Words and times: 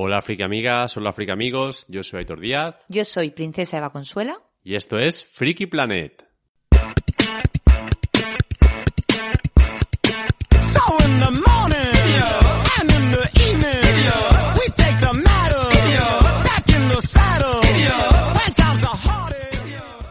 Hola 0.00 0.22
Friki 0.22 0.44
amigas, 0.44 0.96
hola 0.96 1.12
Friki 1.12 1.32
amigos, 1.32 1.84
yo 1.88 2.04
soy 2.04 2.20
Aitor 2.20 2.38
Díaz. 2.38 2.76
Yo 2.86 3.04
soy 3.04 3.30
Princesa 3.30 3.78
Eva 3.78 3.90
Consuela. 3.90 4.40
y 4.62 4.76
esto 4.76 4.96
es 4.96 5.24
Freaky 5.24 5.66
Planet. 5.66 6.24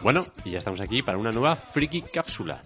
Bueno, 0.02 0.26
y 0.44 0.50
ya 0.50 0.58
estamos 0.58 0.82
aquí 0.82 1.00
para 1.00 1.16
una 1.16 1.32
nueva 1.32 1.56
Freaky 1.56 2.02
Cápsula. 2.02 2.62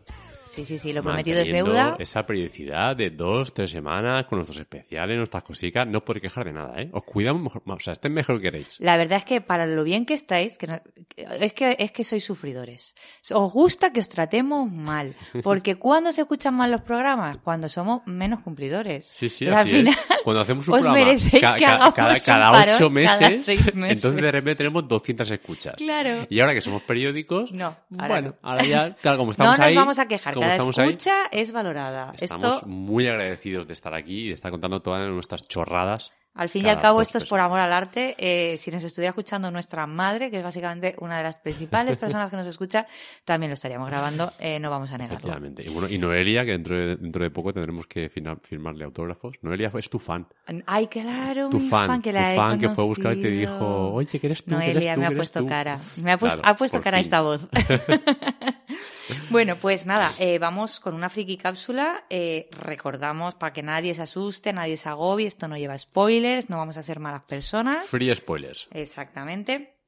Sí, 0.54 0.64
sí, 0.66 0.76
sí, 0.76 0.92
lo 0.92 1.02
prometido 1.02 1.40
es 1.40 1.50
deuda. 1.50 1.96
Esa 1.98 2.26
periodicidad 2.26 2.94
de 2.94 3.08
dos, 3.10 3.54
tres 3.54 3.70
semanas 3.70 4.26
con 4.26 4.38
nuestros 4.38 4.58
especiales, 4.60 5.16
nuestras 5.16 5.42
cositas, 5.44 5.86
no 5.86 6.04
podéis 6.04 6.22
quejar 6.24 6.44
de 6.44 6.52
nada, 6.52 6.80
¿eh? 6.80 6.90
Os 6.92 7.04
cuidamos 7.04 7.42
mejor, 7.42 7.62
o 7.66 7.80
sea, 7.80 7.94
estén 7.94 8.12
mejor 8.12 8.36
que 8.36 8.42
queréis. 8.50 8.76
La 8.78 8.98
verdad 8.98 9.18
es 9.18 9.24
que 9.24 9.40
para 9.40 9.64
lo 9.66 9.82
bien 9.82 10.04
que 10.04 10.12
estáis, 10.12 10.58
que 10.58 10.66
no- 10.66 10.80
es 11.16 11.54
que 11.54 11.76
es 11.78 11.90
que 11.92 12.04
sois 12.04 12.22
sufridores. 12.24 12.94
Os 13.32 13.50
gusta 13.52 13.92
que 13.92 14.00
os 14.00 14.08
tratemos 14.10 14.70
mal, 14.70 15.14
porque 15.42 15.76
cuando 15.78 16.12
se 16.12 16.20
escuchan 16.20 16.54
mal 16.54 16.70
los 16.70 16.82
programas, 16.82 17.38
cuando 17.38 17.70
somos 17.70 18.02
menos 18.06 18.40
cumplidores. 18.42 19.06
Sí, 19.06 19.30
sí, 19.30 19.46
Pero 19.46 19.56
al 19.56 19.62
así 19.62 19.70
final 19.76 19.94
es. 19.94 20.06
Cuando 20.22 20.42
hacemos 20.42 20.68
un 20.68 20.74
os 20.74 20.80
programa 20.82 21.04
merecéis 21.06 21.42
ca- 21.42 21.54
que 21.56 21.64
hagamos 21.64 21.94
cada, 21.94 22.12
un 22.14 22.20
cada 22.20 22.52
parón 22.52 22.74
ocho 22.74 22.90
meses, 22.90 23.18
cada 23.18 23.38
seis 23.38 23.74
meses. 23.74 23.96
entonces 23.96 24.22
de 24.22 24.30
repente 24.30 24.56
tenemos 24.56 24.86
200 24.86 25.30
escuchas. 25.30 25.74
Claro. 25.76 26.26
Y 26.28 26.40
ahora 26.40 26.52
que 26.54 26.60
somos 26.60 26.82
periódicos, 26.82 27.50
No, 27.52 27.74
ahora 27.98 28.08
bueno, 28.08 28.28
no. 28.42 28.48
ahora 28.50 28.64
ya, 28.64 28.94
claro, 29.00 29.16
como 29.18 29.28
No 29.32 29.32
estamos 29.32 29.56
nos 29.58 29.66
ahí, 29.66 29.74
vamos 29.74 29.98
a 29.98 30.06
quejar, 30.06 30.34
como 30.42 30.48
cada 30.48 30.56
estamos 30.56 30.78
ahí, 30.78 30.88
escucha 30.88 31.26
es 31.30 31.52
valorada. 31.52 32.14
Estamos 32.18 32.54
Esto, 32.54 32.66
muy 32.66 33.06
agradecidos 33.06 33.66
de 33.66 33.72
estar 33.74 33.94
aquí 33.94 34.26
y 34.26 34.28
de 34.28 34.34
estar 34.34 34.50
contando 34.50 34.80
todas 34.80 35.08
nuestras 35.08 35.46
chorradas. 35.48 36.12
Al 36.34 36.48
fin 36.48 36.64
y 36.64 36.68
al 36.70 36.80
cabo, 36.80 36.98
dos, 36.98 37.08
esto 37.08 37.18
es 37.18 37.24
tres 37.24 37.30
por 37.30 37.40
amor 37.40 37.60
al 37.60 37.72
arte. 37.72 38.14
Eh, 38.18 38.56
si 38.56 38.70
nos 38.70 38.82
estuviera 38.84 39.10
escuchando 39.10 39.50
nuestra 39.50 39.86
madre, 39.86 40.30
que 40.30 40.38
es 40.38 40.42
básicamente 40.42 40.94
una 41.00 41.18
de 41.18 41.24
las 41.24 41.34
principales 41.36 41.96
personas 41.98 42.30
que 42.30 42.36
nos 42.36 42.46
escucha, 42.46 42.86
también 43.24 43.50
lo 43.50 43.54
estaríamos 43.54 43.88
grabando, 43.88 44.32
eh, 44.38 44.58
no 44.58 44.70
vamos 44.70 44.90
a 44.92 44.98
negarlo. 44.98 45.30
Y 45.58 45.68
bueno, 45.70 45.88
y 45.88 45.98
Noelia, 45.98 46.44
que 46.44 46.52
dentro 46.52 46.76
de, 46.76 46.96
dentro 46.96 47.22
de 47.22 47.30
poco 47.30 47.52
tendremos 47.52 47.86
que 47.86 48.10
firmar- 48.10 48.40
firmarle 48.42 48.84
autógrafos. 48.84 49.36
Noelia 49.42 49.70
es 49.76 49.90
tu 49.90 49.98
fan. 49.98 50.26
Ay, 50.66 50.86
claro, 50.86 51.50
Tu 51.50 51.58
mi 51.58 51.68
fan, 51.68 51.86
fan, 51.88 52.02
que 52.02 52.10
tu 52.12 52.16
la 52.18 52.32
he 52.32 52.36
fan 52.36 52.58
que 52.58 52.68
fue 52.70 52.84
a 52.84 52.86
buscar 52.86 53.16
y 53.16 53.20
te 53.22 53.28
dijo, 53.28 53.92
oye, 53.92 54.18
que 54.18 54.26
eres 54.26 54.42
tú, 54.44 54.54
eres 54.54 54.74
Noelia 54.74 54.94
tú, 54.94 55.00
me 55.00 55.06
ha 55.06 55.10
puesto 55.10 55.40
tú". 55.40 55.46
cara. 55.46 55.78
Me 55.96 56.12
ha, 56.12 56.18
puesto- 56.18 56.40
Claro, 56.40 56.54
ha 56.54 56.56
puesto 56.56 56.78
por 56.78 56.84
cara 56.84 56.96
fin. 56.98 57.04
esta 57.04 57.20
voz. 57.20 57.46
bueno, 59.30 59.56
pues 59.56 59.86
nada, 59.86 60.12
eh, 60.18 60.38
vamos 60.38 60.80
con 60.80 60.94
una 60.94 61.08
friki 61.10 61.36
cápsula. 61.36 62.04
Eh, 62.10 62.48
recordamos 62.52 63.34
para 63.34 63.52
que 63.52 63.62
nadie 63.62 63.94
se 63.94 64.02
asuste, 64.02 64.52
nadie 64.52 64.76
se 64.76 64.88
agobie, 64.88 65.26
esto 65.26 65.48
no 65.48 65.56
lleva 65.56 65.74
spoilers, 66.22 66.50
no 66.50 66.58
vamos 66.58 66.76
a 66.76 66.82
ser 66.82 67.00
malas 67.00 67.22
personas. 67.24 67.86
Free 67.86 68.14
spoilers. 68.14 68.68
Exactamente. 68.72 69.81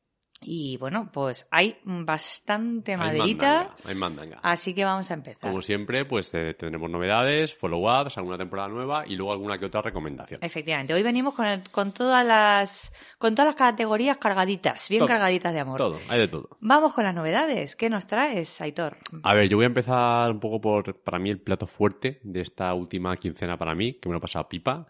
Y 0.45 0.77
bueno, 0.77 1.11
pues 1.13 1.47
hay 1.51 1.77
bastante 1.85 2.93
Hay 2.93 2.99
maderita, 2.99 3.47
mandanga, 3.47 3.77
hay 3.87 3.95
mandanga. 3.95 4.39
así 4.43 4.75
que 4.75 4.85
vamos 4.85 5.11
a 5.11 5.15
empezar. 5.15 5.41
Como 5.51 5.63
siempre, 5.63 6.05
pues 6.05 6.33
eh, 6.35 6.55
tendremos 6.55 6.91
novedades, 6.91 7.55
follow-ups, 7.55 8.17
alguna 8.19 8.39
temporada 8.39 8.69
nueva 8.69 9.05
y 9.07 9.17
luego 9.17 9.33
alguna 9.33 9.59
que 9.59 9.67
otra 9.67 9.83
recomendación. 9.83 10.41
Efectivamente, 10.43 10.95
hoy 10.95 11.03
venimos 11.03 11.35
con, 11.35 11.47
el- 11.47 11.63
con 11.71 11.93
todas 11.93 12.25
las 12.27 12.93
con 13.19 13.35
todas 13.35 13.47
las 13.49 13.57
categorías 13.57 14.19
cargaditas, 14.19 14.89
bien 14.89 15.01
Todo. 15.01 15.09
cargaditas 15.09 15.53
de 15.55 15.61
amor. 15.61 15.79
Todo, 15.79 15.99
hay 16.09 16.19
de 16.21 16.29
todo. 16.29 16.51
Vamos 16.61 16.93
con 16.93 17.05
las 17.05 17.15
novedades. 17.15 17.75
¿Qué 17.75 17.89
nos 17.89 18.07
traes, 18.07 18.61
Aitor? 18.61 18.99
A 19.23 19.35
ver, 19.35 19.49
yo 19.49 19.57
voy 19.57 19.65
a 19.65 19.69
empezar 19.69 20.31
un 20.31 20.41
poco 20.41 20.61
por, 20.61 21.01
para 21.03 21.19
mí, 21.19 21.31
el 21.31 21.41
plato 21.41 21.67
fuerte 21.67 22.21
de 22.23 22.41
esta 22.43 22.73
última 22.75 23.17
quincena 23.17 23.57
para 23.57 23.75
mí, 23.75 23.95
que 23.95 24.09
me 24.09 24.13
lo 24.13 24.19
he 24.19 24.21
pasado 24.21 24.49
pipa, 24.49 24.87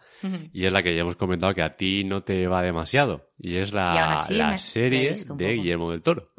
y 0.51 0.65
es 0.65 0.73
la 0.73 0.83
que 0.83 0.93
ya 0.93 1.01
hemos 1.01 1.15
comentado 1.15 1.53
que 1.53 1.61
a 1.63 1.75
ti 1.77 2.03
no 2.03 2.23
te 2.23 2.47
va 2.47 2.61
demasiado, 2.61 3.29
y 3.39 3.55
es 3.57 3.69
Y 3.71 3.73
la, 3.75 4.13
así 4.15 4.33
la 4.35 4.57
serie 4.57 5.13
un 5.29 5.37
de. 5.47 5.53
Guillermo 5.55 5.91
del 5.91 6.01
Toro, 6.01 6.29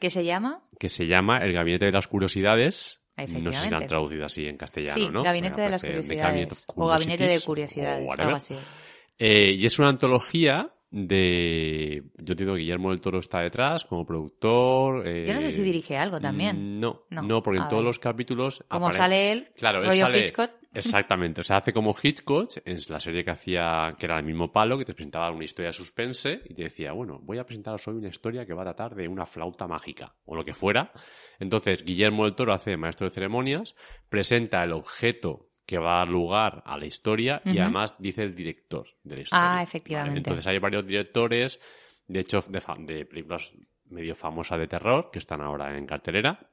¿Qué 0.00 0.10
se 0.10 0.24
llama? 0.24 0.62
que 0.78 0.88
se 0.88 1.06
llama 1.06 1.38
El 1.38 1.52
Gabinete 1.52 1.84
de 1.86 1.92
las 1.92 2.06
Curiosidades. 2.08 3.00
No 3.16 3.52
sé 3.52 3.60
si 3.60 3.70
la 3.70 3.76
han 3.78 3.86
traducido 3.86 4.24
así 4.24 4.46
en 4.46 4.56
castellano, 4.56 4.94
sí, 4.94 5.08
¿no? 5.12 5.22
Gabinete 5.22 5.60
de 5.60 5.68
las 5.68 5.82
parece, 5.82 5.98
Curiosidades. 5.98 6.26
Cabinet 6.32 6.52
of 6.52 6.64
o 6.76 6.86
Gabinete 6.88 7.26
de 7.28 7.40
Curiosidades, 7.40 8.08
o 8.08 8.12
algo 8.22 8.36
así 8.36 8.54
es. 8.54 8.84
Eh, 9.18 9.52
y 9.58 9.66
es 9.66 9.78
una 9.78 9.88
antología 9.90 10.72
de... 10.90 12.02
Yo 12.18 12.32
entiendo 12.32 12.54
que 12.54 12.60
Guillermo 12.60 12.90
del 12.90 13.00
Toro 13.02 13.18
está 13.18 13.40
detrás 13.40 13.84
como 13.84 14.06
productor. 14.06 15.06
eh, 15.06 15.26
Yo 15.26 15.34
no 15.34 15.40
sé 15.42 15.52
si 15.52 15.62
dirige 15.62 15.96
algo 15.98 16.18
también. 16.18 16.80
No, 16.80 17.02
No. 17.10 17.22
no, 17.22 17.42
porque 17.42 17.60
en 17.60 17.68
todos 17.68 17.84
los 17.84 17.98
capítulos... 17.98 18.60
Como 18.68 18.90
sale 18.92 19.32
él, 19.32 19.48
Claro, 19.56 19.82
él 19.84 19.98
sale- 19.98 20.18
Hitchcock. 20.20 20.50
Exactamente, 20.72 21.40
o 21.40 21.44
sea, 21.44 21.56
hace 21.56 21.72
como 21.72 21.94
Hitchcock, 22.00 22.52
es 22.64 22.88
la 22.88 23.00
serie 23.00 23.24
que 23.24 23.32
hacía, 23.32 23.96
que 23.98 24.06
era 24.06 24.18
el 24.18 24.24
mismo 24.24 24.52
palo, 24.52 24.78
que 24.78 24.84
te 24.84 24.94
presentaba 24.94 25.30
una 25.30 25.44
historia 25.44 25.68
de 25.68 25.72
suspense 25.72 26.42
y 26.44 26.54
te 26.54 26.64
decía, 26.64 26.92
bueno, 26.92 27.18
voy 27.22 27.38
a 27.38 27.44
presentaros 27.44 27.86
hoy 27.88 27.96
una 27.96 28.08
historia 28.08 28.46
que 28.46 28.54
va 28.54 28.62
a 28.62 28.66
tratar 28.66 28.94
de 28.94 29.08
una 29.08 29.26
flauta 29.26 29.66
mágica, 29.66 30.14
o 30.24 30.36
lo 30.36 30.44
que 30.44 30.54
fuera. 30.54 30.92
Entonces, 31.40 31.84
Guillermo 31.84 32.24
del 32.24 32.34
Toro 32.34 32.52
hace 32.52 32.70
de 32.70 32.76
maestro 32.76 33.08
de 33.08 33.14
ceremonias, 33.14 33.74
presenta 34.08 34.62
el 34.62 34.72
objeto 34.72 35.48
que 35.66 35.78
va 35.78 35.94
a 35.94 35.98
dar 35.98 36.08
lugar 36.08 36.62
a 36.66 36.76
la 36.76 36.86
historia 36.86 37.42
y 37.44 37.58
además 37.58 37.94
dice 37.98 38.22
el 38.22 38.34
director 38.34 38.88
de 39.04 39.16
la 39.16 39.22
historia. 39.22 39.58
Ah, 39.58 39.62
efectivamente. 39.62 40.18
Entonces 40.18 40.46
hay 40.46 40.58
varios 40.58 40.84
directores, 40.84 41.60
de 42.08 42.20
hecho, 42.20 42.40
de, 42.48 42.60
de 42.80 43.06
películas 43.06 43.52
medio 43.86 44.16
famosas 44.16 44.58
de 44.58 44.66
terror, 44.66 45.10
que 45.12 45.20
están 45.20 45.40
ahora 45.40 45.76
en 45.76 45.86
cartelera. 45.86 46.50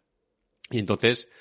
Y 0.69 0.79
entonces, 0.79 1.31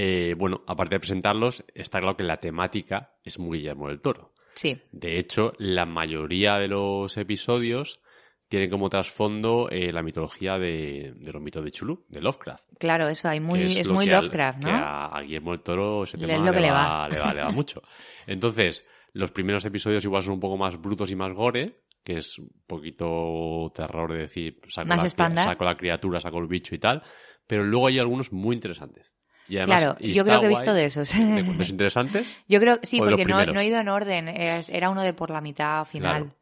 eh, 0.00 0.34
bueno, 0.38 0.62
aparte 0.66 0.94
de 0.94 1.00
presentarlos, 1.00 1.64
está 1.74 1.98
claro 1.98 2.16
que 2.16 2.22
la 2.22 2.36
temática 2.36 3.14
es 3.24 3.38
muy 3.40 3.58
Guillermo 3.58 3.88
del 3.88 4.00
Toro. 4.00 4.32
Sí, 4.54 4.80
De 4.92 5.18
hecho, 5.18 5.52
la 5.58 5.86
mayoría 5.86 6.56
de 6.58 6.68
los 6.68 7.16
episodios 7.16 8.00
tienen 8.48 8.70
como 8.70 8.88
trasfondo 8.88 9.68
eh, 9.70 9.92
la 9.92 10.02
mitología 10.02 10.56
de, 10.58 11.12
de 11.16 11.32
los 11.32 11.42
mitos 11.42 11.64
de 11.64 11.70
Chulú, 11.70 12.04
de 12.08 12.20
Lovecraft. 12.20 12.64
claro, 12.78 13.08
eso 13.08 13.28
hay 13.28 13.40
muy, 13.40 13.58
que 13.58 13.64
es 13.80 13.88
muy 13.88 14.06
que 14.06 14.14
al- 14.14 14.24
Lovecraft, 14.24 14.58
que 14.60 14.64
¿no? 14.70 14.76
a, 14.76 15.06
a 15.16 15.22
Guillermo 15.22 15.50
del 15.52 15.60
Toro 15.62 16.04
ese 16.04 16.16
tema 16.16 16.34
es 16.34 16.40
lo 16.42 16.52
que 16.52 16.60
le 16.60 16.70
va. 16.70 17.08
le 17.08 17.18
va, 17.20 17.34
le 17.34 17.42
va 17.42 17.50
mucho. 17.60 17.82
Entonces, 18.26 18.86
los 19.12 19.30
primeros 19.32 19.64
episodios 19.64 20.04
igual 20.04 20.22
son 20.22 20.34
un 20.34 20.40
poco 20.40 20.56
más 20.56 20.80
brutos 20.80 21.10
y 21.10 21.16
más 21.16 21.32
gore, 21.32 21.80
que 22.04 22.18
es 22.18 22.38
un 22.38 22.50
poquito 22.66 23.70
terror 23.74 24.12
de 24.12 24.18
decir, 24.20 24.60
saco, 24.68 24.88
Más 24.88 25.02
la, 25.02 25.06
estándar. 25.06 25.44
saco 25.44 25.64
la 25.64 25.76
criatura, 25.76 26.20
saco 26.20 26.38
el 26.38 26.46
bicho 26.46 26.74
y 26.74 26.78
tal, 26.78 27.02
pero 27.46 27.64
luego 27.64 27.86
hay 27.88 27.98
algunos 27.98 28.32
muy 28.32 28.54
interesantes. 28.54 29.12
Y 29.48 29.56
además, 29.56 29.80
Claro, 29.82 29.96
y 30.00 30.12
yo 30.12 30.24
creo 30.24 30.40
que 30.40 30.46
he 30.46 30.50
visto 30.50 30.74
de 30.74 30.84
esos. 30.84 31.12
¿De 31.12 31.42
cuentos 31.44 31.70
interesantes? 31.70 32.28
Yo 32.48 32.60
creo, 32.60 32.78
sí, 32.82 32.98
porque 32.98 33.24
no, 33.24 33.60
he 33.60 33.66
ido 33.66 33.80
en 33.80 33.88
orden, 33.88 34.28
era 34.28 34.90
uno 34.90 35.02
de 35.02 35.14
por 35.14 35.30
la 35.30 35.40
mitad 35.40 35.84
final. 35.86 36.22
Claro. 36.24 36.38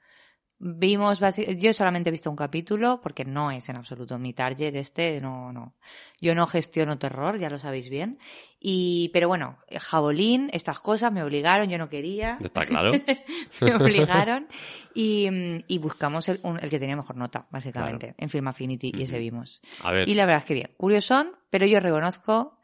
Vimos, 0.58 1.20
yo 1.58 1.72
solamente 1.74 2.08
he 2.08 2.10
visto 2.12 2.30
un 2.30 2.36
capítulo, 2.36 3.00
porque 3.02 3.26
no 3.26 3.50
es 3.50 3.68
en 3.68 3.76
absoluto 3.76 4.18
mi 4.18 4.32
target 4.32 4.74
este, 4.74 5.20
no, 5.20 5.52
no. 5.52 5.74
Yo 6.18 6.34
no 6.34 6.46
gestiono 6.46 6.98
terror, 6.98 7.38
ya 7.38 7.50
lo 7.50 7.58
sabéis 7.58 7.90
bien. 7.90 8.18
Y, 8.58 9.10
pero 9.12 9.28
bueno, 9.28 9.58
Jabolín, 9.78 10.48
estas 10.54 10.78
cosas 10.78 11.12
me 11.12 11.22
obligaron, 11.22 11.68
yo 11.68 11.76
no 11.76 11.90
quería. 11.90 12.38
Está 12.42 12.64
claro. 12.64 12.92
me 13.60 13.74
obligaron 13.74 14.48
y, 14.94 15.28
y 15.68 15.76
buscamos 15.76 16.26
el, 16.30 16.40
un- 16.42 16.58
el 16.58 16.70
que 16.70 16.78
tenía 16.78 16.96
mejor 16.96 17.16
nota, 17.18 17.46
básicamente, 17.50 18.14
en 18.16 18.30
Film 18.30 18.48
Affinity 18.48 18.92
y 18.96 19.02
ese 19.02 19.18
vimos. 19.18 19.60
A 19.82 19.92
ver, 19.92 20.08
Y 20.08 20.14
la 20.14 20.24
verdad 20.24 20.40
es 20.40 20.46
que 20.46 20.54
bien, 20.54 20.70
curiosón, 20.78 21.32
pero 21.50 21.66
yo 21.66 21.80
reconozco 21.80 22.58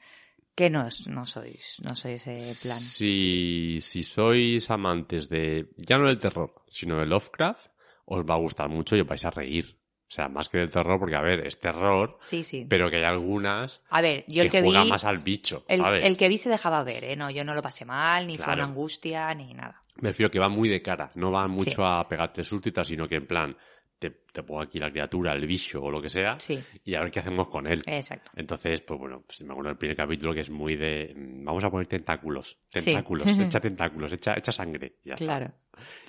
que 0.54 0.68
no, 0.70 0.90
sois, 0.90 1.78
no 1.82 1.96
sois 1.96 2.26
ese 2.26 2.66
plan. 2.66 2.78
si, 2.80 3.78
si 3.80 4.02
sois 4.02 4.70
amantes 4.70 5.28
de, 5.28 5.68
ya 5.76 5.98
no 5.98 6.06
del 6.08 6.18
terror, 6.18 6.62
sino 6.68 6.98
de 6.98 7.06
Lovecraft, 7.06 7.66
os 8.06 8.24
va 8.24 8.34
a 8.34 8.38
gustar 8.38 8.68
mucho 8.68 8.96
y 8.96 9.00
os 9.00 9.06
vais 9.06 9.24
a 9.24 9.30
reír. 9.30 9.78
O 10.08 10.14
sea, 10.14 10.28
más 10.28 10.50
que 10.50 10.58
del 10.58 10.70
terror, 10.70 10.98
porque 10.98 11.16
a 11.16 11.22
ver, 11.22 11.46
es 11.46 11.58
terror, 11.58 12.18
Sí, 12.20 12.44
sí. 12.44 12.66
pero 12.68 12.90
que 12.90 12.96
hay 12.98 13.04
algunas 13.04 13.80
A 13.88 14.02
ver, 14.02 14.24
yo 14.28 14.42
que, 14.42 14.42
el 14.42 14.50
que 14.50 14.60
vi, 14.60 14.90
más 14.90 15.04
al 15.04 15.18
bicho, 15.18 15.64
el, 15.68 15.80
¿sabes? 15.80 16.04
el 16.04 16.18
que 16.18 16.28
vi 16.28 16.36
se 16.36 16.50
dejaba 16.50 16.84
ver, 16.84 17.04
¿eh? 17.04 17.16
No, 17.16 17.30
yo 17.30 17.44
no 17.44 17.54
lo 17.54 17.62
pasé 17.62 17.86
mal, 17.86 18.26
ni 18.26 18.36
fue 18.36 18.52
una 18.52 18.64
angustia, 18.64 19.32
ni 19.34 19.54
nada. 19.54 19.80
Me 19.96 20.10
refiero 20.10 20.30
que 20.30 20.38
va 20.38 20.50
muy 20.50 20.68
de 20.68 20.82
cara, 20.82 21.12
no 21.14 21.32
va 21.32 21.48
mucho 21.48 21.70
Sí. 21.70 21.82
a 21.82 22.06
pegarte 22.06 22.42
tal, 22.74 22.84
sino 22.84 23.08
que 23.08 23.16
en 23.16 23.26
plan, 23.26 23.56
te, 24.10 24.10
te 24.32 24.42
pongo 24.42 24.60
aquí 24.62 24.78
la 24.78 24.90
criatura, 24.90 25.32
el 25.32 25.46
bicho 25.46 25.82
o 25.82 25.90
lo 25.90 26.02
que 26.02 26.08
sea, 26.10 26.38
Sí, 26.40 26.58
y 26.84 26.94
a 26.94 27.00
ver 27.00 27.10
qué 27.10 27.20
hacemos 27.20 27.48
con 27.48 27.66
él. 27.66 27.82
exacto. 27.86 28.30
Entonces, 28.36 28.80
pues 28.82 28.98
bueno, 29.00 29.22
pues 29.26 29.40
me 29.42 29.52
acuerdo 29.52 29.68
del 29.70 29.78
primer 29.78 29.96
capítulo 29.96 30.34
que 30.34 30.40
es 30.40 30.50
muy 30.50 30.76
de, 30.76 31.14
mm, 31.16 31.44
vamos 31.44 31.64
a 31.64 31.70
poner 31.70 31.86
tentáculos, 31.86 32.58
Sí. 32.74 32.84
tentáculos, 32.84 33.26
echa 33.56 33.60
tentáculos, 33.60 34.12
echa, 34.12 34.34
echa 34.36 34.52
sangre, 34.52 34.96
y 35.04 35.08
ya 35.08 35.14
está. 35.14 35.24
Claro. 35.24 35.52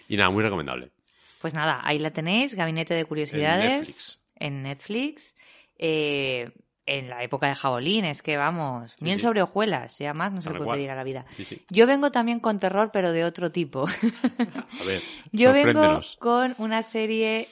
Y 0.09 0.17
nada, 0.17 0.29
muy 0.29 0.43
recomendable. 0.43 0.91
Pues 1.39 1.53
nada, 1.53 1.81
ahí 1.83 1.99
la 1.99 2.11
tenéis, 2.11 2.55
Gabinete 2.55 2.93
de 2.93 3.05
Curiosidades. 3.05 3.79
Netflix. 3.87 4.21
En 4.35 4.63
Netflix. 4.63 5.35
Eh, 5.77 6.49
en 6.85 7.09
la 7.09 7.23
época 7.23 7.47
de 7.47 7.55
Jabolín, 7.55 8.03
es 8.05 8.21
que 8.21 8.35
vamos, 8.37 8.91
Sí, 8.91 8.97
miel 9.05 9.17
sí. 9.17 9.23
sobre 9.23 9.41
hojuelas, 9.41 9.97
ya 9.99 10.13
más 10.13 10.33
no 10.33 10.41
se 10.41 10.49
Tal 10.49 10.59
le 10.59 10.63
puede 10.65 10.77
pedir 10.79 10.91
a 10.91 10.95
la 10.95 11.03
vida. 11.03 11.25
Sí, 11.37 11.45
sí. 11.45 11.65
Yo 11.69 11.87
vengo 11.87 12.11
también 12.11 12.39
con 12.39 12.59
terror, 12.59 12.89
pero 12.91 13.11
de 13.11 13.23
otro 13.23 13.51
tipo. 13.51 13.85
A 14.81 14.83
ver, 14.85 15.01
Yo 15.31 15.53
vengo 15.53 16.01
con 16.19 16.55
una 16.57 16.83
serie 16.83 17.47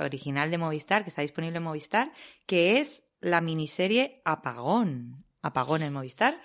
original 0.00 0.50
de 0.50 0.58
Movistar, 0.58 1.02
que 1.02 1.08
está 1.10 1.22
disponible 1.22 1.56
en 1.56 1.62
Movistar, 1.64 2.12
que 2.46 2.78
es 2.78 3.02
la 3.20 3.40
miniserie 3.40 4.22
Apagón. 4.24 5.24
Apagón 5.42 5.82
en 5.82 5.92
Movistar. 5.92 6.40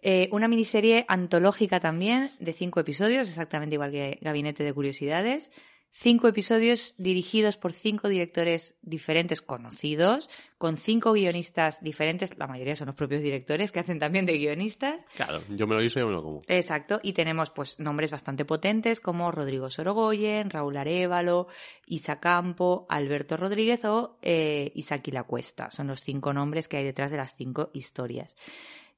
Eh, 0.00 0.28
una 0.32 0.46
miniserie 0.48 1.04
antológica 1.08 1.80
también, 1.80 2.30
de 2.38 2.52
cinco 2.52 2.80
episodios, 2.80 3.28
exactamente 3.28 3.74
igual 3.74 3.90
que 3.90 4.18
Gabinete 4.20 4.62
de 4.64 4.72
Curiosidades. 4.72 5.50
Cinco 5.90 6.28
episodios 6.28 6.94
dirigidos 6.98 7.56
por 7.56 7.72
cinco 7.72 8.08
directores 8.08 8.76
diferentes 8.82 9.40
conocidos, 9.40 10.28
con 10.58 10.76
cinco 10.76 11.12
guionistas 11.12 11.82
diferentes, 11.82 12.36
la 12.38 12.46
mayoría 12.46 12.76
son 12.76 12.88
los 12.88 12.94
propios 12.94 13.22
directores 13.22 13.72
que 13.72 13.80
hacen 13.80 13.98
también 13.98 14.26
de 14.26 14.38
guionistas. 14.38 15.04
Claro, 15.16 15.42
yo 15.48 15.66
me 15.66 15.74
lo 15.74 15.82
hizo 15.82 15.98
y 15.98 16.02
yo 16.02 16.06
me 16.06 16.12
lo 16.12 16.22
como. 16.22 16.42
Exacto, 16.46 17.00
y 17.02 17.14
tenemos 17.14 17.50
pues 17.50 17.80
nombres 17.80 18.10
bastante 18.10 18.44
potentes 18.44 19.00
como 19.00 19.32
Rodrigo 19.32 19.70
Sorogoyen, 19.70 20.50
Raúl 20.50 20.76
Arevalo, 20.76 21.48
Isa 21.86 22.20
Campo, 22.20 22.86
Alberto 22.88 23.36
Rodríguez 23.36 23.84
o 23.84 24.18
eh, 24.22 24.70
Isaki 24.74 25.10
La 25.10 25.24
Cuesta. 25.24 25.70
Son 25.70 25.88
los 25.88 26.00
cinco 26.00 26.32
nombres 26.32 26.68
que 26.68 26.76
hay 26.76 26.84
detrás 26.84 27.10
de 27.10 27.16
las 27.16 27.34
cinco 27.34 27.70
historias. 27.72 28.36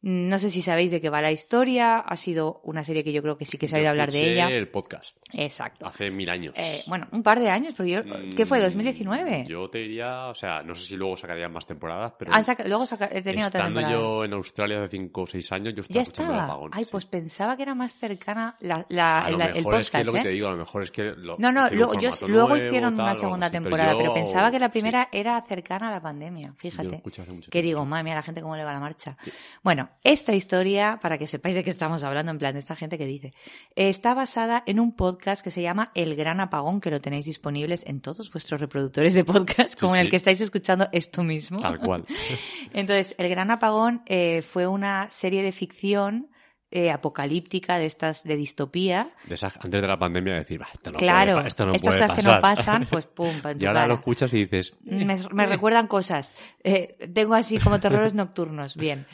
No 0.03 0.39
sé 0.39 0.49
si 0.49 0.63
sabéis 0.63 0.91
de 0.93 1.01
qué 1.01 1.11
va 1.11 1.21
la 1.21 1.31
historia, 1.31 1.99
ha 1.99 2.17
sido 2.17 2.63
una 2.65 2.83
serie 2.85 3.05
que 3.05 3.13
yo 3.13 3.21
creo 3.21 3.37
que 3.37 3.45
sí 3.45 3.59
que 3.59 3.67
ha 3.67 3.79
Yo 3.83 3.89
hablar 3.91 4.11
de 4.11 4.33
ella. 4.33 4.49
el 4.49 4.69
podcast 4.69 5.17
Exacto. 5.35 5.87
hace 5.87 6.11
mil 6.11 6.31
años. 6.31 6.55
Eh, 6.57 6.81
bueno, 6.87 7.07
un 7.13 7.23
par 7.23 7.39
de 7.39 7.51
años, 7.51 7.75
porque 7.77 7.93
yo, 7.93 8.01
¿qué 8.35 8.47
fue? 8.47 8.61
Mm, 8.61 8.63
¿2019? 8.79 9.47
Yo 9.47 9.69
te 9.69 9.79
diría, 9.81 10.29
o 10.29 10.35
sea, 10.35 10.63
no 10.63 10.75
sé 10.75 10.87
si 10.87 10.97
luego 10.97 11.17
sacarían 11.17 11.53
más 11.53 11.67
temporadas, 11.67 12.15
pero 12.19 12.33
saca- 12.43 12.67
luego 12.67 12.87
saca- 12.87 13.11
he 13.13 13.21
tenido 13.21 13.49
otra 13.49 13.61
estando 13.61 13.81
temporada. 13.81 14.03
yo 14.03 14.25
en 14.25 14.33
Australia 14.33 14.79
hace 14.79 14.89
5 14.97 15.21
o 15.23 15.27
6 15.27 15.53
años, 15.53 15.75
yo 15.75 15.83
estaba 15.83 15.95
Ya 15.97 16.03
escuchando 16.03 16.33
el 16.33 16.39
estaba. 16.39 16.53
apagón. 16.55 16.71
Ay, 16.73 16.85
sí. 16.87 16.91
pues 16.93 17.05
pensaba 17.07 17.57
que 17.59 17.63
era 17.63 17.75
más 17.75 17.99
cercana 17.99 18.57
la, 18.61 18.87
la- 18.89 19.19
a 19.21 19.31
lo 19.31 19.37
la- 19.37 19.45
el 19.47 19.63
podcast, 19.65 19.81
es 19.85 19.91
que 19.91 20.05
lo 20.05 20.13
que 20.15 20.19
¿eh? 20.21 20.23
te 20.23 20.29
digo, 20.31 20.49
a 20.49 20.53
lo 20.53 20.57
mejor 20.57 20.83
es 20.83 20.91
que... 20.91 21.03
Lo, 21.15 21.37
No, 21.39 21.53
no, 21.53 21.69
luego, 21.71 21.93
yo- 22.01 22.11
luego 22.27 22.49
nuevo, 22.49 22.57
hicieron 22.57 22.97
tal, 22.97 23.05
una 23.05 23.15
segunda 23.17 23.51
pero 23.51 23.63
temporada, 23.65 23.93
pero, 23.99 24.07
yo- 24.07 24.15
pensaba 24.15 24.51
que 24.51 24.59
la 24.59 24.67
sí, 24.69 24.73
primera 24.73 25.09
era 25.13 25.39
cercana 25.43 25.89
a 25.89 25.91
la 25.91 26.01
pandemia, 26.01 26.47
yo 26.47 26.53
lo 26.53 26.59
fíjate. 26.59 26.97
escuché 26.97 27.21
hace 27.21 27.33
mucho 27.33 27.51
Que 27.51 27.61
tiempo. 27.61 27.67
digo, 27.81 27.85
madre 27.85 28.05
mía, 28.05 28.15
la 28.15 28.23
gente 28.23 28.41
cómo 28.41 28.57
le 28.57 28.65
va 28.65 28.73
la 28.73 28.81
marcha. 28.81 29.15
Bueno, 29.63 29.90
esta 30.05 30.35
historia, 30.35 30.99
para 31.03 31.19
que 31.19 31.27
sepáis 31.27 31.55
de 31.55 31.65
qué 31.65 31.71
estamos 31.71 32.05
hablando, 32.05 32.33
en 32.33 32.39
plan 32.39 32.55
de 32.55 32.61
esta 32.61 32.77
gente 32.77 32.99
que 32.99 33.07
dice, 33.07 33.35
eh, 33.77 33.89
está 33.89 34.15
basada 34.15 34.63
en 34.67 34.81
un 34.81 34.95
podcast 34.95 35.43
que 35.43 35.51
se 35.51 35.63
llama 35.63 35.91
El 35.95 36.17
Gran 36.17 36.41
Apagón, 36.41 36.81
que 36.81 36.91
lo 36.91 37.01
tenéis 37.01 37.25
disponibles 37.25 37.85
en 37.87 38.01
todos 38.01 38.31
vuestros 38.33 38.61
reproductores 38.61 39.15
de 39.15 39.25
podcast, 39.25 39.79
como 39.79 39.95
en 39.95 40.01
el 40.01 40.07
sí. 40.07 40.11
que 40.11 40.17
estáis 40.17 40.41
escuchando 40.41 40.89
esto 40.93 41.23
mismo. 41.23 41.61
Tal 41.61 41.79
cual. 41.79 42.05
Entonces, 42.73 43.15
El 43.19 43.29
Gran 43.29 43.51
Apagón 43.51 44.03
eh, 44.07 44.43
fue 44.43 44.67
una 44.67 45.11
serie 45.11 45.43
de 45.43 45.53
ficción 45.53 46.31
eh, 46.73 46.93
apocalíptica 46.93 47.79
de 47.79 47.87
estas 47.87 48.23
de 48.23 48.37
distopía. 48.37 49.11
De 49.27 49.37
antes 49.43 49.83
de 49.83 49.89
la 49.89 49.99
pandemia 49.99 50.35
decir, 50.35 50.61
"Bah, 50.61 50.69
esto 50.73 50.93
no 50.93 50.99
claro, 50.99 51.35
puede, 51.35 51.49
esto 51.49 51.67
no 51.67 51.75
estas 51.75 51.95
puede 51.97 52.07
cosas 52.07 52.17
que 52.17 52.23
pasar". 52.23 52.37
no 52.37 52.41
pasan, 52.41 52.89
pues 52.89 53.07
pum, 53.15 53.33
y 53.59 53.67
ahora 53.67 53.81
cara. 53.81 53.87
lo 53.89 53.95
escuchas 53.95 54.33
y 54.33 54.45
dices, 54.45 54.75
Me, 54.83 55.19
me 55.33 55.47
recuerdan 55.47 55.89
cosas. 55.89 56.33
Eh, 56.63 56.93
tengo 57.13 57.35
así 57.35 57.59
como 57.59 57.81
terrores 57.81 58.15
nocturnos. 58.15 58.77
Bien. 58.77 59.07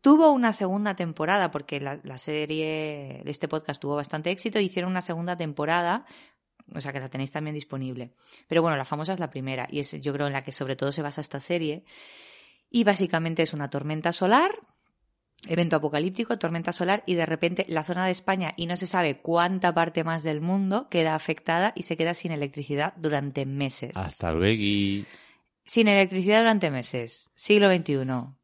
Tuvo 0.00 0.32
una 0.32 0.52
segunda 0.52 0.94
temporada 0.94 1.50
porque 1.50 1.80
la, 1.80 1.98
la 2.02 2.18
serie 2.18 3.22
de 3.24 3.30
este 3.30 3.48
podcast 3.48 3.80
tuvo 3.80 3.96
bastante 3.96 4.30
éxito 4.30 4.60
y 4.60 4.64
hicieron 4.64 4.90
una 4.90 5.02
segunda 5.02 5.36
temporada. 5.36 6.04
O 6.74 6.80
sea 6.80 6.92
que 6.92 7.00
la 7.00 7.08
tenéis 7.08 7.32
también 7.32 7.54
disponible. 7.54 8.12
Pero 8.46 8.62
bueno, 8.62 8.76
la 8.76 8.84
famosa 8.84 9.14
es 9.14 9.18
la 9.18 9.30
primera 9.30 9.66
y 9.70 9.80
es 9.80 9.92
yo 10.00 10.12
creo 10.12 10.26
en 10.26 10.34
la 10.34 10.44
que 10.44 10.52
sobre 10.52 10.76
todo 10.76 10.92
se 10.92 11.02
basa 11.02 11.20
esta 11.20 11.40
serie. 11.40 11.84
Y 12.70 12.84
básicamente 12.84 13.42
es 13.42 13.54
una 13.54 13.70
tormenta 13.70 14.12
solar, 14.12 14.50
evento 15.46 15.76
apocalíptico, 15.76 16.38
tormenta 16.38 16.72
solar 16.72 17.02
y 17.06 17.14
de 17.14 17.26
repente 17.26 17.64
la 17.68 17.82
zona 17.82 18.04
de 18.04 18.12
España 18.12 18.52
y 18.56 18.66
no 18.66 18.76
se 18.76 18.86
sabe 18.86 19.20
cuánta 19.20 19.72
parte 19.72 20.04
más 20.04 20.22
del 20.22 20.40
mundo 20.40 20.88
queda 20.90 21.14
afectada 21.14 21.72
y 21.74 21.82
se 21.82 21.96
queda 21.96 22.12
sin 22.14 22.32
electricidad 22.32 22.94
durante 22.96 23.46
meses. 23.46 23.96
hasta 23.96 24.32
luego. 24.32 25.06
Sin 25.64 25.88
electricidad 25.88 26.40
durante 26.40 26.70
meses. 26.70 27.30
Siglo 27.34 27.70
XXI. 27.70 28.37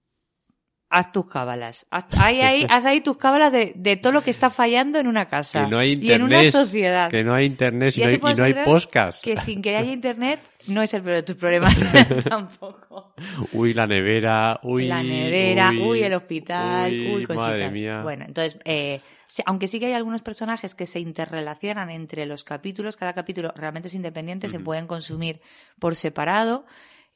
Haz 0.97 1.11
tus 1.11 1.27
cábalas. 1.27 1.87
Haz 1.91 2.07
ahí, 2.19 2.41
ahí, 2.41 2.67
haz 2.71 2.85
ahí 2.85 3.01
tus 3.01 3.17
cábalas 3.17 3.51
de, 3.51 3.73
de 3.75 3.97
todo 3.97 4.13
lo 4.13 4.23
que 4.23 4.31
está 4.31 4.49
fallando 4.49 5.01
en 5.01 5.09
una 5.09 5.27
casa. 5.27 5.65
Que 5.65 5.69
no 5.69 5.81
hay 5.81 5.99
y 6.01 6.13
en 6.13 6.23
una 6.23 6.37
internet. 6.37 6.53
sociedad. 6.53 7.11
Que 7.11 7.25
no 7.25 7.35
hay 7.35 7.47
internet 7.47 7.97
y 7.97 8.01
no 8.01 8.07
hay, 8.07 8.15
y 8.15 8.37
no 8.37 8.45
hay 8.45 8.55
podcast. 8.65 9.21
Que 9.21 9.37
sin 9.37 9.61
que 9.61 9.77
haya 9.77 9.93
internet 9.93 10.39
no 10.69 10.83
es 10.83 10.95
el 10.95 11.03
peor 11.03 11.17
de 11.17 11.23
tus 11.25 11.35
problemas 11.35 11.75
tampoco. 12.29 13.13
Uy, 13.55 13.75
la 13.75 13.89
nevera, 13.89 14.61
uy. 14.63 14.87
la 14.87 15.03
nevera, 15.03 15.73
uy, 15.73 16.05
el 16.05 16.15
hospital, 16.15 16.93
uy, 16.93 17.25
cositas. 17.25 17.37
Madre 17.37 17.71
mía. 17.73 18.03
Bueno, 18.05 18.27
entonces, 18.29 18.57
eh, 18.65 19.01
aunque 19.47 19.67
sí 19.67 19.81
que 19.81 19.87
hay 19.87 19.95
algunos 19.95 20.23
personajes 20.23 20.77
que 20.77 20.87
se 20.87 21.01
interrelacionan 21.01 21.91
entre 21.91 22.25
los 22.25 22.45
capítulos, 22.45 22.95
cada 22.95 23.15
capítulo 23.15 23.53
realmente 23.57 23.89
es 23.89 23.95
independiente, 23.95 24.49
se 24.49 24.61
pueden 24.61 24.87
consumir 24.87 25.41
por 25.81 25.97
separado 25.97 26.67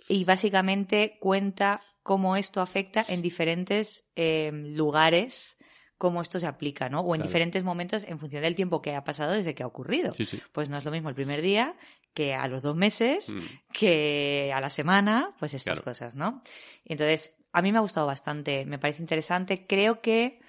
y 0.09 0.25
básicamente 0.25 1.17
cuenta 1.21 1.83
cómo 2.09 2.37
esto 2.37 2.63
afecta 2.63 3.05
en 3.07 3.21
diferentes 3.21 4.03
eh, 4.17 4.51
lugares, 4.51 5.59
cómo 5.99 6.23
esto 6.23 6.41
se 6.41 6.47
aplica, 6.47 6.89
¿no? 6.89 7.01
O 7.01 7.15
en 7.15 7.19
Claro. 7.21 7.29
diferentes 7.29 7.63
momentos 7.63 8.03
en 8.05 8.19
función 8.19 8.41
del 8.41 8.55
tiempo 8.55 8.81
que 8.81 8.95
ha 8.95 9.05
pasado 9.05 9.33
desde 9.33 9.55
que 9.55 9.63
ha 9.63 9.67
ocurrido. 9.67 10.13
Sí, 10.13 10.25
sí. 10.25 10.41
Pues 10.53 10.71
no 10.71 10.79
es 10.79 10.87
lo 10.87 10.91
mismo 10.91 11.11
el 11.11 11.15
primer 11.15 11.43
día 11.43 11.75
que 12.15 12.33
a 12.35 12.49
los 12.49 12.63
dos 12.63 12.75
meses, 12.75 13.29
Mm. 13.29 13.41
que 13.75 14.51
a 14.55 14.61
la 14.63 14.71
semana, 14.71 15.35
pues 15.39 15.53
estas 15.53 15.81
Claro. 15.81 15.85
cosas, 15.85 16.15
¿no? 16.15 16.41
Entonces, 16.87 17.35
a 17.53 17.61
mí 17.61 17.73
me 17.73 17.79
ha 17.79 17.83
gustado 17.83 18.07
bastante, 18.07 18.65
me 18.65 18.79
parece 18.79 19.03
interesante. 19.03 19.67
Creo 19.67 20.01
que 20.01 20.41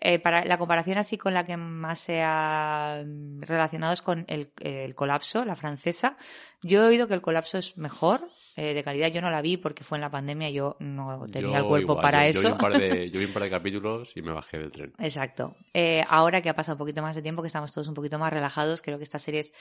eh, 0.00 0.18
para 0.18 0.44
la 0.44 0.58
comparación 0.58 0.98
así 0.98 1.16
con 1.16 1.32
la 1.32 1.46
que 1.46 1.56
más 1.56 2.00
se 2.00 2.22
ha 2.24 3.04
mm, 3.06 3.42
relacionado 3.42 3.92
es 3.92 4.02
con 4.02 4.24
el, 4.26 4.52
el 4.58 4.96
colapso, 4.96 5.44
la 5.44 5.54
francesa. 5.54 6.16
Yo 6.60 6.82
he 6.82 6.88
oído 6.88 7.06
que 7.06 7.14
el 7.14 7.22
colapso 7.22 7.56
es 7.58 7.78
mejor, 7.78 8.28
eh, 8.56 8.74
de 8.74 8.82
calidad. 8.84 9.08
Yo 9.08 9.20
no 9.22 9.30
la 9.30 9.40
vi 9.42 9.56
porque 9.56 9.84
fue 9.84 9.98
en 9.98 10.02
la 10.02 10.10
pandemia, 10.10 10.50
yo 10.50 10.76
no 10.80 11.26
tenía 11.30 11.50
Yo 11.50 11.56
el 11.58 11.64
cuerpo 11.64 11.92
igual, 11.92 12.02
para 12.02 12.30
yo- 12.30 12.40
eso. 12.40 12.42
Yo 12.42 12.48
vi, 12.48 12.52
un 12.52 12.58
par 12.58 12.78
de, 12.78 13.10
yo 13.10 13.18
vi 13.20 13.24
un 13.26 13.32
par 13.32 13.42
de 13.42 13.50
capítulos 13.50 14.12
y 14.16 14.22
me 14.22 14.32
bajé 14.32 14.58
del 14.58 14.70
tren. 14.70 14.92
Exacto. 14.98 15.56
Eh, 15.72 16.04
ahora 16.08 16.42
que 16.42 16.48
ha 16.48 16.54
pasado 16.54 16.74
un 16.74 16.78
poquito 16.80 17.02
más 17.02 17.16
de 17.16 17.22
tiempo, 17.22 17.42
que 17.42 17.46
estamos 17.48 17.72
todos 17.72 17.88
un 17.88 17.94
poquito 17.94 18.18
más 18.18 18.32
relajados, 18.32 18.82
creo 18.82 18.98
que 18.98 19.04
estas 19.04 19.22
series 19.22 19.52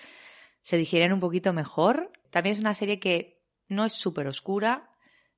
se 0.61 0.77
digieren 0.77 1.13
un 1.13 1.19
poquito 1.19 1.53
mejor. 1.53 2.11
También 2.29 2.55
es 2.55 2.59
una 2.59 2.75
serie 2.75 3.00
que 3.00 3.41
no 3.67 3.86
es 3.86 3.93
súper 3.93 4.27
oscura, 4.27 4.89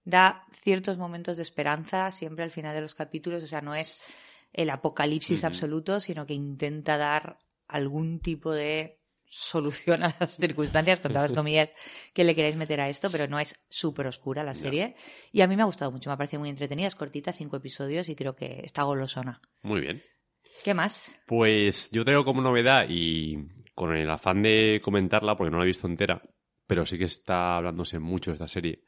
da 0.03 0.45
ciertos 0.51 0.97
momentos 0.97 1.37
de 1.37 1.43
esperanza 1.43 2.11
siempre 2.11 2.43
al 2.43 2.51
final 2.51 2.75
de 2.75 2.81
los 2.81 2.95
capítulos, 2.95 3.43
o 3.43 3.47
sea, 3.47 3.61
no 3.61 3.73
es 3.75 3.97
el 4.51 4.69
apocalipsis 4.69 5.43
absoluto, 5.45 5.99
sino 5.99 6.25
que 6.25 6.33
intenta 6.33 6.97
dar 6.97 7.39
algún 7.67 8.19
tipo 8.19 8.51
de 8.51 8.99
solución 9.33 10.03
a 10.03 10.15
las 10.19 10.37
circunstancias, 10.37 10.99
con 10.99 11.11
todas 11.11 11.31
las 11.31 11.37
comillas 11.37 11.73
que 12.13 12.23
le 12.23 12.35
queréis 12.35 12.55
meter 12.55 12.79
a 12.79 12.89
esto, 12.89 13.09
pero 13.09 13.27
no 13.27 13.39
es 13.39 13.55
súper 13.69 14.07
oscura 14.07 14.43
la 14.43 14.53
serie. 14.53 14.95
Y 15.31 15.41
a 15.41 15.47
mí 15.47 15.55
me 15.55 15.63
ha 15.63 15.65
gustado 15.65 15.91
mucho, 15.91 16.09
me 16.09 16.13
ha 16.13 16.17
parecido 16.17 16.39
muy 16.39 16.49
entretenida, 16.49 16.87
es 16.87 16.95
cortita, 16.95 17.33
cinco 17.33 17.57
episodios 17.57 18.09
y 18.09 18.15
creo 18.15 18.35
que 18.35 18.61
está 18.63 18.83
golosona. 18.83 19.41
Muy 19.63 19.81
bien. 19.81 20.01
¿Qué 20.63 20.73
más? 20.73 21.13
Pues 21.25 21.89
yo 21.91 22.05
traigo 22.05 22.23
como 22.23 22.41
novedad 22.41 22.85
y 22.87 23.47
con 23.73 23.95
el 23.95 24.09
afán 24.09 24.43
de 24.43 24.81
comentarla, 24.83 25.35
porque 25.35 25.49
no 25.49 25.57
la 25.57 25.63
he 25.63 25.67
visto 25.67 25.87
entera, 25.87 26.21
pero 26.67 26.85
sí 26.85 26.97
que 26.99 27.05
está 27.05 27.57
hablándose 27.57 27.97
mucho 27.97 28.31
de 28.31 28.35
esta 28.35 28.47
serie, 28.47 28.83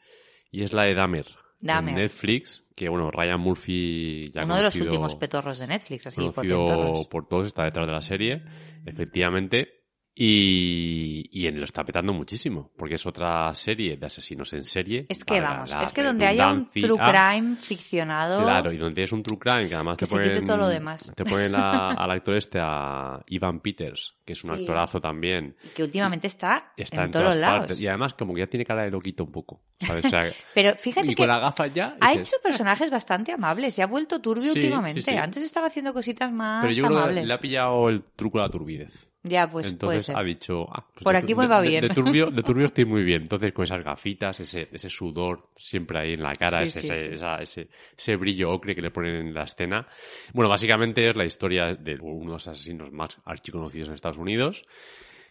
y 0.52 0.64
es 0.64 0.74
la 0.74 0.84
de 0.84 0.94
Dahmer. 0.94 1.26
Dahmer. 1.60 1.96
En 1.96 2.02
Netflix, 2.02 2.66
que 2.76 2.88
bueno, 2.88 3.10
Ryan 3.10 3.40
Murphy 3.40 4.32
ya 4.32 4.44
Uno 4.44 4.58
de 4.58 4.64
los 4.64 4.76
últimos 4.76 5.16
petorros 5.16 5.58
de 5.58 5.68
Netflix, 5.68 6.06
así, 6.08 6.22
conocido 6.22 7.08
por 7.10 7.28
todos, 7.28 7.48
está 7.48 7.64
detrás 7.64 7.88
de 7.88 7.94
la 7.94 8.02
serie, 8.02 8.44
efectivamente. 8.86 9.75
Y, 10.18 11.28
y 11.32 11.48
en- 11.48 11.60
lo 11.60 11.66
está 11.66 11.84
petando 11.84 12.14
muchísimo, 12.14 12.72
porque 12.78 12.96
es 12.96 13.06
otra 13.06 13.54
serie 13.54 13.98
de 13.98 14.06
asesinos 14.06 14.52
en 14.54 14.64
serie. 14.64 15.06
Es 15.10 15.26
que 15.26 15.42
vamos, 15.42 15.70
la 15.70 15.84
es 15.84 15.92
que 15.94 16.04
donde 16.04 16.26
haya 16.26 16.48
un 16.52 16.70
true 16.70 16.98
crime 16.98 17.56
ficcionado, 17.58 18.42
Claro, 18.42 18.72
y 18.72 18.78
donde 18.78 19.04
es 19.04 19.12
un 19.12 19.22
true 19.22 19.38
crime, 19.38 19.68
que 19.68 19.76
además 19.76 19.98
Que 19.98 20.06
te 20.06 20.12
se 20.12 20.18
quite 20.18 20.30
ponen, 20.36 20.48
todo 20.48 20.58
lo 20.58 20.68
demás. 20.68 21.12
te 21.16 21.26
ponen 21.26 21.54
a- 21.56 21.90
al 22.04 22.12
actor 22.12 22.36
este, 22.38 22.60
a 22.62 23.22
Ivan 23.28 23.60
Peters, 23.60 24.16
que 24.26 24.34
es 24.34 24.44
un 24.46 24.56
Sí. 24.56 24.62
actorazo 24.62 25.02
también. 25.02 25.56
que 25.76 25.84
últimamente 25.84 26.28
está, 26.28 26.72
Está 26.78 26.98
en, 26.98 27.04
en, 27.06 27.12
todos 27.12 27.36
lados. 27.36 27.60
partes. 27.60 27.80
Y 27.82 27.88
además 27.88 28.14
como 28.14 28.34
que 28.34 28.40
ya 28.40 28.48
tiene 28.48 28.66
cara 28.66 28.84
de 28.84 28.92
loquito 28.92 29.24
un 29.26 29.32
poco. 29.32 29.62
¿sabes? 29.82 30.06
O 30.06 30.10
sea, 30.10 30.24
Pero 30.54 30.76
fíjate 30.76 31.08
y 31.08 31.10
que 31.10 31.16
con 31.16 31.28
las 31.28 31.42
gafas 31.42 31.74
ya... 31.74 31.98
ha 32.00 32.12
dices, 32.12 32.30
hecho 32.30 32.38
personajes 32.42 32.90
bastante 32.90 33.34
amables, 33.34 33.74
se 33.74 33.84
ha 33.84 33.88
vuelto 33.88 34.22
turbio 34.22 34.54
Sí, 34.54 34.60
últimamente. 34.60 35.02
sí. 35.02 35.12
Antes 35.12 35.44
estaba 35.44 35.68
haciendo 35.68 35.94
cositas 35.94 36.32
más 36.32 36.62
Pero 36.62 36.74
yo 36.74 36.86
creo 36.86 36.98
amables. 37.00 37.22
que 37.24 37.28
le 37.28 37.34
ha 37.34 37.40
pillado 37.40 37.90
el 37.90 38.04
truco 38.16 38.38
de 38.38 38.44
la 38.46 38.50
turbidez. 38.50 39.10
Ya, 39.28 39.50
pues 39.50 39.66
puede 39.66 39.74
Entonces 39.74 40.06
ser. 40.06 40.18
ha 40.18 40.24
dicho, 40.24 40.68
ah, 40.72 40.86
pues 40.94 41.04
Por 41.04 41.14
de- 41.14 41.18
aquí 41.20 41.34
me 41.34 41.48
va 41.48 41.62
de- 41.62 41.70
bien. 41.70 41.82
De, 41.82 41.90
turbio, 41.90 42.28
de 42.30 42.44
turbio 42.44 42.66
estoy 42.66 42.86
muy 42.86 43.04
bien. 43.04 43.24
Entonces 43.24 43.52
con 43.54 43.64
esas 43.64 43.84
gafitas, 43.84 44.40
ese, 44.40 44.70
ese 44.72 44.88
sudor 44.90 45.50
siempre 45.58 45.98
ahí 46.00 46.14
en 46.14 46.22
la 46.22 46.34
cara, 46.34 46.60
Sí, 46.60 46.64
ese, 46.66 46.82
sí, 46.82 46.88
ese, 46.90 47.02
sí. 47.10 47.16
esa- 47.16 47.38
ese, 47.42 47.70
ese 47.98 48.16
brillo 48.18 48.52
ocre 48.52 48.76
que 48.76 48.82
le 48.84 48.92
ponen 48.92 49.16
en 49.16 49.34
la 49.34 49.44
escena. 49.44 49.88
Bueno, 50.34 50.48
básicamente 50.50 51.10
es 51.10 51.16
la 51.16 51.26
historia 51.26 51.74
de 51.74 51.98
uno 52.00 52.26
de 52.26 52.32
los 52.34 52.48
asesinos 52.48 52.92
más 52.92 53.18
archiconocidos 53.26 53.88
en 53.90 53.96
Estados 53.96 54.18
Unidos, 54.18 54.66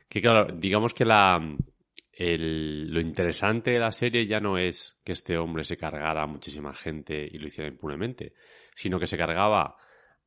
Que 0.08 0.20
claro, 0.20 0.52
digamos 0.54 0.92
que 0.92 1.04
la, 1.04 1.40
el- 2.12 2.92
lo 2.92 3.00
interesante 3.00 3.70
de 3.72 3.78
la 3.78 3.90
serie 3.92 4.26
ya 4.26 4.38
no 4.40 4.58
es 4.58 4.98
que 5.04 5.12
este 5.12 5.36
hombre 5.38 5.64
se 5.64 5.76
cargara 5.76 6.22
a 6.22 6.26
muchísima 6.26 6.72
gente 6.74 7.28
y 7.30 7.38
lo 7.38 7.46
hiciera 7.46 7.68
impunemente, 7.68 8.34
sino 8.74 8.98
que 8.98 9.06
se 9.06 9.16
cargaba 9.16 9.76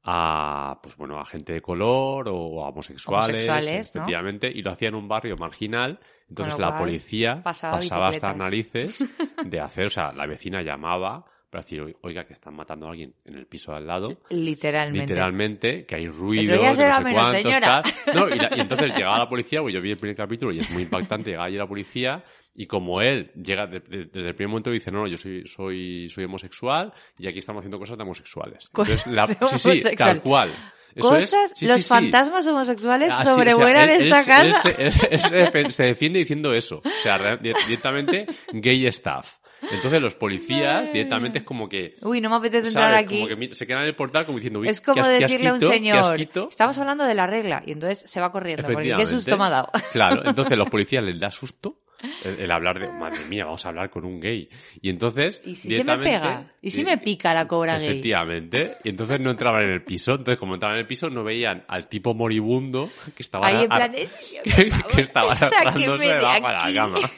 a, 0.09 0.79
pues 0.81 0.95
bueno, 0.95 1.19
a 1.19 1.25
gente 1.25 1.51
de 1.51 1.61
color 1.61 2.29
o 2.29 2.63
a 2.63 2.69
homosexuales, 2.69 3.45
Homosexuales, 3.47 3.93
¿no? 3.93 4.01
efectivamente, 4.01 4.49
y 4.53 4.61
lo 4.61 4.71
hacía 4.71 4.87
en 4.87 4.95
un 4.95 5.07
barrio 5.09 5.35
marginal. 5.35 5.99
Entonces 6.29 6.57
la 6.59 6.77
policía 6.77 7.41
pasaba 7.43 7.77
pasaba 7.77 8.07
hasta 8.07 8.33
narices 8.33 9.03
de 9.45 9.59
hacer, 9.61 9.87
o 9.87 9.89
sea, 9.89 10.11
la 10.13 10.25
vecina 10.25 10.61
llamaba 10.61 11.25
para 11.49 11.61
decir, 11.63 11.95
oiga, 12.01 12.25
que 12.25 12.33
están 12.33 12.53
matando 12.55 12.87
a 12.87 12.91
alguien 12.91 13.13
en 13.25 13.35
el 13.35 13.45
piso 13.47 13.71
de 13.71 13.77
al 13.77 13.87
lado 13.87 14.09
Literalmente. 14.29 14.99
literalmente, 15.13 15.85
que 15.85 15.95
hay 15.95 16.07
ruido, 16.09 16.55
no 16.61 16.73
sé 16.75 16.83
menos, 16.83 17.13
cuántos, 17.13 17.41
señora. 17.41 17.81
tal. 17.81 17.93
No, 18.13 18.27
y, 18.29 18.37
la- 18.39 18.49
y 18.55 18.59
entonces 18.59 18.93
llegaba 18.97 19.17
la 19.19 19.29
policía, 19.29 19.61
pues 19.61 19.73
yo 19.73 19.81
vi 19.81 19.91
el 19.91 19.97
primer 19.97 20.15
capítulo 20.17 20.51
y 20.51 20.59
es 20.59 20.69
muy 20.69 20.83
impactante, 20.83 21.29
llegaba 21.31 21.45
allí 21.47 21.55
la 21.57 21.67
policía 21.67 22.23
y 22.57 22.65
como 22.65 23.01
él 23.01 23.31
llega 23.35 23.67
de- 23.67 23.79
de- 23.79 24.05
desde 24.05 24.27
el 24.29 24.35
primer 24.35 24.49
momento 24.49 24.71
dice, 24.71 24.91
no, 24.91 25.01
no, 25.01 25.07
yo 25.07 25.17
soy, 25.17 25.45
soy, 25.47 26.09
soy 26.09 26.23
homosexual 26.25 26.91
y 27.17 27.27
aquí 27.27 27.37
estamos 27.39 27.61
haciendo 27.61 27.77
cosas 27.79 27.97
de 27.97 28.03
homosexuales. 28.03 28.67
Cosas 28.73 29.05
Entonces, 29.07 29.61
sí, 29.61 29.81
sí, 29.81 29.95
tal 29.95 30.21
cual. 30.21 30.49
Eso 30.95 31.15
es- 31.15 31.25
Cosas, 31.31 31.51
sí, 31.55 31.65
sí, 31.65 31.67
los 31.67 31.83
sí. 31.83 31.87
fantasmas 31.87 32.47
homosexuales 32.47 33.11
Ah, 33.13 33.17
sí, 33.17 33.21
o 33.21 33.25
sea, 33.25 33.33
sobrevuelan 33.35 33.89
esta 33.91 34.25
casa. 34.25 34.69
él 34.79 34.91
se- 34.91 35.07
él- 35.37 35.49
él 35.53 35.71
se 35.71 35.83
defiende 35.83 36.19
diciendo 36.19 36.51
eso. 36.53 36.77
O 36.83 37.01
sea, 37.03 37.17
re- 37.19 37.37
di- 37.37 37.53
directamente 37.67 38.25
gay 38.51 38.87
staff. 38.87 39.35
Entonces 39.71 39.99
los 40.01 40.13
policías 40.15 40.91
directamente 40.93 41.39
es 41.39 41.43
como 41.43 41.67
que 41.69 41.95
Uy, 42.03 42.21
no 42.21 42.29
me 42.29 42.35
apetece 42.37 42.67
entrar 42.67 42.91
¿sabes? 42.91 43.05
aquí. 43.05 43.21
Como 43.27 43.27
que 43.39 43.55
se 43.55 43.65
quedan 43.67 43.81
en 43.83 43.87
el 43.89 43.95
portal 43.95 44.23
como 44.25 44.37
diciendo, 44.37 44.59
"Uy, 44.59 44.69
Es 44.69 44.81
como 44.81 45.07
decirle 45.07 45.49
a 45.49 45.53
un 45.53 45.59
señor, 45.59 46.11
asquito". 46.13 46.47
estamos 46.49 46.77
hablando 46.77 47.03
de 47.05 47.15
la 47.15 47.25
regla, 47.27 47.63
y 47.65 47.71
entonces 47.71 48.03
se 48.09 48.21
va 48.21 48.31
corriendo, 48.31 48.67
porque 48.67 48.93
qué 48.95 49.05
susto 49.07 49.35
me 49.37 49.45
ha 49.45 49.49
dado. 49.49 49.69
Claro, 49.91 50.21
entonces 50.25 50.57
los 50.57 50.69
policías 50.69 51.03
les 51.03 51.19
da 51.19 51.31
susto 51.31 51.79
el, 52.23 52.39
el 52.39 52.51
hablar 52.51 52.79
de, 52.79 52.87
madre 52.89 53.25
mía, 53.29 53.45
vamos 53.45 53.65
a 53.65 53.69
hablar 53.69 53.89
con 53.89 54.05
un 54.05 54.19
gay. 54.19 54.49
Y 54.81 54.89
entonces, 54.89 55.41
¿Y 55.43 55.55
si 55.55 55.75
se 55.75 55.83
me 55.83 55.97
pega? 55.97 56.51
¿Y 56.61 56.69
si 56.69 56.83
me 56.83 56.97
pica 56.97 57.33
la 57.33 57.47
cobra 57.47 57.77
gay? 57.77 57.87
Efectivamente. 57.87 58.77
Y 58.83 58.89
entonces 58.89 59.19
no 59.19 59.31
entraban 59.31 59.63
en 59.63 59.71
el 59.71 59.83
piso. 59.83 60.11
Entonces, 60.11 60.37
como 60.37 60.53
entraban 60.53 60.77
en 60.77 60.81
el 60.81 60.87
piso, 60.87 61.09
no 61.09 61.23
veían 61.23 61.63
al 61.67 61.87
tipo 61.87 62.13
moribundo 62.13 62.89
que 63.15 63.23
estaba, 63.23 63.47
Ahí 63.47 63.63
en 63.63 63.69
plan, 63.69 63.91
de, 63.91 64.07
que, 64.43 64.71
que 64.95 65.01
estaba 65.01 65.33
arrastrándose 65.33 66.05
debajo 66.05 66.47
de 66.47 66.53
la 66.53 66.73
cama. 66.73 66.99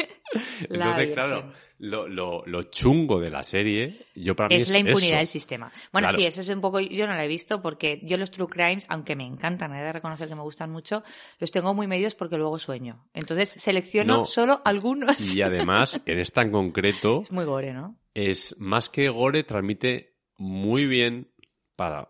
La 0.69 0.85
Entonces, 0.85 1.13
claro, 1.13 1.35
Virgen. 1.35 1.68
Lo, 1.79 2.07
lo, 2.07 2.45
lo 2.45 2.63
chungo 2.63 3.19
de 3.19 3.29
la 3.29 3.41
serie, 3.41 4.05
yo 4.13 4.35
para 4.35 4.49
mí 4.49 4.55
es 4.55 4.63
Es 4.63 4.69
la 4.69 4.79
impunidad 4.79 5.11
eso. 5.13 5.17
del 5.19 5.27
sistema. 5.27 5.71
Bueno, 5.93 6.07
Claro. 6.09 6.17
sí, 6.21 6.25
eso 6.27 6.41
es 6.41 6.49
un 6.49 6.59
poco. 6.61 6.79
Yo 6.81 7.07
no 7.07 7.13
la 7.15 7.23
he 7.23 7.27
visto 7.27 7.61
porque 7.61 8.01
yo 8.03 8.17
los 8.17 8.31
true 8.31 8.47
crimes, 8.47 8.85
aunque 8.89 9.15
me 9.15 9.25
encantan, 9.25 9.73
he 9.73 9.81
de 9.81 9.93
reconocer 9.93 10.27
que 10.27 10.35
me 10.35 10.41
gustan 10.41 10.71
mucho, 10.71 11.03
los 11.39 11.51
tengo 11.51 11.73
muy 11.73 11.87
medios 11.87 12.15
porque 12.15 12.37
luego 12.37 12.59
sueño. 12.59 13.07
Entonces 13.13 13.49
selecciono 13.49 14.17
No. 14.17 14.25
solo 14.25 14.61
algunos. 14.65 15.33
Y 15.33 15.41
además, 15.41 15.99
en 16.05 16.19
esta 16.19 16.41
en 16.41 16.51
concreto, 16.51 17.21
Es 17.21 17.31
muy 17.31 17.45
gore, 17.45 17.73
¿no? 17.73 17.97
es 18.13 18.55
más 18.59 18.89
que 18.89 19.07
gore, 19.09 19.43
transmite 19.43 20.17
muy 20.37 20.85
bien 20.85 21.31
para, 21.77 22.07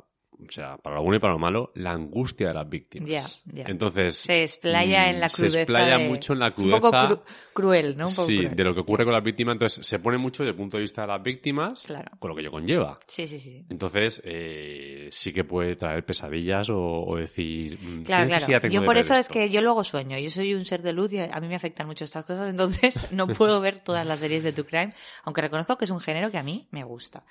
o 0.48 0.52
sea, 0.52 0.78
para 0.78 0.96
lo 0.96 1.02
bueno 1.04 1.18
y 1.18 1.20
para 1.20 1.34
lo 1.34 1.40
malo, 1.40 1.72
la 1.76 1.92
angustia 1.92 2.48
de 2.50 2.54
las 2.54 2.70
víctimas. 2.70 3.10
Ya, 3.10 3.64
ya. 3.64 3.66
Entonces, 3.68 4.16
Se 4.16 4.44
explaya 4.44 5.10
en 5.10 5.20
la 5.20 5.28
mm, 5.28 5.32
crudeza. 5.32 5.54
Se 5.54 5.62
explaya 5.62 5.98
de- 5.98 6.08
mucho 6.10 6.34
en 6.34 6.40
la 6.40 6.48
Es 6.48 6.58
un 6.58 6.72
poco 6.72 6.92
crudeza. 6.92 7.10
cru- 7.10 7.22
cruel, 7.54 7.98
¿no? 7.98 8.08
Un 8.08 8.16
poco 8.16 8.28
sí, 8.28 8.38
cruel. 8.38 8.56
de 8.56 8.64
lo 8.64 8.74
que 8.74 8.80
ocurre 8.82 9.04
con 9.04 9.14
las 9.14 9.24
víctimas. 9.24 9.54
Entonces, 9.54 9.86
se 9.86 10.00
pone 10.00 10.18
mucho 10.18 10.44
desde 10.44 10.52
el 10.52 10.58
punto 10.58 10.78
de 10.78 10.82
vista 10.82 11.02
de 11.02 11.08
las 11.10 11.22
víctimas, 11.22 11.84
Claro. 11.86 12.12
con 12.20 12.30
lo 12.30 12.36
que 12.36 12.42
ello 12.42 12.52
conlleva. 12.52 13.00
Sí, 13.08 13.28
sí, 13.28 13.40
sí. 13.40 13.66
Entonces, 13.70 14.22
eh, 14.26 15.10
sí 15.12 15.34
que 15.34 15.44
puede 15.44 15.76
traer 15.76 16.06
pesadillas 16.06 16.70
o, 16.70 16.78
o 16.80 17.18
decir. 17.18 17.78
mm, 17.82 18.04
Claro, 18.04 18.28
¿qué 18.28 18.34
necesidad 18.34 18.60
claro. 18.62 18.74
Yo 18.74 18.80
de 18.82 18.86
por 18.86 18.98
eso 18.98 19.14
es 19.16 19.28
que 19.28 19.50
yo 19.50 19.62
luego 19.62 19.84
sueño. 19.84 20.18
Yo 20.20 20.30
soy 20.30 20.54
un 20.54 20.66
ser 20.66 20.82
de 20.82 20.94
luz 20.94 21.12
y 21.14 21.20
a 21.20 21.40
mí 21.40 21.48
me 21.48 21.56
afectan 21.56 21.88
mucho 21.88 22.06
estas 22.06 22.26
cosas, 22.26 22.48
entonces 22.50 23.08
no 23.12 23.28
puedo 23.28 23.60
ver 23.62 23.82
todas 23.82 24.06
las 24.06 24.20
series 24.20 24.44
de 24.44 24.54
True 24.54 24.66
Crime, 24.66 24.90
aunque 25.24 25.42
reconozco 25.42 25.78
que 25.78 25.86
es 25.86 25.92
un 25.92 26.00
género 26.00 26.32
que 26.32 26.38
a 26.38 26.44
mí 26.44 26.68
me 26.72 26.84
gusta. 26.84 27.24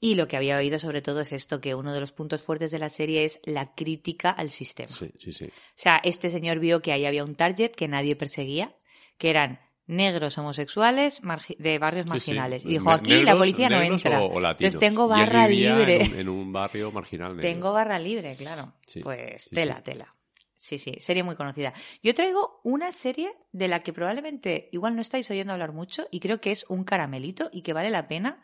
Y 0.00 0.14
lo 0.14 0.28
que 0.28 0.36
había 0.36 0.56
oído 0.56 0.78
sobre 0.78 1.02
todo 1.02 1.20
es 1.20 1.32
esto, 1.32 1.60
que 1.60 1.74
uno 1.74 1.92
de 1.92 2.00
los 2.00 2.12
puntos 2.12 2.42
fuertes 2.42 2.70
de 2.70 2.78
la 2.78 2.88
serie 2.88 3.24
es 3.24 3.40
la 3.44 3.74
crítica 3.74 4.30
al 4.30 4.50
sistema. 4.50 4.88
Sí, 4.88 5.10
sí, 5.18 5.32
sí. 5.32 5.46
O 5.46 5.50
sea, 5.74 6.00
este 6.04 6.30
señor 6.30 6.60
vio 6.60 6.80
que 6.82 6.92
ahí 6.92 7.04
había 7.04 7.24
un 7.24 7.34
target 7.34 7.72
que 7.72 7.88
nadie 7.88 8.14
perseguía, 8.14 8.76
que 9.16 9.30
eran 9.30 9.60
negros 9.86 10.36
homosexuales 10.38 11.20
de 11.58 11.78
barrios 11.78 12.04
Sí, 12.04 12.08
sí. 12.08 12.10
marginales. 12.10 12.64
Y 12.64 12.68
dijo, 12.68 12.90
aquí 12.92 13.22
la 13.22 13.36
policía 13.36 13.68
no 13.70 13.80
entra. 13.82 14.20
O. 14.22 14.36
Entonces 14.38 14.78
tengo 14.78 15.08
barra 15.08 15.48
libre. 15.48 16.02
En 16.02 16.12
un, 16.12 16.18
en 16.18 16.28
un 16.28 16.52
barrio 16.52 16.92
marginal. 16.92 17.36
negro. 17.36 17.42
Tengo 17.50 17.72
barra 17.72 17.98
libre, 17.98 18.36
claro. 18.36 18.74
Sí, 18.86 19.00
Pues 19.00 19.48
tela, 19.50 19.82
tela. 19.82 20.14
Sí, 20.56 20.76
sí, 20.76 20.94
serie 21.00 21.22
muy 21.22 21.34
conocida. 21.36 21.72
Yo 22.02 22.14
traigo 22.14 22.60
una 22.64 22.92
serie 22.92 23.32
de 23.52 23.68
la 23.68 23.82
que 23.82 23.92
probablemente 23.92 24.68
igual 24.72 24.94
no 24.94 25.00
estáis 25.00 25.30
oyendo 25.30 25.52
hablar 25.54 25.72
mucho 25.72 26.06
y 26.10 26.20
creo 26.20 26.40
que 26.40 26.50
es 26.50 26.66
un 26.68 26.84
caramelito 26.84 27.48
y 27.52 27.62
que 27.62 27.72
vale 27.72 27.90
la 27.90 28.06
pena 28.08 28.42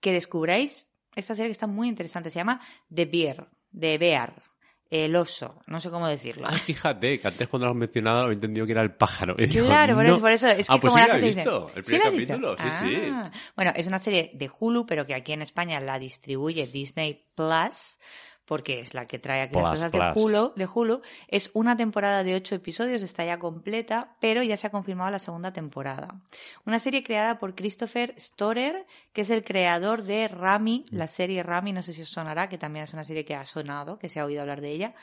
que 0.00 0.12
descubráis 0.12 0.88
esta 1.14 1.34
serie 1.34 1.48
que 1.48 1.52
está 1.52 1.66
muy 1.66 1.88
interesante. 1.88 2.30
Se 2.30 2.38
llama 2.38 2.60
The 2.94 3.06
Bear, 3.06 3.48
de 3.70 3.98
Bear, 3.98 4.42
el 4.88 5.16
oso, 5.16 5.60
no 5.66 5.80
sé 5.80 5.90
cómo 5.90 6.06
decirlo. 6.06 6.46
Ah, 6.46 6.54
fíjate, 6.56 7.18
que 7.18 7.26
antes 7.26 7.48
cuando 7.48 7.66
lo 7.66 7.72
has 7.72 7.78
mencionado 7.78 8.30
he 8.30 8.34
entendido 8.34 8.66
que 8.66 8.72
era 8.72 8.82
el 8.82 8.94
pájaro. 8.94 9.34
Claro, 9.36 9.94
por 9.94 10.06
eso, 10.06 10.20
por 10.20 10.30
eso. 10.30 10.46
Es 10.48 10.68
que 10.68 10.74
ah, 10.74 10.78
pues 10.80 10.92
como 10.92 11.02
sí 11.02 11.08
la 11.08 11.14
gente 11.14 11.26
dice-. 11.26 11.44
El 11.74 11.84
¿Sí 11.84 11.90
primer 11.90 12.12
visto? 12.12 12.34
capítulo, 12.34 12.56
sí, 12.58 12.70
sí. 12.80 12.96
Ah. 13.12 13.30
Bueno, 13.56 13.72
es 13.74 13.86
una 13.86 13.98
serie 13.98 14.30
de 14.34 14.50
Hulu, 14.58 14.86
pero 14.86 15.04
que 15.06 15.14
aquí 15.14 15.32
en 15.32 15.42
España 15.42 15.80
la 15.80 15.98
distribuye 15.98 16.68
Disney 16.68 17.26
Plus, 17.34 17.98
porque 18.46 18.80
es 18.80 18.94
la 18.94 19.06
que 19.06 19.18
trae 19.18 19.42
aquí 19.42 19.56
las 19.56 19.70
cosas 19.80 19.92
de 19.92 20.12
Hulu, 20.14 20.52
de 20.56 20.66
Hulu. 20.72 21.02
Es 21.28 21.50
una 21.52 21.76
temporada 21.76 22.24
de 22.24 22.34
ocho 22.34 22.54
episodios, 22.54 23.02
está 23.02 23.24
ya 23.24 23.38
completa, 23.38 24.16
pero 24.20 24.42
ya 24.42 24.56
se 24.56 24.68
ha 24.68 24.70
confirmado 24.70 25.10
la 25.10 25.18
segunda 25.18 25.52
temporada. 25.52 26.20
Una 26.64 26.78
serie 26.78 27.02
creada 27.02 27.38
por 27.38 27.54
Christopher 27.54 28.14
Storer, 28.18 28.86
que 29.12 29.22
es 29.22 29.30
el 29.30 29.44
creador 29.44 30.04
de 30.04 30.28
Rami, 30.28 30.86
Mm. 30.90 30.96
la 30.96 31.06
serie 31.06 31.42
Rami, 31.42 31.72
no 31.72 31.82
sé 31.82 31.92
si 31.92 32.02
os 32.02 32.08
sonará, 32.08 32.48
que 32.48 32.56
también 32.58 32.84
es 32.84 32.92
una 32.92 33.04
serie 33.04 33.24
que 33.24 33.34
ha 33.34 33.44
sonado, 33.44 33.98
que 33.98 34.08
se 34.08 34.20
ha 34.20 34.24
oído 34.24 34.40
hablar 34.42 34.60
de 34.60 34.70
ella. 34.70 34.94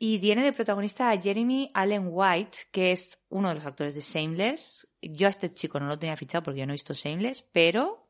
Y 0.00 0.20
tiene 0.20 0.44
de 0.44 0.52
protagonista 0.52 1.10
a 1.10 1.20
Jeremy 1.20 1.70
Allen 1.74 2.06
White, 2.08 2.58
que 2.70 2.92
es 2.92 3.18
uno 3.30 3.48
de 3.48 3.56
los 3.56 3.66
actores 3.66 3.94
de 3.96 4.00
Shameless. 4.00 4.88
Yo 5.02 5.26
a 5.26 5.30
este 5.30 5.52
chico 5.52 5.80
no 5.80 5.86
lo 5.86 5.98
tenía 5.98 6.16
fichado 6.16 6.44
porque 6.44 6.60
yo 6.60 6.66
no 6.66 6.72
he 6.72 6.74
visto 6.74 6.94
Shameless, 6.94 7.42
pero 7.52 8.07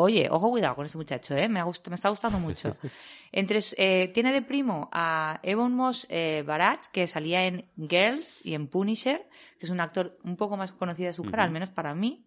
oye, 0.00 0.28
ojo 0.30 0.50
cuidado 0.50 0.74
con 0.76 0.86
este 0.86 0.98
muchacho, 0.98 1.36
¿eh? 1.36 1.48
me, 1.48 1.60
ha 1.60 1.64
me 1.64 1.94
está 1.94 2.08
gustando 2.08 2.38
mucho. 2.38 2.76
Entre, 3.32 3.58
eh, 3.76 4.08
tiene 4.14 4.32
de 4.32 4.42
primo 4.42 4.88
a 4.92 5.40
Ebon 5.42 5.74
Moss 5.74 6.06
eh, 6.08 6.42
Barat, 6.46 6.86
que 6.92 7.06
salía 7.06 7.44
en 7.46 7.68
Girls 7.76 8.40
y 8.44 8.54
en 8.54 8.68
Punisher, 8.68 9.28
que 9.58 9.66
es 9.66 9.70
un 9.70 9.80
actor 9.80 10.16
un 10.24 10.36
poco 10.36 10.56
más 10.56 10.72
conocido 10.72 11.08
de 11.08 11.12
su 11.12 11.22
cara, 11.24 11.42
al 11.44 11.50
menos 11.50 11.70
para 11.70 11.94
mí. 11.94 12.22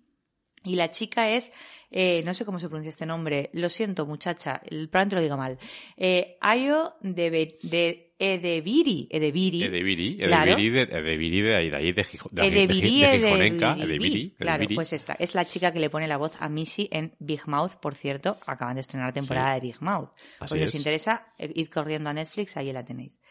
Y 0.66 0.76
la 0.76 0.92
chica 0.92 1.30
es, 1.30 1.54
eh, 1.90 2.22
no 2.26 2.34
sé 2.34 2.44
cómo 2.44 2.60
se 2.60 2.68
pronuncia 2.68 2.90
este 2.90 3.06
nombre, 3.06 3.50
lo 3.54 3.70
siento 3.70 4.06
muchacha, 4.06 4.62
probablemente 4.68 5.16
lo 5.16 5.22
diga 5.22 5.38
mal, 5.38 5.58
eh, 5.96 6.38
Ayo 6.42 6.96
de, 7.02 7.30
Be- 7.30 7.60
de 7.64 8.09
Edebiri, 8.22 9.08
Edebiri, 9.10 9.64
Edebiri, 9.64 10.18
Claro. 10.18 10.52
Edebiri 10.52 11.42
de, 11.42 11.56
ahí, 11.56 11.70
de 11.70 11.76
ahí 11.78 11.94
de, 11.94 12.04
de, 12.04 12.42
de, 12.42 12.48
Edebiri, 12.48 13.02
de 13.02 13.18
Gijonenca. 13.18 13.78
Edebiri, 13.80 14.36
Claro, 14.38 14.66
pues 14.76 14.92
esta. 14.92 15.14
Es 15.14 15.36
la 15.36 15.46
chica 15.46 15.72
que 15.72 15.80
le 15.80 15.90
pone 15.90 16.06
la 16.06 16.18
voz 16.18 16.34
a 16.38 16.50
Missy 16.50 16.90
en 16.92 17.16
Big 17.20 17.48
Mouth, 17.48 17.76
por 17.82 17.96
cierto. 17.96 18.38
Acaban 18.46 18.76
de 18.76 18.82
estrenar 18.82 19.14
temporada 19.14 19.54
de 19.54 19.62
Big 19.62 19.82
Mouth. 19.82 20.10
Así 20.40 20.40
Pues 20.40 20.52
si 20.52 20.64
os 20.64 20.76
interesa, 20.76 21.28
eh, 21.38 21.50
id 21.56 21.68
corriendo 21.70 22.10
a 22.10 22.14
Netflix, 22.14 22.58
ahí 22.58 22.74
la 22.74 22.84
tenéis. 22.84 23.22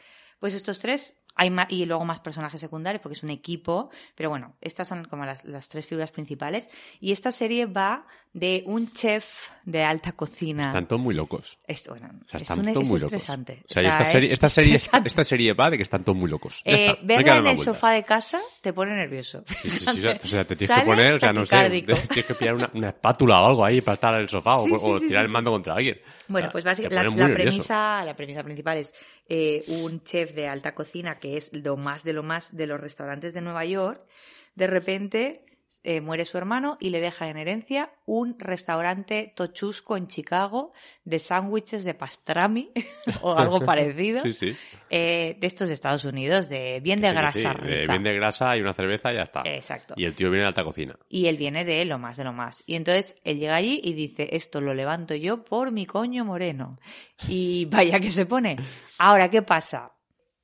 Pues 0.41 0.55
estos 0.55 0.79
tres, 0.79 1.15
hay 1.39 1.49
ma- 1.51 1.67
y 1.71 1.87
luego 1.87 2.05
más 2.05 2.21
personajes 2.21 2.61
secundarios 2.61 3.01
porque 3.01 3.17
es 3.17 3.23
un 3.23 3.31
equipo, 3.31 3.89
pero 4.15 4.29
bueno, 4.29 4.57
estas 4.61 4.87
son 4.89 5.05
como 5.07 5.25
las, 5.25 5.45
las 5.45 5.69
tres 5.69 5.87
figuras 5.87 6.11
principales. 6.11 6.69
Y 7.01 7.13
esta 7.13 7.33
serie 7.33 7.65
va 7.65 8.05
de 8.35 8.63
un 8.67 8.93
chef 8.93 9.49
de 9.65 9.83
alta 9.85 10.13
cocina. 10.13 10.65
Están 10.65 10.87
todos 10.87 11.01
muy 11.01 11.15
locos. 11.15 11.59
Es, 11.67 11.89
bueno, 11.89 12.09
O 12.09 12.29
sea, 12.29 12.37
es, 12.37 12.43
están 12.43 12.61
un- 12.61 12.73
todos 12.75 12.83
es 12.85 12.91
muy 12.91 13.01
locos. 13.01 13.13
estresante. 13.15 13.63
O 13.65 13.73
sea, 13.73 13.81
O 13.81 13.83
sea, 13.83 13.93
esta, 13.99 14.05
serie, 14.11 14.27
es 14.27 14.33
esta, 14.33 14.49
serie, 14.49 14.75
esta 14.77 15.25
serie 15.25 15.53
va 15.55 15.71
de 15.71 15.77
que 15.79 15.83
están 15.83 16.05
todos 16.05 16.19
muy 16.19 16.29
locos. 16.31 16.63
Ya 16.65 16.73
Eh, 16.73 16.87
está, 16.87 17.01
no 17.01 17.07
verla 17.09 17.25
darle 17.35 17.39
en 17.39 17.45
más 17.45 17.51
el 17.53 17.57
vueltas. 17.57 17.75
sofá 17.77 17.91
de 17.93 18.03
casa 18.05 18.41
te 18.61 18.73
pone 18.73 18.95
nervioso. 18.95 19.45
Sí, 19.47 19.71
sí, 19.71 19.79
sí, 19.87 20.07
o 20.25 20.29
sea, 20.29 20.45
te 20.45 20.57
tienes 20.57 20.77
que 20.77 20.85
poner, 20.85 21.15
o 21.15 21.21
sea, 21.21 21.33
no 21.33 21.47
sé, 21.47 21.71
tienes 21.87 22.27
que 22.27 22.35
pillar 22.35 22.55
una, 22.57 22.71
una 22.75 22.89
espátula 22.89 23.41
o 23.43 23.47
algo 23.47 23.65
ahí 23.65 23.81
para 23.81 23.95
estar 23.95 24.15
en 24.15 24.21
el 24.21 24.29
sofá 24.29 24.57
o- 24.59 24.67
Sí, 24.67 24.73
o, 24.79 24.99
sí, 24.99 25.09
tirar 25.09 25.23
sí, 25.23 25.27
el 25.27 25.33
mando 25.33 25.51
contra 25.53 25.75
alguien. 25.75 25.99
Bueno, 26.29 26.49
O 26.49 26.53
pues 26.53 26.63
te 26.65 26.71
básicamente 26.71 27.21
la, 27.23 27.29
la 27.29 27.35
premisa, 27.35 28.05
la 28.05 28.15
premisa 28.17 28.43
principal 28.45 28.77
es 28.79 28.95
eh, 29.31 29.65
un 29.69 30.03
chef 30.05 30.35
de 30.35 30.47
alta 30.49 30.75
cocina 30.75 31.19
que 31.19 31.28
es 31.37 31.51
lo 31.53 31.77
más 31.77 32.05
de 32.05 32.13
lo 32.13 32.23
más 32.23 32.57
de 32.57 32.67
los 32.67 32.81
restaurantes 32.81 33.35
de 33.35 33.41
Nueva 33.43 33.65
York. 33.65 34.03
De 34.55 34.67
repente 34.67 35.45
eh, 35.85 36.01
muere 36.01 36.25
su 36.25 36.39
hermano 36.39 36.79
y 36.81 36.89
le 36.91 36.99
deja 37.01 37.29
en 37.29 37.37
herencia 37.37 37.93
un 38.07 38.39
restaurante 38.39 39.33
tochusco 39.37 39.97
en 39.99 40.07
Chicago 40.07 40.73
de 41.05 41.19
sándwiches 41.19 41.85
de 41.85 41.93
pastrami 41.95 42.73
o 43.21 43.37
algo 43.39 43.61
parecido 43.61 44.23
Sí, 44.23 44.33
sí. 44.33 44.57
eh, 44.89 45.37
de 45.39 45.47
estos 45.47 45.69
de 45.69 45.75
Estados 45.75 46.05
Unidos, 46.07 46.49
de 46.49 46.81
bien 46.81 47.01
de 47.03 47.09
Sí, 47.09 47.13
que 47.15 47.19
grasa 47.21 47.53
rica. 47.53 47.93
bien 47.93 48.03
de 48.03 48.15
grasa 48.15 48.57
y 48.57 48.61
una 48.63 48.73
cerveza 48.73 49.13
y 49.13 49.17
ya 49.17 49.23
está. 49.23 49.43
Exacto. 49.45 49.95
Y 49.97 50.07
el 50.07 50.15
tío 50.15 50.31
viene 50.31 50.45
de 50.45 50.49
alta 50.49 50.65
cocina. 50.65 50.99
Y 51.09 51.27
él 51.27 51.37
viene 51.37 51.65
de 51.67 51.85
lo 51.85 51.99
más 51.99 52.17
de 52.17 52.25
lo 52.25 52.33
más. 52.33 52.65
Y 52.67 52.75
entonces 52.75 53.15
él 53.23 53.39
llega 53.39 53.55
allí 53.55 53.79
y 53.85 53.93
dice, 53.93 54.31
esto 54.33 54.61
lo 54.63 54.73
levanto 54.75 55.15
yo 55.15 55.45
por 55.45 55.71
mi 55.71 55.85
coño 55.87 56.25
moreno. 56.25 56.71
Y 57.29 57.67
vaya 57.67 58.01
que 58.01 58.11
se 58.11 58.25
pone. 58.27 58.57
Ahora, 58.99 59.31
¿qué 59.31 59.43
pasa? 59.43 59.93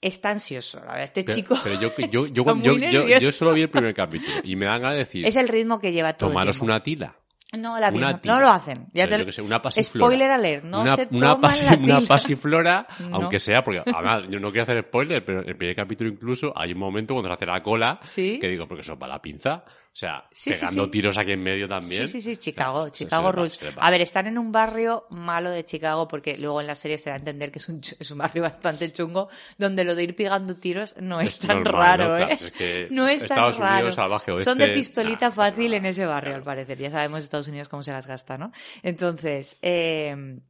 Está 0.07 0.31
ansioso. 0.31 0.79
La 0.81 0.87
verdad, 0.93 1.03
este 1.05 1.25
Pero, 1.25 1.37
chico 1.37 1.57
pero 1.63 1.81
yo, 1.81 1.91
yo, 2.11 2.27
yo, 2.27 2.45
muy 2.55 3.21
yo, 3.21 3.33
solo 3.33 3.53
vi 3.53 3.63
el 3.63 3.71
primer 3.71 3.95
capítulo 3.95 4.35
y 4.43 4.57
me 4.57 4.67
dan 4.67 4.85
a 4.85 4.93
decir, 4.93 5.27
es 5.27 5.37
el 5.37 5.49
ritmo 5.49 5.79
que 5.81 5.93
lleva 5.93 6.13
todo 6.15 6.31
tomaros 6.31 6.61
una 6.61 6.83
tila. 6.83 7.17
No, 7.57 7.79
la 7.79 7.91
una 7.91 8.21
tila. 8.21 8.35
no 8.35 8.41
lo 8.41 8.49
hacen. 8.49 8.89
Ya 8.93 9.07
te- 9.07 9.17
yo 9.17 9.25
que 9.27 9.31
sé, 9.31 9.41
una 9.41 9.63
pasiflora. 9.63 10.07
Spoiler 10.07 10.31
alert, 10.31 10.65
no 10.65 10.81
una, 10.83 10.97
se 10.97 11.07
una, 11.13 11.35
toman 11.37 11.41
pasi- 11.53 11.65
la 11.65 11.77
una 11.99 12.01
pasiflora, 12.07 12.87
No. 13.09 13.17
aunque 13.17 13.39
sea, 13.39 13.63
porque 13.63 13.81
además 13.87 14.25
yo 14.29 14.41
no 14.41 14.51
quiero 14.51 14.63
hacer 14.65 14.83
spoiler, 14.89 15.25
pero 15.25 15.43
en 15.43 15.49
el 15.51 15.57
primer 15.57 15.77
capítulo 15.77 16.11
incluso 16.11 16.53
hay 16.57 16.73
un 16.73 16.79
momento 16.79 17.15
cuando 17.15 17.29
se 17.29 17.35
hace 17.35 17.47
la 17.47 17.63
cola 17.63 18.01
Sí. 18.03 18.39
que 18.41 18.49
digo, 18.49 18.67
porque 18.67 18.81
eso 18.81 18.99
para 18.99 19.13
la 19.15 19.23
pinza. 19.23 19.63
O 19.95 19.97
sea, 19.97 20.27
Sí, 20.33 20.41
sí, 20.43 20.51
pegando 20.51 20.87
sí. 20.87 20.91
tiros 20.91 21.17
aquí 21.19 21.31
en 21.31 21.43
medio 21.45 21.69
también. 21.69 22.09
Sí, 22.09 22.21
sí, 22.21 22.35
sí, 22.35 22.37
Chicago, 22.37 22.89
Chicago 22.89 23.31
Rules. 23.31 23.61
A 23.77 23.91
ver, 23.93 24.01
están 24.01 24.27
en 24.27 24.39
un 24.39 24.51
barrio 24.51 25.07
malo 25.11 25.51
de 25.51 25.65
Chicago 25.65 26.09
porque 26.09 26.37
luego 26.37 26.61
en 26.61 26.67
la 26.67 26.75
serie 26.75 26.99
se 26.99 27.11
da 27.11 27.15
a 27.15 27.19
entender 27.21 27.53
que 27.53 27.61
es 27.61 27.69
un, 27.69 27.81
es 28.01 28.11
un 28.11 28.19
barrio 28.19 28.43
bastante 28.43 28.91
chungo 28.91 29.29
donde 29.57 29.85
lo 29.85 29.95
de 29.95 30.03
ir 30.03 30.17
pegando 30.17 30.57
tiros 30.57 30.97
no 31.01 31.21
es, 31.21 31.35
Es 31.35 31.39
tan 31.39 31.63
normal, 31.63 31.99
raro, 31.99 32.09
¿no? 32.09 32.17
¿eh? 32.19 32.27
Claro, 32.37 32.45
es 32.47 32.51
que 32.51 32.89
no 32.91 33.07
es 33.07 33.25
tan 33.25 33.39
raro. 33.53 33.75
Unidos, 33.77 33.95
salvaje 33.95 34.33
oeste, 34.33 34.45
Son 34.51 34.59
de 34.59 34.69
pistolita 34.71 35.27
nah, 35.27 35.29
no 35.31 35.37
pasa 35.37 35.51
fácil 35.53 35.75
en 35.75 35.87
ese 35.87 36.07
barrio, 36.07 36.31
Claro. 36.31 36.37
al 36.39 36.43
parecer. 36.45 36.77
Ya 36.79 36.91
sabemos 36.91 37.23
Estados 37.23 37.47
Unidos 37.47 37.69
cómo 37.69 37.85
se 37.85 37.93
las 37.93 38.09
gasta, 38.09 38.37
¿no? 38.37 38.51
Entonces, 38.83 39.57
eh, 39.63 40.41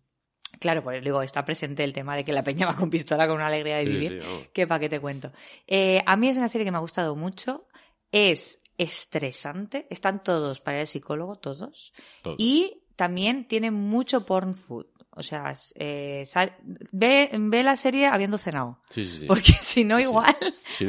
claro, 0.59 0.83
pues 0.83 1.05
digo, 1.05 1.21
está 1.21 1.45
presente 1.45 1.85
el 1.85 1.93
tema 1.93 2.17
de 2.17 2.25
que 2.25 2.33
la 2.33 2.43
peña 2.43 2.67
va 2.67 2.75
con 2.75 2.89
pistola 2.89 3.27
con 3.27 3.37
una 3.37 3.49
alegría 3.49 3.77
de 3.77 3.85
Sí, 3.85 3.91
vivir. 3.91 4.23
sí, 4.23 4.27
vamos. 4.27 4.49
que 4.55 4.67
pa' 4.67 4.81
qué 4.81 4.89
te 4.89 5.01
cuento. 5.01 5.33
Eh, 5.67 6.01
a 6.07 6.17
mí 6.17 6.29
es 6.29 6.37
una 6.39 6.49
serie 6.49 6.65
que 6.65 6.71
me 6.71 6.79
ha 6.79 6.81
gustado 6.81 7.15
mucho. 7.15 7.67
Es 8.11 8.61
estresante. 8.78 9.87
Están 9.90 10.23
todos 10.23 10.61
para 10.61 10.81
al 10.81 10.87
psicólogo, 10.87 11.37
todos. 11.37 11.93
Todo. 12.23 12.37
Y 12.38 12.83
también 12.97 13.47
tiene 13.49 13.71
mucho 13.71 14.25
porn 14.25 14.54
food. 14.54 14.87
O 15.16 15.23
sea, 15.23 15.54
eh, 15.76 16.25
sal- 16.26 16.54
ve, 16.90 17.30
ve 17.38 17.62
la 17.62 17.76
serie 17.76 18.06
habiendo 18.06 18.37
cenado. 18.37 18.78
Sí, 18.90 19.04
sí, 19.04 19.18
sí. 19.21 19.26
Porque 19.26 19.52
si 19.61 19.85
no, 19.85 20.00
igual 20.00 20.35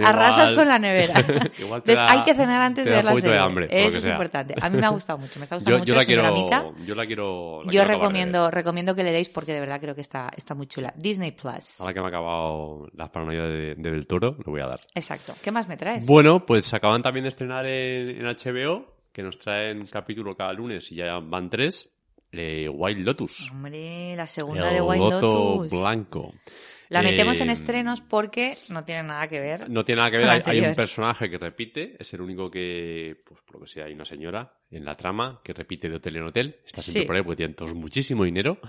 arrasas 0.04 0.52
igual- 0.52 0.56
con 0.56 0.68
la 0.68 0.80
nevera. 0.80 1.14
igual 1.60 1.84
te 1.84 1.92
Entonces 1.92 2.00
da- 2.00 2.12
hay 2.12 2.24
que 2.24 2.34
cenar 2.34 2.62
antes 2.62 2.84
te 2.86 2.90
de 2.90 2.96
ver 2.96 3.06
la 3.06 3.14
un 3.14 3.22
serie. 3.22 3.36
de 3.38 3.44
hambre, 3.44 3.68
Eso 3.70 3.98
es 3.98 4.04
sea. 4.04 4.14
importante. 4.14 4.56
A 4.60 4.70
mí 4.70 4.80
me 4.80 4.86
ha 4.86 4.90
gustado 4.90 5.20
mucho. 5.20 5.40
Me 5.40 5.44
está 5.44 5.56
gustando 5.58 5.78
Yo, 5.78 5.80
mucho. 5.80 5.88
yo 5.90 5.96
la 5.96 6.06
quiero, 6.06 6.24
yo 6.86 6.96
la 6.96 7.06
quiero. 7.06 7.60
la 7.64 7.66
Yo 7.66 7.70
quiero 7.72 7.88
recomiendo, 7.88 8.50
recomiendo 8.52 8.96
que 8.96 9.04
le 9.04 9.12
deis 9.12 9.30
porque 9.30 9.54
de 9.54 9.60
verdad 9.60 9.80
creo 9.80 9.94
que 9.96 10.02
está, 10.02 10.30
está 10.36 10.56
muy 10.56 10.68
chula. 10.68 10.92
Disney 10.98 11.32
Plus. 11.32 11.80
Ahora 11.80 11.94
que 11.94 12.00
me 12.00 12.06
ha 12.08 12.10
acabado 12.10 12.88
las 12.94 13.10
paranoias 13.12 13.44
de, 13.48 13.76
de 13.78 13.92
Del 13.92 14.08
Toro, 14.08 14.36
lo 14.44 14.52
voy 14.52 14.62
a 14.62 14.68
dar. 14.68 14.80
Exacto. 14.96 15.34
¿Qué 15.44 15.52
más 15.52 15.68
me 15.68 15.78
traes? 15.78 16.06
Bueno, 16.08 16.46
pues 16.46 16.74
acaban 16.74 17.02
también 17.02 17.24
de 17.26 17.30
estrenar 17.30 17.66
en, 17.68 18.10
en 18.10 18.26
HBO, 18.26 18.86
que 19.14 19.22
nos 19.24 19.38
traen 19.38 19.86
capítulo 19.88 20.36
cada 20.36 20.52
lunes 20.54 20.92
y 20.92 20.96
ya 20.96 21.20
van 21.20 21.50
tres, 21.50 21.90
eh, 22.40 22.70
Wild 22.70 23.00
Lotus. 23.02 23.50
Hombre, 23.52 24.16
la 24.16 24.28
segunda 24.28 24.70
El 24.70 24.76
de 24.76 24.82
White 24.82 25.04
Loto 25.04 25.56
Lotus. 25.64 25.80
Blanco. 25.80 26.34
La 26.90 27.02
metemos 27.02 27.40
en 27.42 27.50
Eh, 27.50 27.54
estrenos 27.54 28.00
porque 28.02 28.58
no 28.70 28.84
tiene 28.84 29.02
nada 29.04 29.28
que 29.28 29.40
ver. 29.40 29.68
No 29.72 29.84
tiene 29.84 30.00
nada 30.02 30.12
que 30.12 30.18
ver, 30.18 30.30
hay, 30.30 30.42
hay 30.46 30.60
un 30.60 30.76
personaje 30.76 31.30
que 31.32 31.38
repite, 31.40 31.96
es 32.00 32.14
el 32.14 32.22
único 32.22 32.52
que, 32.52 33.16
pues 33.26 33.42
por 33.42 33.56
lo 33.56 33.62
que 33.66 33.68
sea, 33.72 33.86
hay 33.86 33.94
una 33.94 34.06
señora 34.06 34.54
en 34.70 34.86
la 34.86 34.94
trama 34.94 35.42
que 35.44 35.52
repite 35.54 35.90
de 35.90 35.96
hotel 35.96 36.18
en 36.18 36.24
hotel, 36.28 36.60
está 36.64 36.82
siempre 36.82 37.02
Sí. 37.02 37.08
por 37.08 37.16
ahí 37.16 37.24
porque 37.24 37.38
tienen 37.38 37.56
todos 37.56 37.74
muchísimo 37.74 38.24
dinero 38.24 38.60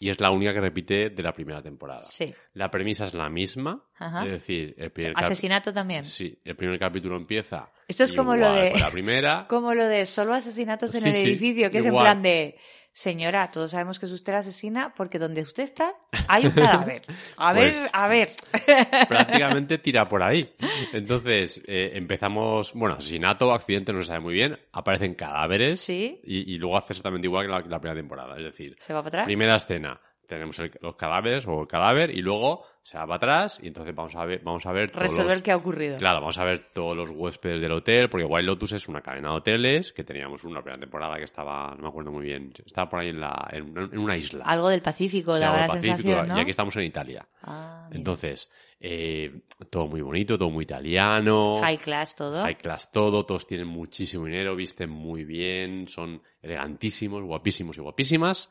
y 0.00 0.10
es 0.10 0.18
la 0.20 0.32
única 0.32 0.52
que 0.52 0.60
repite 0.60 1.10
de 1.10 1.22
la 1.22 1.32
primera 1.32 1.62
temporada. 1.62 2.02
Sí. 2.02 2.34
La 2.54 2.70
premisa 2.72 3.04
es 3.04 3.14
la 3.14 3.28
misma, 3.30 3.84
Ajá. 3.98 4.24
es 4.26 4.32
decir, 4.32 4.74
el 4.76 4.90
primer, 4.90 5.12
Asesinato 5.16 5.72
también. 5.72 6.04
sí, 6.04 6.36
el 6.44 6.56
primer 6.56 6.76
capítulo 6.78 7.16
empieza 7.16 7.70
Esto 7.86 8.02
es 8.02 8.12
como 8.12 8.34
lo 8.34 8.52
de- 8.52 8.72
la 8.80 8.90
primera. 8.90 9.46
Como 9.48 9.74
lo 9.74 9.84
de 9.86 10.06
solo 10.06 10.34
asesinatos 10.34 10.92
en 10.96 11.02
Sí, 11.02 11.08
el 11.08 11.14
sí, 11.14 11.20
edificio, 11.22 11.70
que 11.70 11.78
es 11.78 11.86
en 11.86 11.92
plan 11.94 12.20
de, 12.20 12.56
señora, 12.92 13.50
todos 13.50 13.70
sabemos 13.70 13.98
que 13.98 14.06
es 14.06 14.12
usted 14.12 14.32
la 14.32 14.40
asesina 14.40 14.92
porque 14.96 15.18
donde 15.18 15.42
usted 15.42 15.62
está 15.62 15.94
hay 16.28 16.46
un 16.46 16.52
cadáver. 16.52 17.02
A 17.36 17.52
ver, 17.52 17.72
Pues- 17.72 17.90
a 17.92 18.08
ver. 18.08 18.34
prácticamente 19.08 19.78
tira 19.78 20.08
por 20.08 20.22
ahí. 20.22 20.52
Entonces, 20.92 21.60
eh, 21.66 21.92
empezamos, 21.94 22.72
bueno, 22.74 22.96
asesinato, 22.96 23.52
accidente, 23.52 23.92
no 23.92 24.00
se 24.02 24.08
sabe 24.08 24.20
muy 24.20 24.34
bien, 24.34 24.58
aparecen 24.72 25.14
cadáveres 25.14 25.80
Sí. 25.80 26.20
y, 26.24 26.52
y 26.54 26.58
luego 26.58 26.76
hace 26.76 26.92
exactamente 26.92 27.26
igual 27.26 27.46
que 27.46 27.68
la, 27.68 27.80
primera 27.80 27.94
temporada. 28.00 28.36
Es 28.36 28.44
decir, 28.44 28.76
¿Se 28.80 28.92
va 28.92 29.00
para 29.00 29.08
atrás? 29.08 29.24
primera 29.26 29.56
escena, 29.56 30.00
tenemos 30.30 30.58
el- 30.60 30.72
los 30.80 30.96
cadáveres 30.96 31.46
o 31.46 31.60
el 31.60 31.66
cadáver 31.68 32.10
y 32.10 32.22
luego 32.22 32.64
se 32.82 32.96
va 32.96 33.04
para 33.04 33.16
atrás 33.16 33.60
y 33.62 33.66
entonces 33.66 33.94
vamos 33.94 34.16
a 34.16 34.24
ver, 34.24 34.40
vamos 34.42 34.64
a 34.64 34.72
ver 34.72 34.90
Resolver 34.94 35.34
los- 35.36 35.42
qué 35.42 35.52
ha 35.52 35.56
ocurrido. 35.56 35.98
Claro, 35.98 36.20
vamos 36.20 36.38
a 36.38 36.44
ver 36.44 36.70
todos 36.72 36.96
los 36.96 37.10
huéspedes 37.10 37.60
del 37.60 37.72
hotel, 37.72 38.08
porque 38.08 38.24
Wild 38.24 38.46
Lotus 38.46 38.72
es 38.72 38.88
una 38.88 39.02
cadena 39.02 39.28
de 39.30 39.36
hoteles, 39.36 39.92
que 39.92 40.02
teníamos 40.02 40.42
una 40.44 40.62
primera 40.62 40.80
temporada 40.80 41.16
que 41.18 41.24
estaba, 41.24 41.74
no 41.76 41.82
me 41.82 41.88
acuerdo 41.88 42.10
muy 42.10 42.24
bien, 42.24 42.52
estaba 42.64 42.88
por 42.88 43.00
ahí 43.00 43.08
en, 43.10 43.20
la, 43.20 43.48
en, 43.52 43.76
en 43.76 43.98
una 43.98 44.16
isla. 44.16 44.44
Algo 44.46 44.70
del 44.70 44.80
Pacífico, 44.80 45.34
Se 45.34 45.40
daba 45.40 45.56
llama 45.56 45.66
la 45.66 45.74
Pacífico, 45.74 45.96
sensación, 45.98 46.28
¿no? 46.28 46.38
Y 46.38 46.40
aquí 46.40 46.50
estamos 46.50 46.74
en 46.76 46.82
Italia. 46.84 47.28
Ah. 47.42 47.88
Entonces, 47.92 48.50
eh, 48.80 49.42
todo 49.68 49.86
muy 49.88 50.00
bonito, 50.00 50.38
todo 50.38 50.48
muy 50.48 50.64
italiano. 50.64 51.58
High 51.60 51.76
class 51.76 52.16
todo. 52.16 52.42
High 52.42 52.56
class 52.56 52.90
todo, 52.90 53.26
todos 53.26 53.46
tienen 53.46 53.66
muchísimo 53.66 54.24
dinero, 54.24 54.56
visten 54.56 54.88
muy 54.88 55.24
bien, 55.26 55.86
son 55.86 56.22
elegantísimos, 56.40 57.22
guapísimos 57.24 57.76
y 57.76 57.80
guapísimas. 57.82 58.48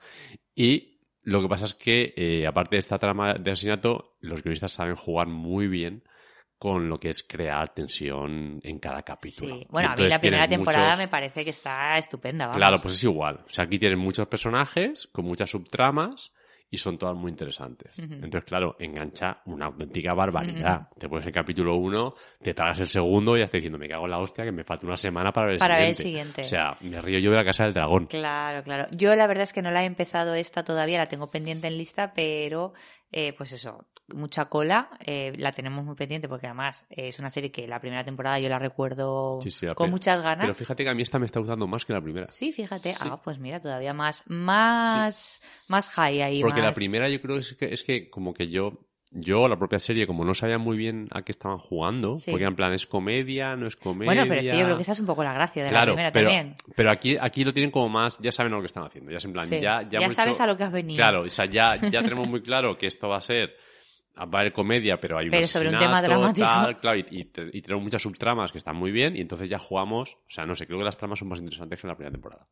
Y 0.55 0.98
lo 1.23 1.41
que 1.41 1.47
pasa 1.49 1.65
es 1.65 1.73
que, 1.75 2.13
eh, 2.15 2.47
aparte 2.47 2.75
de 2.75 2.79
esta 2.79 2.97
trama 2.97 3.33
de 3.33 3.51
asesinato, 3.51 4.15
los 4.21 4.41
guionistas 4.43 4.71
saben 4.71 4.95
jugar 4.95 5.27
muy 5.27 5.67
bien 5.67 6.03
con 6.57 6.89
lo 6.89 6.99
que 6.99 7.07
es 7.09 7.23
crear 7.23 7.69
tensión 7.69 8.59
en 8.63 8.79
cada 8.79 9.01
capítulo. 9.03 9.55
Sí. 9.57 9.61
Bueno, 9.69 9.89
a 9.91 9.95
mí 9.95 10.07
la 10.09 10.19
primera 10.19 10.47
temporada 10.47 10.85
muchos- 10.87 10.99
me 10.99 11.07
parece 11.07 11.43
que 11.45 11.51
está 11.51 11.97
estupenda, 11.97 12.47
vamos. 12.47 12.57
Claro, 12.57 12.81
pues 12.81 12.95
es 12.95 13.03
igual. 13.05 13.43
O 13.45 13.49
sea, 13.49 13.63
aquí 13.65 13.79
tienes 13.79 13.97
muchos 13.97 14.27
personajes 14.27 15.07
con 15.13 15.23
muchas 15.25 15.49
subtramas 15.49 16.33
y 16.71 16.77
son 16.77 16.97
todas 16.97 17.15
muy 17.15 17.31
interesantes. 17.31 17.97
Entonces, 17.97 18.43
claro, 18.43 18.75
engancha 18.79 19.41
una 19.45 19.65
auténtica 19.67 20.13
barbaridad. 20.13 20.87
Te 20.97 21.09
pones 21.09 21.25
el 21.25 21.33
capítulo 21.33 21.75
1, 21.75 22.13
te 22.41 22.53
tragas 22.53 22.79
el 22.79 22.87
segundo 22.87 23.35
y 23.35 23.39
ya 23.39 23.45
estás 23.45 23.57
diciendo, 23.57 23.79
me 23.79 23.87
cago 23.87 24.05
en 24.05 24.11
la 24.11 24.19
hostia 24.19 24.43
que 24.43 24.51
me 24.51 24.63
falta 24.63 24.85
una 24.85 24.97
semana 24.97 25.31
para 25.31 25.47
ver 25.47 25.53
el 25.53 25.59
Para 25.59 25.77
ver 25.77 25.87
el 25.89 25.95
siguiente. 25.95 26.41
O 26.41 26.45
sea, 26.45 26.77
me 26.81 27.01
río 27.01 27.19
yo 27.19 27.31
de 27.31 27.37
la 27.37 27.45
casa 27.45 27.63
del 27.63 27.73
dragón. 27.73 28.05
Claro, 28.05 28.63
claro. 28.63 28.87
Yo 28.95 29.15
la 29.15 29.27
verdad 29.27 29.43
es 29.43 29.53
que 29.53 29.61
no 29.61 29.71
la 29.71 29.83
he 29.83 29.85
empezado 29.85 30.35
esta 30.35 30.63
todavía, 30.63 30.99
la 30.99 31.07
tengo 31.07 31.27
pendiente 31.27 31.67
en 31.67 31.77
lista, 31.77 32.13
pero 32.13 32.73
eh, 33.11 33.33
pues 33.33 33.51
eso, 33.51 33.87
mucha 34.13 34.45
cola, 34.45 34.89
eh, 35.05 35.33
la 35.37 35.51
tenemos 35.51 35.83
muy 35.83 35.95
pendiente 35.95 36.27
porque 36.27 36.47
además 36.47 36.85
eh, 36.89 37.07
es 37.07 37.19
una 37.19 37.29
serie 37.29 37.51
que 37.51 37.67
la 37.67 37.79
primera 37.79 38.03
temporada 38.03 38.39
yo 38.39 38.49
la 38.49 38.59
recuerdo 38.59 39.39
Sí, 39.41 39.51
sí, 39.51 39.65
la 39.65 39.75
con 39.75 39.89
muchas 39.89 40.21
ganas. 40.21 40.45
Pero 40.45 40.55
fíjate 40.55 40.83
que 40.83 40.89
a 40.89 40.93
mí 40.93 41.01
esta 41.01 41.19
me 41.19 41.25
está 41.25 41.39
gustando 41.39 41.67
más 41.67 41.85
que 41.85 41.93
la 41.93 42.01
primera. 42.01 42.25
Sí, 42.27 42.51
fíjate. 42.51 42.93
Sí. 42.93 43.07
Ah, 43.09 43.19
pues 43.21 43.39
mira, 43.39 43.59
todavía 43.59 43.93
más, 43.93 44.23
más, 44.27 45.41
más 45.67 45.89
high 45.89 46.21
ahí. 46.21 46.41
Porque 46.41 46.61
la 46.61 46.73
primera 46.73 47.09
yo 47.09 47.21
creo 47.21 47.37
es 47.37 47.55
que, 47.55 47.73
es 47.73 47.83
que 47.83 48.09
como 48.09 48.33
que 48.33 48.49
yo, 48.49 48.88
yo, 49.11 49.47
la 49.47 49.57
propia 49.57 49.79
serie, 49.79 50.05
como 50.05 50.23
no 50.23 50.33
sabía 50.35 50.57
muy 50.59 50.77
bien 50.77 51.07
a 51.11 51.23
qué 51.23 51.31
estaban 51.31 51.57
jugando, 51.57 52.15
Sí. 52.17 52.29
porque 52.29 52.45
en 52.45 52.55
plan, 52.55 52.73
¿es 52.73 52.85
comedia? 52.85 53.55
¿No 53.55 53.65
es 53.67 53.75
comedia? 53.75 54.05
Bueno, 54.05 54.23
pero 54.27 54.39
es 54.41 54.47
que 54.47 54.57
yo 54.57 54.63
creo 54.65 54.75
que 54.77 54.83
esa 54.83 54.91
es 54.91 54.99
un 54.99 55.05
poco 55.07 55.23
la 55.23 55.33
gracia 55.33 55.63
de 55.63 55.71
la 55.71 55.83
primera 55.85 56.11
pero, 56.11 56.27
también. 56.29 56.55
pero 56.75 56.91
aquí, 56.91 57.17
aquí 57.19 57.43
lo 57.43 57.51
tienen 57.53 57.71
como 57.71 57.89
más, 57.89 58.19
ya 58.19 58.31
saben 58.31 58.53
a 58.53 58.57
lo 58.57 58.61
que 58.61 58.67
están 58.67 58.83
haciendo, 58.83 59.09
ya 59.11 59.17
es 59.17 59.25
en 59.25 59.33
plan, 59.33 59.47
Sí. 59.47 59.59
ya, 59.59 59.81
ya, 59.89 60.09
sabes 60.11 60.35
hecho- 60.35 60.43
a 60.43 60.47
lo 60.47 60.55
que 60.57 60.63
has 60.63 60.71
venido. 60.71 60.97
Claro, 60.97 61.21
o 61.23 61.29
sea, 61.29 61.45
ya, 61.45 61.75
ya 61.77 62.01
tenemos 62.03 62.27
muy 62.29 62.41
claro 62.43 62.77
que 62.77 62.85
esto 62.87 63.09
va 63.09 63.17
a 63.17 63.21
ser, 63.21 63.55
va 64.15 64.23
a 64.37 64.39
haber 64.41 64.53
comedia, 64.53 64.99
pero 64.99 65.17
hay 65.17 65.25
un 65.25 65.31
Pero 65.31 65.47
sobre 65.47 65.69
un 65.69 65.79
tema 65.79 66.01
dramático. 66.03 66.45
tal, 66.45 66.79
claro, 66.79 66.99
y, 66.99 67.05
y 67.53 67.61
tenemos 67.61 67.83
muchas 67.83 68.01
subtramas 68.03 68.51
que 68.51 68.57
están 68.59 68.75
muy 68.75 68.91
bien, 68.91 69.15
y 69.15 69.21
entonces 69.21 69.49
ya 69.49 69.57
jugamos, 69.57 70.13
o 70.15 70.29
sea, 70.29 70.45
no 70.45 70.53
sé, 70.55 70.67
creo 70.67 70.77
que 70.77 70.85
las 70.85 70.97
tramas 70.97 71.17
son 71.19 71.29
más 71.29 71.39
interesantes 71.39 71.79
que 71.81 71.87
en 71.87 71.89
la 71.89 71.95
primera 71.95 72.11
temporada. 72.11 72.45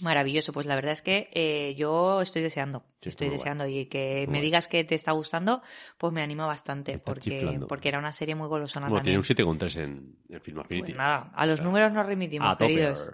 Maravilloso, 0.00 0.52
pues 0.52 0.66
la 0.66 0.74
verdad 0.74 0.92
es 0.92 1.00
que 1.02 1.30
eh, 1.32 1.74
yo 1.76 2.20
estoy 2.20 2.42
deseando, 2.42 2.84
Sí, 3.00 3.08
estoy 3.08 3.30
deseando 3.30 3.66
y 3.66 3.86
que 3.86 4.24
Muy 4.28 4.38
me 4.38 4.40
digas 4.42 4.68
que 4.68 4.84
te 4.84 4.94
está 4.94 5.12
gustando, 5.12 5.62
pues 5.96 6.12
me 6.12 6.22
anima 6.22 6.46
bastante 6.46 6.98
porque, 6.98 7.30
chiflando. 7.30 7.66
porque 7.66 7.88
era 7.88 7.98
una 7.98 8.12
serie 8.12 8.34
muy 8.34 8.48
golosona 8.48 8.88
Bueno, 8.88 9.02
tiene 9.02 9.18
también. 9.22 9.48
un 9.48 9.58
7,3 9.58 9.76
en, 9.76 10.18
en 10.28 10.40
Film 10.42 10.58
Affinity. 10.60 10.92
Pues 10.92 10.98
nada, 10.98 11.32
a 11.34 11.46
los 11.46 11.54
O 11.54 11.56
sea, 11.56 11.64
números 11.64 11.92
nos 11.92 12.04
remitimos, 12.06 12.56
queridos. 12.58 13.10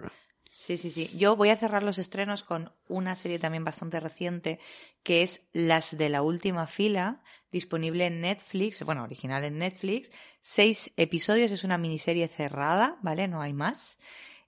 Sí, 0.55 0.77
sí, 0.77 0.91
sí. 0.91 1.09
Yo 1.17 1.35
voy 1.35 1.49
a 1.49 1.57
cerrar 1.57 1.83
los 1.83 1.97
estrenos 1.97 2.43
con 2.43 2.71
una 2.87 3.15
serie 3.15 3.37
también 3.39 3.63
bastante 3.65 3.99
reciente, 3.99 4.59
que 5.03 5.21
es 5.21 5.41
Las 5.51 5.97
de 5.97 6.09
la 6.09 6.21
última 6.21 6.67
fila, 6.67 7.21
disponible 7.51 8.05
en 8.05 8.21
Netflix, 8.21 8.83
bueno, 8.83 9.03
original 9.03 9.43
en 9.43 9.57
Netflix. 9.57 10.11
Seis 10.41 10.91
episodios, 10.95 11.51
es 11.51 11.63
una 11.65 11.77
miniserie 11.77 12.27
cerrada, 12.29 12.97
¿vale? 13.01 13.27
No 13.27 13.41
hay 13.41 13.51
más. 13.53 13.97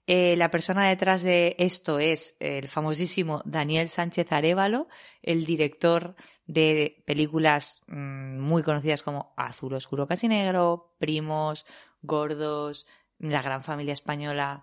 Eh, 0.06 0.36
la 0.36 0.50
persona 0.50 0.88
detrás 0.88 1.22
de 1.22 1.56
esto 1.58 1.98
es 1.98 2.36
el 2.38 2.68
famosísimo 2.68 3.42
Daniel 3.44 3.88
Sánchez 3.88 4.30
Arevalo, 4.30 4.86
el 5.20 5.44
director 5.44 6.14
de 6.46 7.02
películas 7.06 7.82
mm, 7.88 8.38
muy 8.38 8.62
conocidas 8.62 9.02
como 9.02 9.34
Azul 9.36 9.74
Oscuro 9.74 10.06
Casi 10.06 10.28
Negro, 10.28 10.94
Primos, 10.98 11.66
Gordos, 12.02 12.86
La 13.18 13.42
Gran 13.42 13.64
Familia 13.64 13.94
Española. 13.94 14.62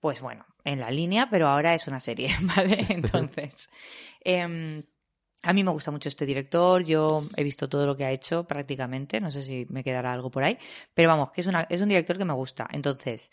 Pues 0.00 0.20
bueno, 0.20 0.46
en 0.64 0.80
la 0.80 0.90
línea, 0.90 1.28
pero 1.30 1.46
ahora 1.46 1.74
es 1.74 1.86
una 1.86 2.00
serie, 2.00 2.34
¿vale? 2.56 2.86
Entonces, 2.88 3.68
em, 4.22 4.82
a 5.42 5.52
mí 5.52 5.62
me 5.62 5.70
gusta 5.70 5.90
mucho 5.90 6.08
este 6.08 6.26
director, 6.26 6.82
yo 6.82 7.22
he 7.36 7.44
visto 7.44 7.68
todo 7.68 7.86
lo 7.86 7.96
que 7.96 8.04
ha 8.04 8.10
hecho 8.10 8.44
prácticamente, 8.44 9.20
no 9.20 9.30
sé 9.30 9.42
si 9.42 9.66
me 9.70 9.84
quedará 9.84 10.12
algo 10.12 10.30
por 10.30 10.42
ahí, 10.42 10.58
pero 10.94 11.08
vamos, 11.08 11.32
que 11.32 11.42
es, 11.42 11.46
una, 11.46 11.62
es 11.70 11.80
un 11.80 11.88
director 11.88 12.18
que 12.18 12.24
me 12.24 12.34
gusta. 12.34 12.66
Entonces, 12.72 13.30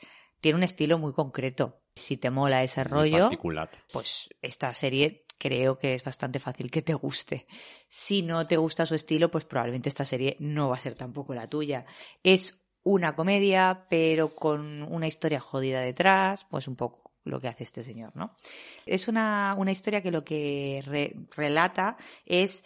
tiene 0.48 0.58
un 0.60 0.64
estilo 0.64 0.98
muy 0.98 1.12
concreto. 1.12 1.82
Si 1.94 2.16
te 2.16 2.30
mola 2.30 2.64
ese 2.64 2.82
Muy 2.86 2.92
rollo, 2.92 3.20
particular. 3.26 3.70
pues 3.92 4.30
esta 4.42 4.74
serie 4.74 5.26
creo 5.38 5.78
que 5.78 5.94
es 5.94 6.06
bastante 6.06 6.40
fácil 6.40 6.72
que 6.72 6.82
te 6.82 6.94
guste. 6.94 7.48
Si 7.90 8.22
no 8.22 8.48
te 8.48 8.56
gusta 8.56 8.86
su 8.86 8.96
estilo, 8.96 9.30
pues 9.30 9.44
probablemente 9.44 9.90
esta 9.90 10.06
serie 10.06 10.38
no 10.40 10.70
va 10.70 10.78
a 10.78 10.80
ser 10.80 10.96
tampoco 10.96 11.34
la 11.34 11.50
tuya. 11.50 11.86
Es 12.24 12.58
una 12.84 13.14
comedia, 13.14 13.88
pero 13.90 14.34
con 14.36 14.84
una 14.84 15.08
historia 15.08 15.42
jodida 15.42 15.82
detrás, 15.82 16.46
pues 16.50 16.70
un 16.70 16.78
poco 16.78 17.12
lo 17.26 17.42
que 17.42 17.50
hace 17.50 17.66
este 17.66 17.84
señor, 17.84 18.16
¿no? 18.16 18.38
Es 18.86 19.10
una, 19.10 19.54
una 19.58 19.72
historia 19.74 20.02
que 20.02 20.12
lo 20.12 20.24
que 20.24 20.82
re- 20.86 21.14
relata 21.36 21.98
es 22.26 22.64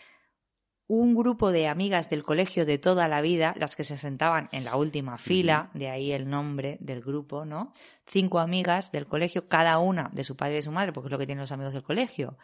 un 0.94 1.16
grupo 1.16 1.54
de 1.54 1.70
amigas 1.70 2.10
del 2.10 2.26
colegio 2.26 2.66
de 2.66 2.78
toda 2.78 3.08
la 3.08 3.22
vida, 3.22 3.56
las 3.58 3.78
que 3.78 3.86
se 3.86 3.96
sentaban 3.96 4.50
en 4.52 4.66
la 4.66 4.76
última 4.76 5.18
fila, 5.18 5.72
de 5.74 5.88
ahí 5.88 6.12
el 6.12 6.30
nombre 6.30 6.76
del 6.82 7.00
grupo, 7.00 7.46
¿no? 7.46 7.74
Cinco 8.06 8.40
amigas 8.40 8.92
del 8.92 9.08
colegio, 9.08 9.48
cada 9.48 9.80
una 9.80 10.10
de 10.12 10.26
su 10.26 10.36
padre 10.36 10.56
y 10.56 10.56
de 10.58 10.64
su 10.64 10.72
madre, 10.74 10.92
porque 10.92 11.08
es 11.08 11.12
lo 11.12 11.18
que 11.18 11.26
tienen 11.26 11.44
los 11.44 11.54
amigos 11.54 11.72
del 11.72 11.84
colegio, 11.84 12.38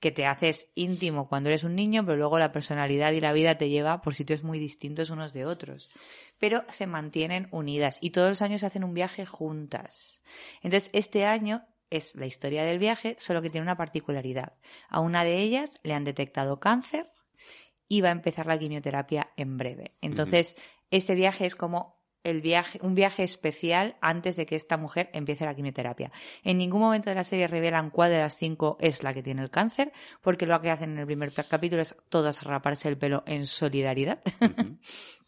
que 0.00 0.10
te 0.10 0.26
haces 0.26 0.68
íntimo 0.74 1.30
cuando 1.30 1.48
eres 1.48 1.64
un 1.64 1.74
niño, 1.74 2.04
pero 2.04 2.18
luego 2.18 2.38
la 2.38 2.52
personalidad 2.52 3.12
y 3.12 3.22
la 3.22 3.32
vida 3.32 3.56
te 3.56 3.70
lleva 3.70 4.02
por 4.02 4.14
sitios 4.14 4.42
muy 4.42 4.58
distintos 4.58 5.08
unos 5.08 5.32
de 5.32 5.46
otros. 5.46 5.88
Pero 6.38 6.62
se 6.68 6.86
mantienen 6.86 7.48
unidas 7.52 7.96
y 8.02 8.10
todos 8.10 8.28
los 8.28 8.42
años 8.42 8.64
hacen 8.64 8.84
un 8.84 8.92
viaje 8.92 9.24
juntas. 9.24 10.22
Entonces, 10.60 10.90
este 10.92 11.24
año 11.24 11.64
es 11.88 12.14
la 12.16 12.26
historia 12.26 12.64
del 12.64 12.78
viaje, 12.78 13.16
solo 13.18 13.40
que 13.40 13.48
tiene 13.48 13.64
una 13.64 13.78
particularidad. 13.78 14.52
A 14.90 15.00
una 15.00 15.24
de 15.24 15.38
ellas 15.38 15.80
le 15.82 15.94
han 15.94 16.04
detectado 16.04 16.60
cáncer 16.60 17.13
y 17.88 18.00
va 18.00 18.08
a 18.08 18.12
empezar 18.12 18.46
la 18.46 18.58
quimioterapia 18.58 19.30
en 19.36 19.56
breve. 19.56 19.96
Entonces, 20.00 20.56
este 20.90 21.14
viaje 21.14 21.46
es 21.46 21.56
como 21.56 22.02
el 22.24 22.40
viaje, 22.40 22.78
un 22.82 22.94
viaje 22.94 23.22
especial 23.22 23.96
antes 24.00 24.34
de 24.36 24.46
que 24.46 24.56
esta 24.56 24.78
mujer 24.78 25.10
empiece 25.12 25.44
la 25.44 25.54
quimioterapia. 25.54 26.10
En 26.42 26.56
ningún 26.56 26.80
momento 26.80 27.10
de 27.10 27.16
la 27.16 27.24
serie 27.24 27.46
revelan 27.46 27.90
cuál 27.90 28.10
de 28.10 28.18
las 28.18 28.36
cinco 28.36 28.78
es 28.80 29.02
la 29.02 29.12
que 29.12 29.22
tiene 29.22 29.42
el 29.42 29.50
cáncer, 29.50 29.92
porque 30.22 30.46
lo 30.46 30.60
que 30.60 30.70
hacen 30.70 30.92
en 30.92 30.98
el 30.98 31.06
primer 31.06 31.32
capítulo 31.32 31.82
es 31.82 31.94
todas 32.08 32.42
raparse 32.42 32.88
el 32.88 32.96
pelo 32.96 33.22
en 33.26 33.46
solidaridad. 33.46 34.22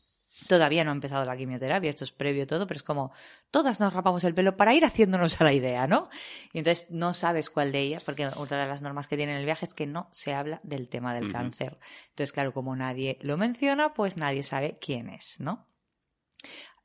Todavía 0.48 0.84
no 0.84 0.90
ha 0.90 0.94
empezado 0.94 1.24
la 1.24 1.36
quimioterapia, 1.36 1.90
esto 1.90 2.04
es 2.04 2.12
previo 2.12 2.46
todo, 2.46 2.66
pero 2.66 2.76
es 2.78 2.82
como 2.82 3.12
todas 3.50 3.80
nos 3.80 3.92
rapamos 3.92 4.24
el 4.24 4.34
pelo 4.34 4.56
para 4.56 4.74
ir 4.74 4.84
haciéndonos 4.84 5.40
a 5.40 5.44
la 5.44 5.52
idea, 5.52 5.86
¿no? 5.86 6.08
Y 6.52 6.58
entonces 6.58 6.86
no 6.90 7.14
sabes 7.14 7.50
cuál 7.50 7.72
de 7.72 7.80
ellas, 7.80 8.04
porque 8.04 8.26
otra 8.26 8.58
de 8.62 8.66
las 8.66 8.82
normas 8.82 9.06
que 9.06 9.16
tiene 9.16 9.38
el 9.38 9.44
viaje 9.44 9.64
es 9.66 9.74
que 9.74 9.86
no 9.86 10.08
se 10.12 10.34
habla 10.34 10.60
del 10.62 10.88
tema 10.88 11.14
del 11.14 11.24
cáncer. 11.32 11.78
Entonces, 12.10 12.32
claro, 12.32 12.52
como 12.52 12.76
nadie 12.76 13.18
lo 13.20 13.36
menciona, 13.36 13.94
pues 13.94 14.16
nadie 14.16 14.42
sabe 14.42 14.78
quién 14.80 15.08
es, 15.08 15.40
¿no? 15.40 15.66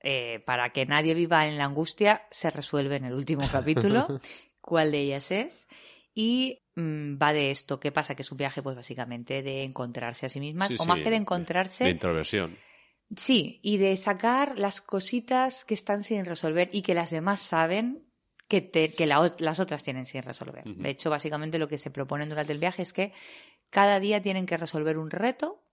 Eh, 0.04 0.41
para 0.45 0.71
que 0.71 0.86
nadie 0.86 1.13
viva 1.13 1.45
en 1.47 1.58
la 1.58 1.65
angustia, 1.65 2.24
se 2.32 2.50
resuelve 2.50 2.95
en 2.95 3.06
el 3.06 3.13
último 3.13 3.47
capítulo 3.52 4.08
cuál 4.62 4.91
de 4.91 5.00
ellas 5.00 5.32
es. 5.32 5.67
Y 6.13 6.60
mm, 6.76 7.17
va 7.21 7.34
de 7.34 7.52
esto. 7.52 7.80
¿Qué 7.80 7.91
pasa? 7.91 8.15
Que 8.15 8.24
es 8.24 8.32
un 8.32 8.38
viaje, 8.38 8.62
pues 8.63 8.76
básicamente 8.76 9.43
de 9.43 9.63
encontrarse 9.63 10.26
a 10.26 10.30
sí 10.30 10.39
mismas, 10.39 10.69
Sí, 10.69 10.76
o 10.76 10.84
sí, 10.84 10.88
más 10.88 10.97
que 10.97 11.06
de 11.06 11.12
de- 11.12 11.15
encontrarse, 11.17 11.84
De 11.86 11.89
introversión. 11.91 12.58
Sí, 13.17 13.60
y 13.62 13.78
de 13.78 13.97
sacar 13.97 14.58
las 14.58 14.82
cositas 14.82 15.65
que 15.65 15.74
están 15.74 16.04
sin 16.04 16.26
resolver 16.26 16.69
y 16.71 16.82
que 16.82 16.93
las 16.93 17.10
demás 17.10 17.41
saben 17.41 18.08
que, 18.47 18.62
te- 18.62 18.93
que 18.93 19.06
la 19.06 19.34
las 19.39 19.60
otras 19.60 19.84
tienen 19.84 20.06
sin 20.06 20.24
resolver. 20.24 20.63
De 20.65 20.89
hecho, 20.89 21.10
básicamente 21.10 21.58
lo 21.60 21.67
que 21.67 21.78
se 21.78 21.91
proponen 21.91 22.30
durante 22.30 22.54
el 22.54 22.60
viaje 22.60 22.82
es 22.82 22.93
que 22.93 23.13
cada 23.69 24.00
día 24.00 24.21
tienen 24.21 24.45
que 24.45 24.58
resolver 24.58 24.97
un 24.97 25.10
reto 25.10 25.63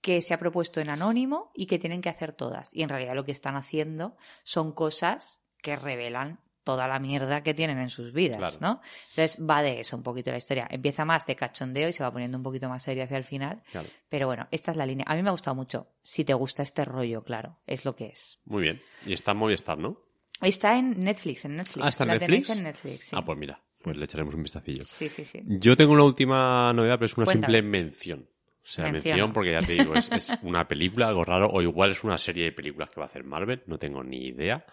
que 0.00 0.20
se 0.22 0.34
ha 0.34 0.38
propuesto 0.38 0.80
en 0.80 0.88
anónimo 0.90 1.50
y 1.54 1.66
que 1.66 1.78
tienen 1.78 2.00
que 2.00 2.08
hacer 2.08 2.32
todas. 2.32 2.70
Y 2.72 2.82
en 2.82 2.88
realidad 2.88 3.14
lo 3.14 3.24
que 3.24 3.32
están 3.32 3.56
haciendo 3.56 4.16
son 4.42 4.72
cosas 4.72 5.40
que 5.58 5.76
revelan 5.76 6.40
toda 6.64 6.86
la 6.88 6.98
mierda 6.98 7.42
que 7.42 7.54
tienen 7.54 7.78
en 7.78 7.90
sus 7.90 8.12
vidas, 8.12 8.38
Claro. 8.38 8.56
¿no? 8.60 8.80
Entonces 9.10 9.38
va 9.44 9.62
de 9.62 9.80
eso 9.80 9.96
un 9.96 10.02
poquito 10.02 10.30
la 10.30 10.38
historia. 10.38 10.66
Empieza 10.70 11.04
más 11.04 11.26
de 11.26 11.36
cachondeo 11.36 11.88
y 11.88 11.92
se 11.92 12.02
va 12.02 12.12
poniendo 12.12 12.36
un 12.36 12.42
poquito 12.44 12.68
más 12.68 12.82
seria 12.82 13.04
hacia 13.04 13.16
el 13.18 13.24
final. 13.24 13.62
Claro. 13.72 13.88
Pero 14.08 14.26
bueno, 14.26 14.46
esta 14.50 14.70
es 14.70 14.76
la 14.76 14.86
línea. 14.86 15.04
A 15.08 15.16
mí 15.16 15.22
me 15.22 15.28
ha 15.28 15.32
gustado 15.32 15.54
mucho. 15.54 15.88
Si 16.02 16.24
te 16.24 16.34
gusta 16.34 16.62
este 16.62 16.84
rollo, 16.84 17.22
claro, 17.24 17.58
es 17.66 17.84
lo 17.84 17.96
que 17.96 18.06
es. 18.06 18.38
Muy 18.44 18.62
bien. 18.62 18.82
Y 19.06 19.12
está 19.12 19.32
en 19.32 19.36
Movistar, 19.38 19.78
¿no? 19.78 19.98
Está 20.40 20.76
en 20.78 20.98
Netflix, 21.00 21.44
en 21.44 21.56
Netflix. 21.56 21.84
Ah, 21.84 21.88
¿está 21.88 22.04
en 22.04 22.08
la 22.08 22.14
Netflix? 22.14 22.46
tenéis 22.46 22.58
en 22.58 22.64
Netflix, 22.64 23.04
sí. 23.06 23.16
Ah, 23.16 23.24
pues 23.24 23.38
mira, 23.38 23.60
pues 23.82 23.96
le 23.96 24.04
echaremos 24.04 24.34
un 24.34 24.42
vistacillo. 24.42 24.84
Sí, 24.84 25.08
sí, 25.08 25.24
sí. 25.24 25.40
Yo 25.46 25.76
tengo 25.76 25.92
una 25.92 26.02
última 26.04 26.72
novedad, 26.72 26.96
pero 26.96 27.06
es 27.06 27.16
una 27.16 27.26
Cuéntame. 27.26 27.46
simple 27.58 27.62
mención. 27.62 28.28
O 28.64 28.68
sea, 28.68 28.84
Menciona. 28.84 29.16
mención 29.16 29.32
porque 29.32 29.50
ya 29.52 29.58
te 29.60 29.72
digo, 29.72 29.94
es, 29.94 30.08
es 30.12 30.28
una 30.42 30.68
película, 30.68 31.08
algo 31.08 31.24
raro, 31.24 31.50
o 31.50 31.60
igual 31.62 31.90
es 31.90 32.04
una 32.04 32.16
serie 32.16 32.44
de 32.44 32.52
películas 32.52 32.90
que 32.90 33.00
va 33.00 33.06
a 33.06 33.08
hacer 33.08 33.24
Marvel, 33.24 33.62
no 33.66 33.76
tengo 33.78 34.04
ni 34.04 34.26
idea. 34.28 34.64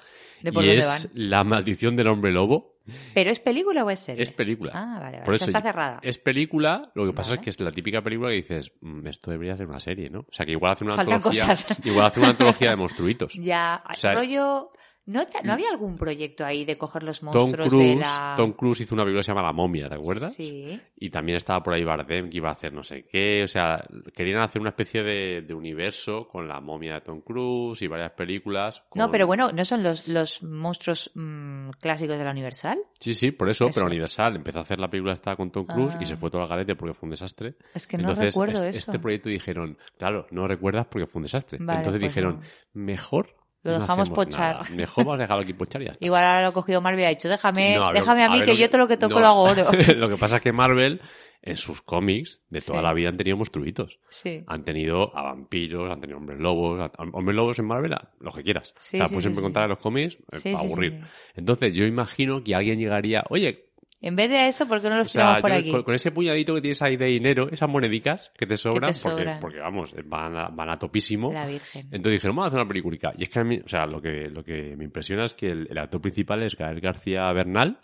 ¿De 0.41 0.53
por 0.53 0.63
y 0.63 0.67
dónde 0.67 0.79
es 0.81 0.87
van? 0.87 1.11
La 1.15 1.43
maldición 1.43 1.95
del 1.95 2.07
hombre 2.07 2.31
lobo. 2.31 2.75
¿Pero 3.13 3.29
es 3.31 3.39
película 3.39 3.83
o 3.83 3.89
es 3.89 3.99
serie? 3.99 4.21
Es 4.23 4.31
película. 4.31 4.71
Ah, 4.75 4.99
vale, 4.99 5.11
vale. 5.17 5.25
Por 5.25 5.33
eso 5.33 5.45
está 5.45 5.61
cerrada. 5.61 5.99
Es 6.03 6.17
película, 6.17 6.91
lo 6.95 7.05
que 7.05 7.13
pasa 7.13 7.31
Vale. 7.31 7.41
es 7.41 7.43
que 7.43 7.49
es 7.51 7.59
la 7.59 7.71
típica 7.71 8.01
película 8.01 8.29
que 8.29 8.35
dices, 8.37 8.71
"Mm, 8.81 9.05
esto 9.07 9.29
debería 9.31 9.55
ser 9.57 9.67
una 9.67 9.79
serie, 9.79 10.09
¿no? 10.09 10.19
O 10.21 10.27
sea, 10.31 10.45
que 10.45 10.53
igual 10.53 10.71
hace 10.73 10.85
una 10.85 10.95
Faltan 10.95 11.15
antología, 11.15 11.45
cosas. 11.47 11.85
igual 11.85 12.05
hace 12.07 12.19
una 12.19 12.29
antología 12.29 12.69
de 12.71 12.75
monstruitos. 12.75 13.33
Ya, 13.39 13.83
O 13.89 13.93
sea, 13.95 14.13
rollo... 14.15 14.71
¿No, 15.09 15.25
te- 15.25 15.41
¿No 15.43 15.53
había 15.53 15.69
algún 15.71 15.97
proyecto 15.97 16.45
ahí 16.45 16.65
de 16.65 16.77
coger 16.77 17.03
los 17.03 17.19
Tom 17.19 17.31
monstruos 17.33 17.69
de 17.71 17.95
la... 17.95 18.35
Tom 18.37 18.53
Cruise 18.53 18.81
hizo 18.81 18.93
una 18.95 19.03
película 19.03 19.21
que 19.21 19.23
se 19.25 19.31
llama 19.31 19.41
La 19.41 19.53
momia, 19.53 19.89
¿te 19.89 19.95
acuerdas? 19.95 20.33
Sí. 20.35 20.79
Y 20.97 21.09
también 21.09 21.35
estaba 21.37 21.63
por 21.63 21.73
ahí 21.73 21.83
Bardem 21.83 22.29
que 22.29 22.37
iba 22.37 22.49
a 22.49 22.53
hacer 22.53 22.71
no 22.73 22.83
sé 22.83 23.05
qué. 23.11 23.41
O 23.43 23.47
sea, 23.47 23.83
querían 24.13 24.41
hacer 24.41 24.61
una 24.61 24.69
especie 24.69 25.01
de, 25.01 25.41
de 25.41 25.53
universo 25.53 26.27
con 26.27 26.47
la 26.47 26.59
momia 26.61 26.93
de 26.95 27.01
Tom 27.01 27.21
Cruise 27.21 27.81
y 27.81 27.87
varias 27.87 28.11
películas. 28.11 28.83
No, 28.95 29.09
pero 29.09 29.25
bueno, 29.25 29.47
¿no 29.53 29.65
son 29.65 29.81
los, 29.83 30.07
los 30.07 30.43
monstruos 30.43 31.09
mm, 31.15 31.71
clásicos 31.81 32.17
de 32.17 32.23
la 32.25 32.31
Universal? 32.31 32.77
Sí, 32.99 33.13
sí, 33.13 33.31
por 33.31 33.49
eso, 33.49 33.65
Eso. 33.65 33.73
pero 33.75 33.87
Universal 33.87 34.35
empezó 34.35 34.59
a 34.59 34.61
hacer 34.61 34.79
la 34.79 34.89
película 34.89 35.13
esta 35.13 35.35
con 35.35 35.51
Tom 35.51 35.65
Cruise 35.65 35.95
Ah. 35.95 35.99
y 36.01 36.05
se 36.05 36.17
fue 36.17 36.29
todo 36.29 36.43
al 36.43 36.47
garete 36.49 36.75
porque 36.75 36.93
fue 36.93 37.07
un 37.07 37.11
desastre. 37.11 37.55
Es 37.73 37.87
que 37.87 37.97
no 37.97 38.01
Entonces, 38.03 38.25
recuerdo 38.25 38.63
es- 38.63 38.75
eso. 38.75 38.91
este 38.91 38.99
proyecto 38.99 39.29
dijeron, 39.29 39.77
claro, 39.97 40.27
no 40.31 40.47
recuerdas 40.47 40.85
porque 40.87 41.07
fue 41.07 41.19
un 41.19 41.23
desastre. 41.23 41.57
Vale, 41.59 41.79
Entonces 41.79 41.99
pues 41.99 42.11
dijeron, 42.13 42.35
no. 42.41 42.81
mejor. 42.83 43.38
Lo 43.63 43.73
no 43.73 43.79
dejamos 43.79 44.09
pochar. 44.09 44.55
nada. 44.57 44.69
Mejor 44.75 45.03
vamos 45.05 45.19
a 45.19 45.21
dejarlo 45.23 45.43
aquí 45.43 45.53
pochar 45.53 45.81
y 45.81 45.85
ya 45.85 45.91
está. 45.91 46.05
Igual 46.05 46.23
ahora 46.23 46.41
lo 46.43 46.47
ha 46.47 46.53
cogido 46.53 46.81
Marvel 46.81 47.01
y 47.01 47.05
ha 47.05 47.09
dicho, 47.09 47.27
déjame, 47.29 47.75
No, 47.75 47.83
a 47.85 47.91
ver, 47.91 48.01
déjame 48.01 48.23
a 48.23 48.29
mí 48.29 48.41
que 48.43 48.55
yo 48.57 48.69
todo 48.69 48.79
lo 48.79 48.87
que 48.87 48.97
toco 48.97 49.15
no. 49.15 49.19
lo 49.21 49.27
hago 49.27 49.41
oro. 49.43 49.67
lo 49.97 50.09
que 50.09 50.17
pasa 50.17 50.37
es 50.37 50.41
que 50.41 50.51
Marvel, 50.53 51.01
en 51.41 51.57
sus 51.57 51.81
cómics, 51.81 52.41
de 52.49 52.61
toda 52.61 52.79
Sí. 52.79 52.83
la 52.85 52.93
vida 52.93 53.09
han 53.09 53.17
tenido 53.17 53.37
monstruitos. 53.37 53.99
Sí. 54.09 54.43
Han 54.47 54.63
tenido 54.63 55.15
a 55.17 55.23
vampiros, 55.23 55.91
han 55.91 55.99
tenido 56.01 56.17
hombres 56.19 56.39
lobos, 56.39 56.79
a- 56.79 56.91
hombres 57.13 57.35
lobos 57.35 57.59
en 57.59 57.65
Marvel, 57.65 57.93
a- 57.93 58.11
lo 58.19 58.31
que 58.31 58.43
quieras. 58.43 58.73
Sí, 58.79 58.97
o 58.97 58.99
sea, 58.99 59.07
sí, 59.07 59.13
puedes 59.15 59.31
sí, 59.33 59.37
encontrar 59.37 59.65
en 59.65 59.69
los 59.71 59.79
cómics 59.79 60.17
eh, 60.31 60.53
para 60.53 60.59
aburrir. 60.65 61.01
Entonces 61.35 61.73
yo 61.75 61.85
imagino 61.85 62.43
que 62.43 62.55
alguien 62.55 62.79
llegaría, 62.79 63.23
oye, 63.29 63.68
En 64.01 64.15
vez 64.15 64.29
de 64.29 64.47
eso, 64.47 64.65
¿por 64.67 64.81
qué 64.81 64.87
no 64.89 64.95
o 64.95 64.97
los 64.99 65.09
sea, 65.11 65.21
tiramos 65.23 65.41
por 65.41 65.51
yo 65.51 65.57
aquí? 65.57 65.71
con, 65.71 65.83
con 65.83 65.95
ese 65.95 66.11
puñadito 66.11 66.55
que 66.55 66.61
tienes 66.61 66.81
ahí 66.81 66.95
de 66.95 67.05
dinero, 67.07 67.49
esas 67.51 67.67
monedicas 67.69 68.31
que 68.37 68.45
te 68.45 68.55
sobran, 68.55 68.93
te 68.93 68.99
porque, 69.01 69.23
sobran. 69.23 69.39
porque 69.41 69.59
vamos, 69.59 69.93
van 70.05 70.37
a, 70.37 70.47
van 70.47 70.69
a 70.69 70.77
topísimo. 70.79 71.33
La 71.33 71.45
Virgen. 71.45 71.87
Entonces 71.91 72.13
dijeron, 72.13 72.35
vamos 72.37 72.45
a 72.45 72.47
hacer 72.49 72.59
una 72.61 72.67
película. 72.69 73.13
Y 73.17 73.23
es 73.23 73.29
que 73.29 73.39
a 73.39 73.43
mí, 73.43 73.59
o 73.63 73.67
sea, 73.67 73.85
lo 73.85 74.01
que, 74.01 74.29
lo 74.29 74.43
que 74.43 74.75
me 74.77 74.85
impresiona 74.85 75.25
es 75.25 75.33
que 75.33 75.47
el, 75.47 75.67
el 75.69 75.77
actor 75.77 75.99
principal 76.01 76.41
es 76.43 76.55
Gael 76.55 76.79
García 76.79 77.29
Bernal, 77.33 77.77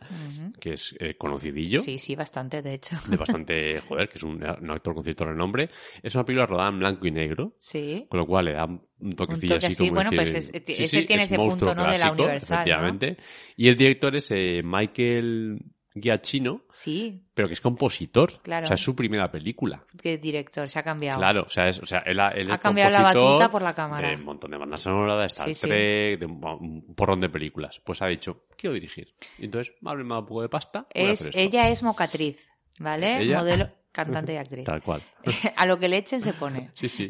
que 0.60 0.74
es 0.74 0.96
eh, 1.00 1.16
conocidillo. 1.18 1.82
Sí, 1.82 1.98
sí, 1.98 2.16
bastante, 2.16 2.62
de 2.62 2.76
hecho. 2.76 2.96
de 3.10 3.18
bastante, 3.18 3.80
joder, 3.88 4.08
que 4.08 4.18
es 4.18 4.24
un, 4.24 4.36
un 4.42 4.72
actor 4.72 4.94
con 4.94 5.04
cierto 5.04 5.26
renombre. 5.26 5.70
Es 6.02 6.16
una 6.16 6.24
película 6.24 6.46
rodada 6.46 6.70
en 6.70 6.80
blanco 6.80 7.06
y 7.08 7.12
negro, 7.12 7.54
Sí. 7.58 8.06
con 8.10 8.22
lo 8.22 8.26
cual 8.26 8.46
le 8.46 8.54
da 8.54 8.66
un 8.66 9.16
toquecillo 9.18 9.56
Un 9.56 9.60
toque 9.60 9.66
así 9.68 9.74
así, 9.74 9.90
como 9.90 9.96
bueno, 9.96 10.12
decir- 10.12 10.32
pues 10.32 10.50
es- 10.54 10.64
sí, 10.78 10.84
ese 10.84 11.00
sí, 11.02 11.06
tiene 11.06 11.24
es 11.24 11.32
ese 11.32 11.38
punto, 11.38 11.66
¿no? 11.76 11.84
de 11.84 11.90
la 11.90 11.96
clásico, 11.98 12.14
Universal, 12.24 12.56
¿no? 12.58 12.62
Efectivamente. 12.62 13.18
Y 13.58 13.68
el 13.68 13.76
director 13.76 14.16
es 14.16 14.32
eh, 14.32 14.62
Michael 14.64 15.60
Giacchino, 15.96 16.64
Sí, 16.74 17.24
pero 17.34 17.48
que 17.48 17.54
es 17.54 17.62
compositor. 17.62 18.42
Claro. 18.42 18.66
O 18.66 18.68
sea, 18.68 18.76
es 18.76 18.82
su 18.82 18.94
primera 18.96 19.32
película. 19.32 19.84
que 20.02 20.18
director, 20.18 20.68
se 20.68 20.78
ha 20.80 20.84
cambiado. 20.84 21.20
Claro, 21.20 21.44
o 21.44 21.50
sea, 21.50 21.70
es, 21.70 21.80
o 21.80 21.86
sea 21.86 22.00
él, 22.06 22.20
él 22.36 22.52
Ha 22.52 22.58
cambiado 22.58 22.92
la 22.92 23.02
batuta 23.02 23.50
por 23.50 23.62
la 23.62 23.74
cámara. 23.74 24.10
De 24.10 24.16
un 24.16 24.26
montón 24.26 24.52
de 24.52 24.58
bandas 24.58 24.82
sonoras, 24.82 25.18
de 25.20 25.26
Star 25.28 25.48
Sí, 25.48 25.54
sí. 25.54 25.68
Trek, 25.68 26.20
de 26.20 26.26
un, 26.26 26.44
un 26.44 26.96
porrón 26.96 27.22
de 27.22 27.30
películas. 27.30 27.80
Pues 27.84 28.02
ha 28.02 28.08
dicho, 28.08 28.44
quiero 28.58 28.74
dirigir. 28.74 29.16
Y 29.38 29.46
entonces, 29.46 29.74
Marvel 29.82 30.04
me 30.04 30.14
ha 30.14 30.16
dado 30.16 30.22
un 30.24 30.28
poco 30.28 30.42
de 30.42 30.50
pasta. 30.50 30.86
Es, 30.94 31.30
ella 31.34 31.70
es 31.70 31.82
mocatriz, 31.82 32.50
¿vale? 32.80 33.22
¿Ella? 33.22 33.38
Modelo, 33.38 33.70
cantante 33.94 34.34
y 34.34 34.38
actriz. 34.38 34.66
Tal 34.66 34.82
cual. 34.84 35.02
a 35.56 35.66
lo 35.66 35.80
que 35.80 35.88
le 35.88 35.98
echen 35.98 36.20
se 36.20 36.34
pone. 36.34 36.72
Sí, 36.76 36.90
sí. 36.90 37.10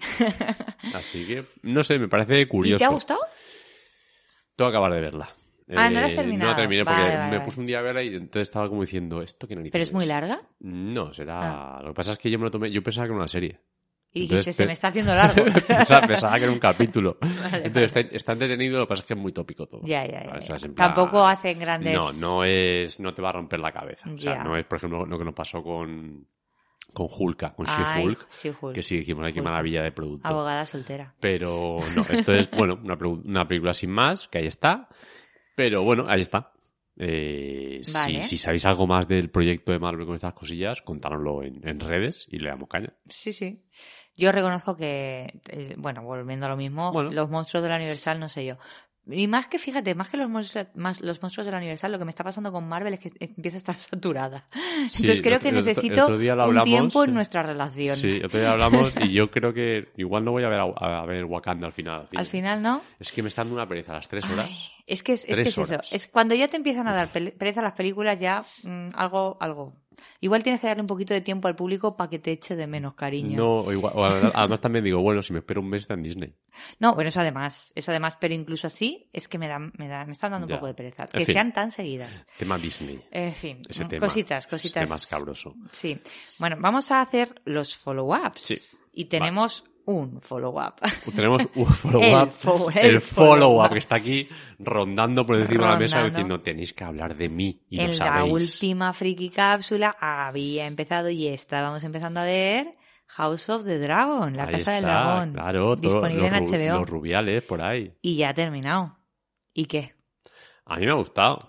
Así 0.93 1.25
que, 1.25 1.45
no 1.63 1.81
sé, 1.81 1.97
me 1.97 2.07
parece 2.07 2.47
curioso. 2.47 2.75
¿Y 2.75 2.79
te 2.79 2.85
ha 2.85 2.89
gustado? 2.89 3.21
Tengo 4.55 4.69
que 4.69 4.77
acabar 4.77 4.93
de 4.93 5.01
verla. 5.01 5.35
Ah, 5.75 5.89
¿no 5.89 5.99
la 5.99 6.05
has 6.05 6.11
Eh, 6.11 6.15
terminado? 6.15 6.45
No 6.45 6.51
la 6.51 6.55
terminé 6.61 6.85
porque 6.85 7.01
Vale, 7.01 7.15
vale, 7.15 7.25
me 7.31 7.37
vale. 7.37 7.45
puse 7.45 7.59
un 7.59 7.65
día 7.65 7.79
a 7.79 7.81
verla 7.81 8.03
y 8.03 8.09
entonces 8.15 8.41
estaba 8.43 8.69
como 8.69 8.81
diciendo, 8.81 9.21
¿esto 9.21 9.47
qué 9.47 9.55
narices 9.55 9.71
¿Pero 9.71 9.83
es 9.83 9.93
muy 9.93 10.05
larga? 10.05 10.41
No, 10.59 11.13
será... 11.13 11.77
Ah. 11.77 11.81
Lo 11.81 11.87
que 11.89 11.93
pasa 11.95 12.13
es 12.13 12.17
que 12.19 12.29
yo 12.29 12.37
me 12.37 12.45
lo 12.45 12.51
tomé... 12.51 12.69
Yo 12.71 12.83
pensaba 12.83 13.07
que 13.07 13.11
era 13.11 13.17
una 13.17 13.27
serie. 13.27 13.59
Y 14.13 14.21
dijiste, 14.27 14.53
se 14.53 14.65
me 14.65 14.73
está 14.73 14.89
haciendo 14.89 15.13
largo. 15.13 15.43
pensaba, 15.67 16.07
pensaba 16.07 16.37
que 16.37 16.43
era 16.43 16.53
un 16.53 16.59
capítulo. 16.59 17.17
Vale, 17.21 17.65
Entonces 17.65 17.83
está, 17.95 17.99
está 17.99 18.31
entretenido, 18.33 18.77
lo 18.77 18.85
que 18.85 18.89
pasa 18.89 19.01
es 19.01 19.07
que 19.07 19.13
es 19.15 19.19
muy 19.19 19.33
tópico 19.33 19.65
todo. 19.67 19.81
Ya, 19.83 20.05
ya, 20.05 20.23
ya, 20.23 20.29
¿Vale? 20.29 20.45
Plan- 20.45 20.75
Tampoco 20.75 21.25
hacen 21.27 21.57
grandes... 21.59 21.95
No, 21.97 22.13
no 22.13 22.43
es... 22.45 22.99
No 22.99 23.13
te 23.13 23.21
va 23.21 23.29
a 23.29 23.33
romper 23.33 23.59
la 23.59 23.71
cabeza. 23.71 24.09
O 24.09 24.17
sea, 24.17 24.43
no 24.43 24.55
es, 24.55 24.65
por 24.65 24.77
ejemplo, 24.77 25.05
lo 25.05 25.17
que 25.17 25.25
nos 25.25 25.33
pasó 25.33 25.63
con... 25.63 26.27
Con 26.93 27.07
Hulka, 27.11 27.53
con 27.53 27.65
She-Hulk. 27.65 28.27
She-Hulk. 28.31 28.73
Que 28.75 28.81
sí 28.83 28.97
dijimos, 28.99 29.29
qué 29.33 29.41
maravilla 29.41 29.81
de 29.83 29.91
producto. 29.91 30.25
Abogada 30.29 30.63
soltera. 30.65 31.13
Pero 31.19 31.79
no, 31.93 32.03
esto 32.03 32.31
es, 32.31 32.49
bueno, 32.55 32.79
una, 32.81 32.95
una 32.95 33.45
película 33.47 33.73
sin 33.73 33.89
más, 33.91 34.29
que 34.29 34.37
ahí 34.37 34.45
está. 34.45 34.87
Pero 35.55 35.83
bueno, 35.83 36.05
ahí 36.07 36.21
está. 36.21 36.51
Eh, 36.97 37.79
si- 37.83 37.91
Vale. 37.93 38.23
si, 38.23 38.37
sabéis 38.37 38.65
algo 38.65 38.87
más 38.87 39.07
del 39.07 39.29
proyecto 39.29 39.71
de 39.71 39.79
Marvel 39.79 40.05
con 40.05 40.15
estas 40.15 40.33
cosillas, 40.33 40.81
contárnoslo 40.81 41.43
en, 41.43 41.67
en 41.67 41.79
redes 41.79 42.25
y 42.29 42.39
le 42.39 42.49
damos 42.49 42.69
caña. 42.69 42.93
Sí, 43.09 43.33
sí. 43.33 43.63
Yo 44.15 44.31
reconozco 44.31 44.77
que, 44.77 45.41
eh, 45.49 45.75
bueno, 45.77 46.03
volviendo 46.03 46.45
a 46.45 46.49
lo 46.49 46.55
mismo, 46.57 46.91
Bueno. 46.93 47.11
los 47.11 47.29
monstruos 47.29 47.63
de 47.63 47.69
la 47.69 47.75
Universal, 47.75 48.19
no 48.19 48.29
sé 48.29 48.45
yo. 48.45 48.57
Y 49.07 49.27
más 49.27 49.47
que, 49.47 49.59
fíjate, 49.59 49.93
más 49.93 50.09
que 50.09 50.17
los 50.17 50.29
monstruos, 50.29 50.67
más 50.73 50.99
los 51.01 51.21
monstruos 51.21 51.45
de 51.45 51.51
la 51.51 51.59
Universal, 51.59 51.91
lo 51.91 51.99
que 51.99 52.05
me 52.05 52.09
está 52.09 52.23
pasando 52.23 52.51
con 52.51 52.67
Marvel 52.67 52.95
es 52.95 52.99
que 52.99 53.11
empiezo 53.19 53.57
a 53.57 53.59
estar 53.59 53.75
saturada. 53.75 54.47
Sí, 54.89 55.03
Entonces 55.03 55.21
creo 55.21 55.39
que 55.39 55.51
necesito 55.51 56.03
otro 56.03 56.17
día 56.17 56.35
lo 56.35 56.49
un 56.49 56.61
tiempo 56.63 57.03
en 57.03 57.13
nuestra 57.13 57.43
relación. 57.43 57.95
Sí, 57.95 58.21
otro 58.23 58.39
día 58.39 58.51
hablamos 58.51 58.93
y 59.01 59.11
yo 59.11 59.29
creo 59.31 59.53
que 59.53 59.89
igual 59.97 60.25
no 60.25 60.31
voy 60.31 60.43
a 60.43 60.49
ver, 60.49 60.59
a, 60.59 61.01
a 61.01 61.05
ver 61.05 61.25
Wakanda 61.25 61.67
al 61.67 61.73
final. 61.73 62.07
al 62.15 62.25
final, 62.25 62.61
¿no? 62.61 62.81
Es 62.99 63.11
que 63.11 63.21
me 63.21 63.29
está 63.29 63.43
dando 63.43 63.55
una 63.55 63.67
pereza 63.67 63.91
a 63.91 63.95
las 63.95 64.07
tres 64.07 64.25
horas. 64.25 64.47
Ay, 64.49 64.57
es 64.87 65.03
que 65.03 65.13
es, 65.13 65.25
es, 65.27 65.35
que 65.37 65.49
es 65.49 65.57
eso. 65.57 65.81
Es 65.91 66.07
cuando 66.07 66.35
ya 66.35 66.47
te 66.47 66.57
empiezan 66.57 66.87
a 66.87 66.93
dar 66.93 67.09
pereza 67.09 67.61
las 67.61 67.73
películas, 67.73 68.19
ya 68.19 68.43
mm, 68.63 68.89
algo, 68.95 69.37
algo. 69.39 69.75
Igual 70.21 70.43
tienes 70.43 70.61
que 70.61 70.67
darle 70.67 70.81
un 70.81 70.87
poquito 70.87 71.13
de 71.13 71.21
tiempo 71.21 71.47
al 71.47 71.55
público 71.55 71.95
para 71.95 72.09
que 72.09 72.19
te 72.19 72.31
eche 72.31 72.55
de 72.55 72.67
menos 72.67 72.93
cariño. 72.95 73.37
No, 73.37 73.59
o 73.59 73.71
igual, 73.71 73.93
o 73.95 74.03
además, 74.33 74.59
también 74.61 74.83
digo, 74.85 75.01
bueno, 75.01 75.21
si 75.21 75.33
me 75.33 75.39
espero 75.39 75.61
un 75.61 75.69
mes 75.69 75.81
está 75.83 75.93
en 75.95 76.03
Disney. 76.03 76.33
No, 76.79 76.93
bueno, 76.95 77.09
eso 77.09 77.19
además, 77.19 77.71
eso 77.75 77.91
además, 77.91 78.17
pero 78.19 78.33
incluso 78.33 78.67
así 78.67 79.09
es 79.13 79.27
que 79.27 79.37
me 79.37 79.47
da, 79.47 79.59
me 79.59 79.87
da, 79.87 80.05
me 80.05 80.11
están 80.13 80.31
dando 80.31 80.45
un 80.45 80.49
Ya. 80.49 80.55
poco 80.57 80.67
de 80.67 80.73
pereza. 80.73 81.03
En 81.11 81.19
Que 81.19 81.25
fin. 81.25 81.33
sean 81.33 81.53
tan 81.53 81.71
seguidas. 81.71 82.25
Tema 82.37 82.57
Disney. 82.57 83.01
En 83.11 83.33
fin, 83.33 83.61
Ese 83.67 83.85
tema. 83.85 84.05
cositas, 84.07 84.47
cositas. 84.47 84.83
Tema 84.83 84.95
escabroso. 84.95 85.53
Sí. 85.71 85.99
Bueno, 86.39 86.55
vamos 86.59 86.91
a 86.91 87.01
hacer 87.01 87.41
los 87.45 87.75
follow-ups. 87.75 88.41
Sí. 88.41 88.57
Y 88.93 89.05
tenemos 89.05 89.65
un 89.85 90.21
follow-up. 90.21 90.75
Tenemos 91.15 91.47
un 91.55 91.65
follow-up. 91.65 92.03
El 92.05 92.29
fo- 92.31 92.71
El, 92.75 92.85
el 92.95 93.01
follow-up 93.01 93.69
que 93.71 93.77
está 93.79 93.95
aquí 93.95 94.27
rondando 94.59 95.25
por 95.25 95.35
encima 95.37 95.65
de 95.67 95.71
la 95.73 95.79
mesa 95.79 96.03
diciendo 96.03 96.41
tenéis 96.41 96.73
que 96.73 96.83
hablar 96.83 97.15
de 97.15 97.29
mí 97.29 97.61
y 97.69 97.77
lo 97.77 97.83
en 97.83 97.89
la 97.89 97.95
sabéis. 97.95 98.33
última 98.33 98.93
friki 98.93 99.29
cápsula 99.29 99.95
había 99.99 100.65
empezado 100.65 101.09
y 101.09 101.27
estábamos 101.27 101.83
empezando 101.83 102.19
a 102.19 102.23
ver 102.25 102.75
House 103.07 103.47
of 103.49 103.63
the 103.65 103.77
Dragon, 103.77 104.35
la 104.35 104.45
Ahí 104.45 104.53
casa 104.53 104.73
del 104.73 104.85
dragón. 104.85 105.33
Claro, 105.33 105.75
todo- 105.75 105.81
disponible 106.01 106.29
los, 106.31 106.51
en 106.51 106.69
HBO. 106.71 106.79
los 106.79 106.89
rubiales 106.89 107.43
por 107.43 107.61
ahí. 107.61 107.93
Y 108.01 108.17
ya 108.17 108.29
ha 108.29 108.33
terminado. 108.33 108.97
¿Y 109.53 109.65
qué? 109.67 109.93
A 110.65 110.77
mí 110.77 110.85
me 110.85 110.91
ha 110.91 110.95
gustado. 110.95 111.47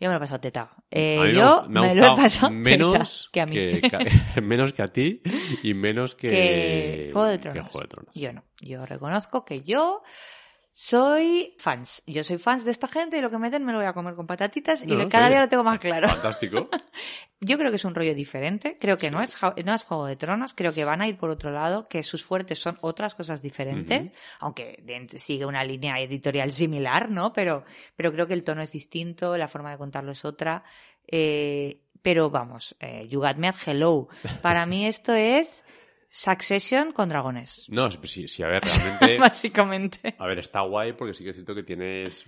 Yo 0.00 0.08
me 0.08 0.14
lo 0.14 0.16
he 0.16 0.20
pasado 0.20 0.40
tetado. 0.40 0.70
Eh, 0.90 1.32
yo 1.34 1.64
me 1.68 1.80
me, 1.80 1.94
lo 1.96 2.06
he 2.12 2.16
pasado 2.16 2.50
menos 2.52 3.28
que 3.32 3.40
a 3.40 3.46
mí. 3.46 3.54
que- 3.54 4.40
menos 4.42 4.72
que 4.72 4.82
a 4.82 4.92
ti 4.92 5.20
y 5.62 5.74
menos 5.74 6.14
que, 6.14 6.28
que 6.28 7.10
Juego 7.12 7.28
de 7.28 7.38
que 7.38 7.42
Tronos. 7.50 7.70
Juego 7.72 7.82
de 7.82 7.88
Tronos. 7.88 8.14
Yo 8.14 8.32
no. 8.32 8.44
Yo 8.60 8.86
reconozco 8.86 9.44
que 9.44 9.62
yo 9.62 10.02
soy 10.78 11.54
fans. 11.56 12.02
Yo 12.06 12.22
soy 12.22 12.36
fans 12.36 12.62
de 12.62 12.70
esta 12.70 12.86
gente 12.86 13.16
y 13.16 13.22
lo 13.22 13.30
que 13.30 13.38
meten 13.38 13.64
me 13.64 13.72
lo 13.72 13.78
voy 13.78 13.86
a 13.86 13.94
comer 13.94 14.14
con 14.14 14.26
patatitas 14.26 14.86
y 14.86 14.88
No, 14.88 15.08
cada 15.08 15.30
día 15.30 15.40
lo 15.40 15.48
tengo 15.48 15.64
más 15.64 15.78
claro. 15.78 16.06
Fantástico. 16.06 16.68
Yo 17.40 17.56
creo 17.56 17.70
que 17.70 17.76
es 17.76 17.84
un 17.86 17.94
rollo 17.94 18.14
diferente. 18.14 18.76
Creo 18.78 18.98
que 18.98 19.10
no 19.10 19.22
es, 19.22 19.38
no 19.64 19.74
es 19.74 19.84
Juego 19.84 20.04
de 20.04 20.16
Tronos. 20.16 20.52
Creo 20.52 20.74
que 20.74 20.84
van 20.84 21.00
a 21.00 21.08
ir 21.08 21.16
por 21.16 21.30
otro 21.30 21.50
lado, 21.50 21.88
que 21.88 22.02
sus 22.02 22.22
fuertes 22.22 22.58
son 22.58 22.76
otras 22.82 23.14
cosas 23.14 23.40
diferentes. 23.40 24.12
Aunque 24.38 24.84
sigue 25.16 25.46
una 25.46 25.64
línea 25.64 25.98
editorial 25.98 26.52
similar, 26.52 27.10
¿no? 27.10 27.32
Pero, 27.32 27.64
pero 27.96 28.12
creo 28.12 28.26
que 28.26 28.34
el 28.34 28.44
tono 28.44 28.60
es 28.60 28.72
distinto, 28.72 29.38
la 29.38 29.48
forma 29.48 29.70
de 29.70 29.78
contarlo 29.78 30.12
es 30.12 30.26
otra. 30.26 30.62
Eh, 31.06 31.80
pero 32.02 32.28
vamos, 32.28 32.76
eh, 32.80 33.08
You 33.08 33.20
Got 33.20 33.38
Me 33.38 33.48
at 33.48 33.56
Hello. 33.64 34.08
Para 34.42 34.66
mí 34.66 34.86
esto 34.86 35.14
es 35.14 35.64
Succession 36.08 36.92
con 36.92 37.08
dragones. 37.08 37.66
No, 37.70 37.90
sí, 37.90 38.26
sí, 38.28 38.42
a 38.42 38.48
ver, 38.48 38.62
realmente. 38.64 39.18
Básicamente. 39.18 40.14
A 40.18 40.26
ver, 40.26 40.38
está 40.38 40.60
guay 40.62 40.92
porque 40.94 41.14
sí 41.14 41.24
que 41.24 41.30
es 41.30 41.36
cierto 41.36 41.54
que 41.54 41.62
tienes, 41.62 42.24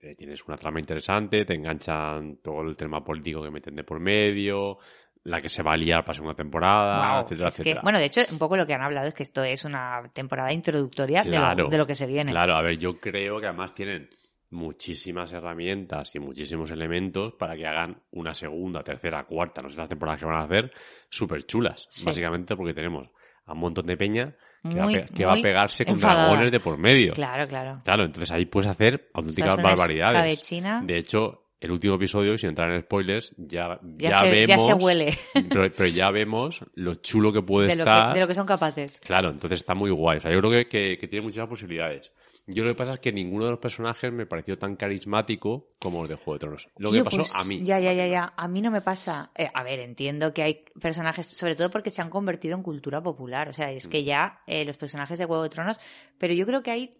eh, 0.00 0.14
tienes 0.16 0.44
una 0.46 0.56
trama 0.56 0.80
interesante, 0.80 1.44
te 1.44 1.54
enganchan 1.54 2.38
todo 2.42 2.62
el 2.62 2.76
tema 2.76 3.04
político 3.04 3.42
que 3.42 3.50
meten 3.50 3.74
de 3.76 3.84
por 3.84 4.00
medio, 4.00 4.78
la 5.24 5.40
que 5.40 5.48
se 5.48 5.62
va 5.62 5.74
a 5.74 5.76
liar 5.76 6.02
para 6.04 6.14
segunda 6.14 6.34
temporada, 6.34 6.98
Guau, 6.98 7.22
etcétera, 7.24 7.48
que- 7.50 7.62
etcétera. 7.62 7.80
bueno, 7.82 7.98
de 7.98 8.04
hecho, 8.06 8.20
un 8.30 8.38
poco 8.38 8.56
lo 8.56 8.66
que 8.66 8.74
han 8.74 8.82
hablado 8.82 9.06
es 9.08 9.14
que 9.14 9.22
esto 9.22 9.42
es 9.44 9.64
una 9.64 10.10
temporada 10.12 10.52
introductoria 10.52 11.22
de, 11.22 11.38
lo, 11.38 11.68
de 11.68 11.78
lo 11.78 11.86
que 11.86 11.94
se 11.94 12.06
viene. 12.06 12.32
Claro, 12.32 12.54
a 12.56 12.62
ver, 12.62 12.78
yo 12.78 12.98
creo 12.98 13.38
que 13.40 13.46
además 13.46 13.72
tienen 13.74 14.08
muchísimas 14.50 15.32
herramientas 15.32 16.14
y 16.14 16.18
muchísimos 16.18 16.70
elementos 16.70 17.34
para 17.38 17.56
que 17.56 17.66
hagan 17.66 18.02
una 18.10 18.34
segunda, 18.34 18.82
tercera, 18.82 19.24
cuarta, 19.24 19.62
no 19.62 19.70
sé 19.70 19.78
las 19.78 19.88
temporadas 19.88 20.20
que 20.20 20.26
van 20.26 20.36
a 20.40 20.44
hacer, 20.44 20.72
súper 21.08 21.44
chulas. 21.46 21.88
Sí. 21.90 22.04
Básicamente 22.04 22.54
porque 22.54 22.74
tenemos 22.74 23.08
a 23.52 23.54
un 23.54 23.60
montón 23.60 23.86
de 23.86 23.96
peña 23.98 24.34
que, 24.62 24.76
va, 24.78 24.84
Muy, 24.84 25.04
que 25.04 25.24
va 25.26 25.34
a 25.34 25.42
pegarse 25.42 25.84
con 25.84 25.94
enfadada. 25.94 26.28
dragones 26.28 26.52
de 26.52 26.60
por 26.60 26.78
medio. 26.78 27.12
Claro, 27.12 27.46
claro. 27.46 27.82
Claro, 27.84 28.04
entonces 28.04 28.30
ahí 28.32 28.46
puedes 28.46 28.70
hacer 28.70 29.10
auténticas 29.12 29.56
barbaridades. 29.56 30.14
escabechina. 30.14 30.82
De 30.84 30.96
hecho, 30.96 31.48
el 31.60 31.70
último 31.72 31.96
episodio, 31.96 32.38
sin 32.38 32.48
entrar 32.50 32.70
en 32.72 32.82
spoilers, 32.82 33.34
ya, 33.36 33.78
Ya, 33.98 34.10
ya, 34.10 34.18
se, 34.20 34.30
vemos. 34.30 34.48
ya 34.48 34.58
se 34.58 34.74
huele 34.74 35.18
Pero, 35.48 35.70
pero 35.76 35.88
ya 35.88 36.10
vemos 36.10 36.64
lo 36.74 36.94
chulo 36.96 37.32
que 37.32 37.42
puede 37.42 37.68
de 37.68 37.76
lo, 37.76 37.82
estar. 37.82 38.08
que, 38.08 38.14
de 38.14 38.20
lo 38.20 38.28
que 38.28 38.34
son 38.34 38.46
capaces. 38.46 39.00
Claro, 39.00 39.30
entonces 39.30 39.60
está 39.60 39.74
muy 39.74 39.90
guay. 39.90 40.18
O 40.18 40.20
sea, 40.20 40.32
yo 40.32 40.38
creo 40.40 40.50
que, 40.50 40.66
que, 40.66 40.98
que 40.98 41.08
tiene 41.08 41.24
muchas 41.26 41.46
posibilidades. 41.48 42.10
Yo 42.46 42.64
lo 42.64 42.70
que 42.70 42.76
pasa 42.76 42.94
es 42.94 43.00
que 43.00 43.12
ninguno 43.12 43.44
de 43.44 43.52
los 43.52 43.60
personajes 43.60 44.12
me 44.12 44.26
pareció 44.26 44.58
tan 44.58 44.74
carismático 44.76 45.68
como 45.78 46.02
el 46.02 46.08
de 46.08 46.16
Juego 46.16 46.32
de 46.34 46.38
Tronos. 46.40 46.68
Lo 46.76 46.90
Tío, 46.90 47.00
que 47.04 47.04
pasó 47.04 47.16
pues, 47.18 47.34
a 47.34 47.44
mí. 47.44 47.60
Ya, 47.62 47.78
ya, 47.78 47.92
ya, 47.92 48.06
ya. 48.06 48.32
A 48.36 48.48
mí 48.48 48.60
no 48.60 48.70
me 48.70 48.80
pasa. 48.82 49.30
Eh, 49.36 49.48
a 49.52 49.62
ver, 49.62 49.78
entiendo 49.80 50.34
que 50.34 50.42
hay 50.42 50.64
personajes, 50.80 51.26
sobre 51.26 51.54
todo 51.54 51.70
porque 51.70 51.90
se 51.90 52.02
han 52.02 52.10
convertido 52.10 52.56
en 52.56 52.62
cultura 52.62 53.00
popular. 53.02 53.48
O 53.48 53.52
sea, 53.52 53.70
es 53.70 53.86
Mm. 53.86 53.90
que 53.90 54.04
ya 54.04 54.40
eh, 54.46 54.64
los 54.64 54.76
personajes 54.76 55.18
de 55.18 55.24
Juego 55.24 55.42
de 55.44 55.50
Tronos. 55.50 55.78
Pero 56.18 56.34
yo 56.34 56.44
creo 56.46 56.62
que 56.62 56.70
hay. 56.72 56.96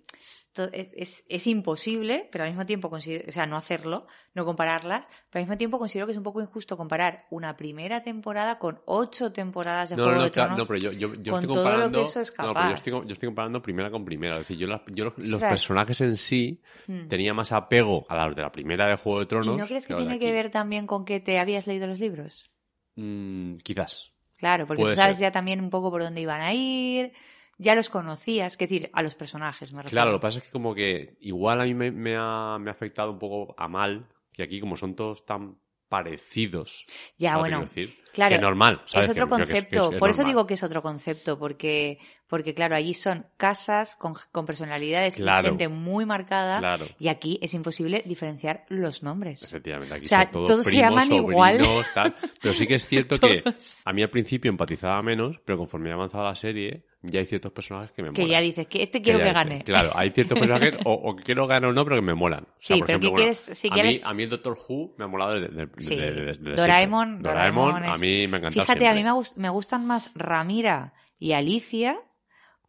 Es, 0.54 1.24
es, 1.28 1.46
imposible, 1.46 2.28
pero 2.30 2.44
al 2.44 2.50
mismo 2.50 2.66
tiempo 2.66 2.90
considero, 2.90 3.24
o 3.26 3.32
sea, 3.32 3.46
no 3.46 3.56
hacerlo, 3.56 4.06
no 4.34 4.44
compararlas, 4.44 5.08
pero 5.30 5.40
al 5.40 5.46
mismo 5.46 5.56
tiempo 5.56 5.78
considero 5.78 6.06
que 6.06 6.12
es 6.12 6.18
un 6.18 6.24
poco 6.24 6.42
injusto 6.42 6.76
comparar 6.76 7.24
una 7.30 7.56
primera 7.56 8.02
temporada 8.02 8.58
con 8.58 8.82
ocho 8.84 9.32
temporadas 9.32 9.88
de 9.90 9.96
No, 9.96 10.02
no, 10.02 10.08
Juego 10.08 10.18
no, 10.18 10.24
de 10.26 10.30
claro, 10.30 10.48
Tronos. 10.50 10.58
no, 10.58 10.66
pero 10.74 10.78
yo, 10.78 10.92
yo, 10.92 11.14
yo 11.14 11.14
estoy 11.14 11.24
todo 11.24 11.40
lo 11.40 11.44
que 11.48 11.48
comparando. 11.62 12.02
eso 12.02 12.20
es 12.20 12.34
no, 12.38 12.52
pero 12.52 12.68
yo 12.68 12.74
estoy, 12.74 12.92
yo 12.92 13.12
estoy 13.12 13.26
comparando 13.28 13.62
primera 13.62 13.90
con 13.90 14.04
primera. 14.04 14.34
Es 14.34 14.40
decir, 14.40 14.58
yo, 14.58 14.66
la- 14.66 14.82
yo 14.88 15.12
los, 15.16 15.40
personajes 15.40 16.00
en 16.02 16.16
sí 16.18 16.60
Hmm. 16.86 17.08
tenía 17.08 17.32
más 17.32 17.52
apego 17.52 18.04
a 18.08 18.26
los 18.26 18.36
de 18.36 18.42
la 18.42 18.52
primera 18.52 18.88
de 18.88 18.96
Juego 18.96 19.20
de 19.20 19.26
Tronos. 19.26 19.54
¿Y 19.54 19.56
no 19.56 19.66
crees 19.66 19.86
que 19.86 19.94
de 19.94 20.00
tiene 20.00 20.18
que 20.18 20.32
ver 20.32 20.50
también 20.50 20.86
con 20.86 21.04
que 21.04 21.20
te 21.20 21.38
habías 21.38 21.66
leído 21.66 21.86
los 21.86 21.98
libros? 21.98 22.50
Mm, 22.96 23.56
quizás. 23.58 24.12
Claro, 24.38 24.66
porque 24.66 24.82
Puede 24.82 24.94
tú 24.96 25.00
sabes 25.00 25.16
ser. 25.16 25.26
ya 25.28 25.32
también 25.32 25.60
un 25.60 25.70
poco 25.70 25.90
por 25.90 26.02
dónde 26.02 26.20
iban 26.20 26.40
a 26.40 26.52
ir, 26.52 27.12
ya 27.58 27.74
los 27.74 27.88
conocías, 27.90 28.52
es 28.54 28.58
decir, 28.58 28.90
a 28.92 29.02
los 29.02 29.14
personajes 29.14 29.72
me 29.72 29.82
refiero. 29.82 29.96
Claro, 30.02 30.12
lo 30.12 30.18
que 30.18 30.22
pasa 30.22 30.38
es 30.38 30.44
que 30.44 30.50
como 30.50 30.74
que 30.74 31.16
igual 31.20 31.60
a 31.60 31.64
mí 31.64 31.74
me, 31.74 31.90
me 31.90 32.14
ha, 32.18 32.58
me 32.60 32.70
ha 32.70 32.72
afectado 32.72 33.10
un 33.12 33.18
poco 33.18 33.54
a 33.58 33.68
mal, 33.68 34.06
que 34.32 34.42
aquí 34.42 34.60
como 34.60 34.76
son 34.76 34.94
todos 34.96 35.24
tan 35.26 35.56
parecidos. 35.88 36.86
Ya, 37.18 37.32
¿sabes 37.32 37.42
lo 37.42 37.48
que 37.50 37.56
bueno, 37.56 37.60
decir? 37.74 37.96
claro, 38.12 38.34
Que 38.36 38.40
normal, 38.40 38.82
¿sabes? 38.86 39.04
es 39.04 39.10
otro 39.10 39.26
Que- 39.28 39.30
que- 39.30 39.36
que 39.36 39.42
es- 39.42 39.48
que 39.50 39.58
es- 39.58 39.64
concepto, 39.82 39.98
por 39.98 40.10
eso 40.10 40.24
digo 40.24 40.46
que 40.46 40.54
es 40.54 40.62
otro 40.62 40.82
concepto, 40.82 41.38
porque, 41.38 41.98
porque 42.32 42.54
claro, 42.54 42.74
allí 42.76 42.94
son 42.94 43.26
casas 43.36 43.94
con, 43.94 44.14
con 44.32 44.46
personalidades 44.46 45.16
Claro. 45.16 45.48
y 45.48 45.50
gente 45.50 45.68
muy 45.68 46.06
marcada, 46.06 46.60
Claro. 46.60 46.86
y 46.98 47.08
aquí 47.08 47.38
es 47.42 47.52
imposible 47.52 48.02
diferenciar 48.06 48.64
los 48.70 49.02
nombres. 49.02 49.42
Efectivamente, 49.42 49.94
aquí 49.94 50.06
O 50.06 50.08
sea, 50.08 50.22
son 50.22 50.30
todos, 50.32 50.48
todos 50.48 50.64
se 50.64 50.70
primos, 50.70 50.88
llaman 50.90 51.12
igual. 51.12 51.58
sobrinos, 51.62 51.86
tal. 51.94 52.14
Pero 52.40 52.54
sí 52.54 52.66
que 52.66 52.76
es 52.76 52.86
cierto 52.86 53.18
que 53.18 53.44
a 53.84 53.92
mí 53.92 54.02
al 54.02 54.08
principio 54.08 54.48
empatizaba 54.50 55.02
menos, 55.02 55.36
pero 55.44 55.58
conforme 55.58 55.90
ha 55.90 55.94
avanzado 55.94 56.24
la 56.24 56.34
serie, 56.34 56.86
ya 57.02 57.20
hay 57.20 57.26
ciertos 57.26 57.52
personajes 57.52 57.92
que 57.92 58.02
me 58.02 58.12
Que 58.12 58.22
molan. 58.22 58.30
ya 58.32 58.40
dices 58.40 58.66
que 58.66 58.82
este 58.82 59.02
quiero 59.02 59.18
que 59.18 59.24
dices, 59.24 59.34
gane. 59.34 59.62
Claro, 59.64 59.90
hay 59.94 60.10
ciertos 60.12 60.38
personajes, 60.38 60.74
o, 60.86 60.92
o 60.94 61.14
que 61.16 61.24
quiero 61.24 61.46
ganar 61.46 61.68
o 61.68 61.72
no, 61.74 61.84
pero 61.84 61.96
que 61.96 62.02
me 62.02 62.14
molan. 62.14 62.44
O 62.44 62.46
sea, 62.58 62.76
Sí, 62.76 62.80
por 62.80 62.86
pero 62.86 62.98
ejemplo, 62.98 63.08
¿qué 63.10 63.22
bueno, 63.24 63.32
quieres- 63.38 63.58
si 63.58 63.68
a, 63.68 63.70
quieres- 63.72 63.94
mí, 63.96 64.00
a 64.04 64.14
mí 64.14 64.22
el 64.22 64.30
Doctor 64.30 64.56
Who 64.68 64.94
me 64.96 65.04
ha 65.04 65.08
molado 65.08 65.34
desde, 65.38 65.48
desde- 65.66 65.82
Sí. 65.82 65.96
desde 65.96 66.32
siempre. 66.34 66.54
Doraemon, 66.54 67.22
Doraemon, 67.22 67.72
Doraemon 67.74 67.84
a 67.84 67.92
es- 67.92 68.00
mí 68.00 68.26
me 68.26 68.38
encanta 68.38 68.50
Fíjate, 68.62 68.88
a 68.88 68.94
mí 68.94 69.04
me, 69.04 69.10
me 69.36 69.48
gustan 69.50 69.84
más 69.86 70.10
Ramira 70.14 70.94
y 71.18 71.32
Alicia 71.32 72.00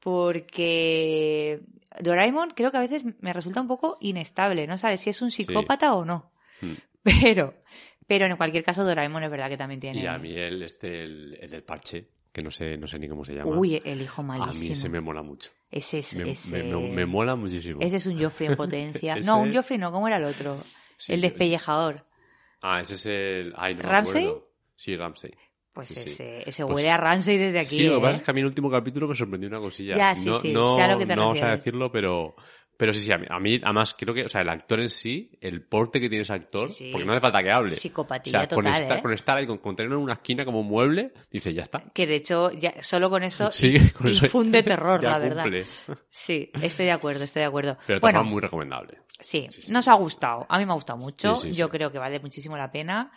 porque 0.03 1.61
Doraemon 1.99 2.51
creo 2.51 2.71
que 2.71 2.77
a 2.77 2.81
veces 2.81 3.03
me 3.21 3.33
resulta 3.33 3.61
un 3.61 3.67
poco 3.67 3.97
inestable, 4.01 4.67
no 4.67 4.77
sabes 4.77 5.01
si 5.01 5.09
es 5.09 5.21
un 5.21 5.31
psicópata 5.31 5.93
o 5.93 6.05
no. 6.05 6.31
Mm. 6.61 6.73
Pero, 7.03 7.53
pero 8.07 8.25
en 8.25 8.37
cualquier 8.37 8.63
caso 8.63 8.85
Doraemon 8.85 9.23
es 9.23 9.29
verdad 9.29 9.49
que 9.49 9.57
también 9.57 9.81
tiene... 9.81 10.01
Y 10.03 10.07
a 10.07 10.17
mí 10.17 10.33
el, 10.37 10.61
este, 10.63 11.03
el, 11.03 11.37
el 11.41 11.49
del 11.49 11.63
parche, 11.63 12.07
que 12.31 12.41
no 12.41 12.49
sé, 12.49 12.77
no 12.77 12.87
sé 12.87 12.97
ni 12.97 13.09
cómo 13.09 13.25
se 13.25 13.33
llama. 13.33 13.57
Uy, 13.57 13.81
el 13.83 14.01
hijo 14.01 14.21
a 14.21 14.25
malísimo. 14.25 14.63
mí 14.63 14.71
ese 14.71 14.87
me 14.87 15.01
mola 15.01 15.21
mucho. 15.21 15.51
Ese 15.69 15.99
es... 15.99 16.15
Me, 16.15 16.31
ese... 16.31 16.49
me- 16.49 16.63
me- 16.63 16.89
me 16.91 17.05
mola 17.05 17.35
muchísimo. 17.35 17.79
ese 17.81 17.97
es 17.97 18.05
un 18.05 18.21
Joffrey 18.21 18.49
en 18.51 18.55
potencia. 18.63 19.15
Ese- 19.15 19.25
No, 19.25 19.41
un 19.41 19.53
Joffrey 19.53 19.77
no, 19.77 19.91
¿cómo 19.91 20.07
era 20.07 20.15
el 20.17 20.23
otro? 20.23 20.63
Sí, 20.97 21.11
el 21.13 21.19
despellejador. 21.21 22.05
Ah, 22.61 22.79
ese 22.79 22.93
es 22.93 23.05
el... 23.05 23.53
Ay, 23.57 23.75
no 23.75 23.83
me 23.83 23.89
¿Ramsay? 23.89 24.23
acuerdo. 24.27 24.49
Sí, 24.77 24.95
Ramsey. 24.95 25.33
Pues 25.73 25.87
Sí, 25.89 25.99
ese, 25.99 26.47
ese 26.47 26.63
Pues- 26.65 26.75
huele 26.75 26.91
a 26.91 26.97
Ramsey 26.97 27.37
desde 27.37 27.59
aquí. 27.59 27.77
Sí, 27.77 27.83
lo 27.87 27.93
que 27.93 27.97
¿eh? 27.97 28.01
pasa 28.01 28.17
es 28.17 28.23
que 28.23 28.31
a 28.31 28.33
mí 28.33 28.39
el 28.41 28.45
último 28.47 28.69
capítulo 28.69 29.07
me 29.07 29.15
sorprendió 29.15 29.49
una 29.49 29.59
cosilla. 29.59 29.95
Ya, 29.97 30.15
sí, 30.15 30.27
no, 30.29 30.39
sí, 30.39 30.51
no, 30.53 30.75
sé 30.75 30.81
a 30.83 30.91
lo 30.93 30.99
que 30.99 31.05
te 31.07 31.15
no 31.15 31.21
vamos 31.29 31.41
a 31.41 31.55
decirlo, 31.55 31.91
pero, 31.91 32.35
Pero 32.77 32.91
sí, 32.93 33.01
sí, 33.01 33.11
a 33.11 33.17
mí, 33.19 33.25
a 33.29 33.39
mí, 33.39 33.59
además 33.63 33.95
creo 33.97 34.13
que, 34.15 34.25
o 34.25 34.29
sea, 34.29 34.41
el 34.41 34.49
actor 34.49 34.79
en 34.79 34.89
sí, 34.89 35.31
el 35.41 35.63
porte 35.63 35.99
que 36.01 36.09
tiene 36.09 36.23
ese 36.23 36.33
actor, 36.33 36.69
Sí, 36.71 36.85
sí. 36.85 36.89
porque 36.91 37.05
no 37.05 37.11
hace 37.13 37.21
falta 37.21 37.41
que 37.43 37.51
hable. 37.51 37.75
Psicopatía 37.75 38.31
o 38.31 38.39
sea, 38.39 38.47
con 38.47 38.65
total, 38.65 38.81
estar, 38.81 38.97
¿eh? 38.97 39.01
con 39.01 39.13
estar 39.13 39.37
ahí, 39.37 39.47
con, 39.47 39.57
con 39.59 39.75
tenerlo 39.75 39.97
en 39.97 40.03
una 40.03 40.13
esquina 40.13 40.43
como 40.43 40.63
mueble, 40.63 41.13
dice, 41.31 41.53
ya 41.53 41.61
está. 41.61 41.83
Que 41.93 42.07
de 42.07 42.15
hecho, 42.15 42.51
ya, 42.51 42.73
solo 42.81 43.09
con 43.11 43.21
eso 43.23 43.51
Sí, 43.51 43.77
con 43.91 44.07
eso 44.07 44.25
infunde 44.25 44.63
terror, 44.63 45.01
la 45.03 45.19
verdad. 45.19 45.43
cumple. 45.43 45.65
Sí, 46.09 46.51
estoy 46.61 46.85
de 46.85 46.91
acuerdo, 46.91 47.23
estoy 47.23 47.41
de 47.41 47.47
acuerdo. 47.47 47.77
Pero 47.87 47.99
bueno, 47.99 48.19
bueno, 48.19 48.31
muy 48.31 48.41
recomendable. 48.41 48.99
sí, 49.19 49.47
nos 49.69 49.87
ha 49.87 49.93
gustado. 49.93 50.45
A 50.49 50.57
mí 50.57 50.65
me 50.65 50.71
ha 50.71 50.75
gustado 50.75 50.97
mucho. 50.97 51.43
Yo 51.45 51.69
creo 51.69 51.91
que 51.91 51.99
vale 51.99 52.19
muchísimo 52.19 52.57
la 52.57 52.71
pena. 52.71 53.11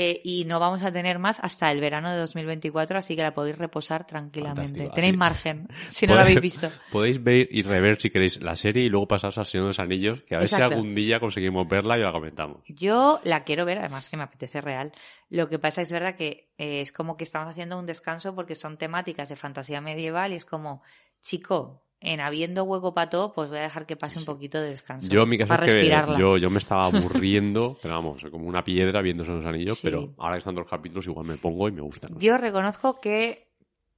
Eh, 0.00 0.20
y 0.22 0.44
no 0.44 0.60
vamos 0.60 0.84
a 0.84 0.92
tener 0.92 1.18
más 1.18 1.40
hasta 1.40 1.72
el 1.72 1.80
verano 1.80 2.08
de 2.12 2.18
2024, 2.18 2.98
así 2.98 3.16
que 3.16 3.22
la 3.22 3.34
podéis 3.34 3.58
reposar 3.58 4.06
tranquilamente. 4.06 4.62
Fantástico, 4.62 4.94
Tenéis 4.94 5.10
así. 5.10 5.18
margen, 5.18 5.68
si 5.90 6.06
no 6.06 6.14
la 6.14 6.20
habéis 6.20 6.40
visto. 6.40 6.70
Podéis 6.92 7.20
ver 7.20 7.48
y 7.50 7.64
rever 7.64 8.00
si 8.00 8.08
queréis 8.10 8.40
la 8.40 8.54
serie 8.54 8.84
y 8.84 8.90
luego 8.90 9.08
pasaros 9.08 9.38
al 9.38 9.46
Señor 9.46 9.64
de 9.64 9.68
los 9.70 9.80
Anillos, 9.80 10.22
que 10.22 10.36
a 10.36 10.38
ver 10.38 10.46
si 10.46 10.54
algún 10.54 10.94
día 10.94 11.18
conseguimos 11.18 11.66
verla 11.66 11.98
y 11.98 12.02
la 12.02 12.12
comentamos. 12.12 12.62
Yo 12.68 13.20
la 13.24 13.42
quiero 13.42 13.64
ver, 13.64 13.78
además 13.78 14.08
que 14.08 14.16
me 14.16 14.22
apetece 14.22 14.60
real. 14.60 14.92
Lo 15.30 15.48
que 15.48 15.58
pasa 15.58 15.82
es 15.82 15.90
verdad 15.90 16.14
que 16.14 16.52
eh, 16.58 16.80
es 16.80 16.92
como 16.92 17.16
que 17.16 17.24
estamos 17.24 17.48
haciendo 17.48 17.76
un 17.76 17.86
descanso 17.86 18.36
porque 18.36 18.54
son 18.54 18.78
temáticas 18.78 19.28
de 19.28 19.34
fantasía 19.34 19.80
medieval 19.80 20.32
y 20.32 20.36
es 20.36 20.44
como, 20.44 20.80
chico, 21.22 21.82
en 22.00 22.20
habiendo 22.20 22.64
hueco 22.64 22.94
para 22.94 23.10
todo, 23.10 23.32
pues 23.32 23.48
voy 23.48 23.58
a 23.58 23.62
dejar 23.62 23.84
que 23.86 23.96
pase 23.96 24.18
un 24.18 24.24
poquito 24.24 24.60
de 24.60 24.70
descanso. 24.70 25.08
Yo 25.08 25.22
en 25.24 25.28
mi 25.28 25.38
caso 25.38 25.48
para 25.48 25.66
es 25.66 25.72
que 25.72 25.74
respirarla. 25.80 26.18
yo, 26.18 26.36
yo 26.36 26.48
me 26.50 26.58
estaba 26.58 26.86
aburriendo, 26.86 27.76
pero 27.82 27.94
vamos, 27.94 28.24
como 28.30 28.46
una 28.46 28.62
piedra 28.64 29.02
viendo 29.02 29.24
los 29.24 29.44
Anillos, 29.44 29.78
Sí. 29.78 29.86
pero 29.88 30.14
ahora 30.18 30.34
que 30.34 30.38
están 30.38 30.54
dos 30.54 30.68
capítulos 30.68 31.06
igual 31.06 31.26
me 31.26 31.36
pongo 31.38 31.68
y 31.68 31.72
me 31.72 31.80
gustan. 31.82 32.16
Yo 32.18 32.38
reconozco 32.38 33.00
que 33.00 33.48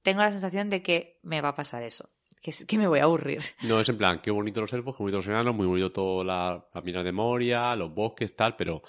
tengo 0.01 0.21
la 0.21 0.31
sensación 0.31 0.69
de 0.69 0.81
que 0.81 1.19
me 1.23 1.41
va 1.41 1.49
a 1.49 1.55
pasar 1.55 1.83
eso. 1.83 2.09
Que, 2.41 2.49
es- 2.49 2.65
que 2.65 2.79
me 2.79 2.87
voy 2.87 2.97
a 2.99 3.03
aburrir. 3.03 3.43
No, 3.61 3.79
es 3.79 3.87
en 3.89 3.99
plan, 3.99 4.19
qué 4.19 4.31
bonito 4.31 4.61
los 4.61 4.73
elfos, 4.73 4.95
qué 4.97 5.03
bonito 5.03 5.17
los 5.17 5.27
enanos, 5.27 5.53
muy 5.53 5.67
bonito 5.67 5.91
toda 5.91 6.23
la, 6.23 6.65
la 6.73 6.81
mina 6.81 7.03
de 7.03 7.11
Moria, 7.11 7.75
los 7.75 7.93
bosques, 7.93 8.35
tal, 8.35 8.55
pero 8.55 8.81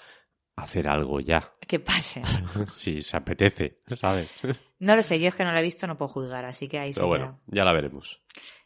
hacer 0.55 0.87
algo 0.87 1.19
ya. 1.19 1.41
Que 1.67 1.79
pase. 1.79 2.21
si 2.71 3.01
se 3.01 3.17
apetece, 3.17 3.79
¿sabes? 3.95 4.31
No 4.79 4.95
lo 4.95 5.03
sé, 5.03 5.19
yo 5.19 5.27
es 5.29 5.35
que 5.35 5.43
no 5.43 5.51
la 5.51 5.59
he 5.59 5.63
visto, 5.63 5.87
no 5.87 5.97
puedo 5.97 6.09
juzgar, 6.09 6.45
así 6.45 6.67
que 6.67 6.79
ahí 6.79 6.93
se 6.93 6.99
Pero 6.99 7.11
queda. 7.13 7.19
bueno, 7.25 7.39
ya 7.47 7.63
la 7.63 7.73
veremos. 7.73 8.21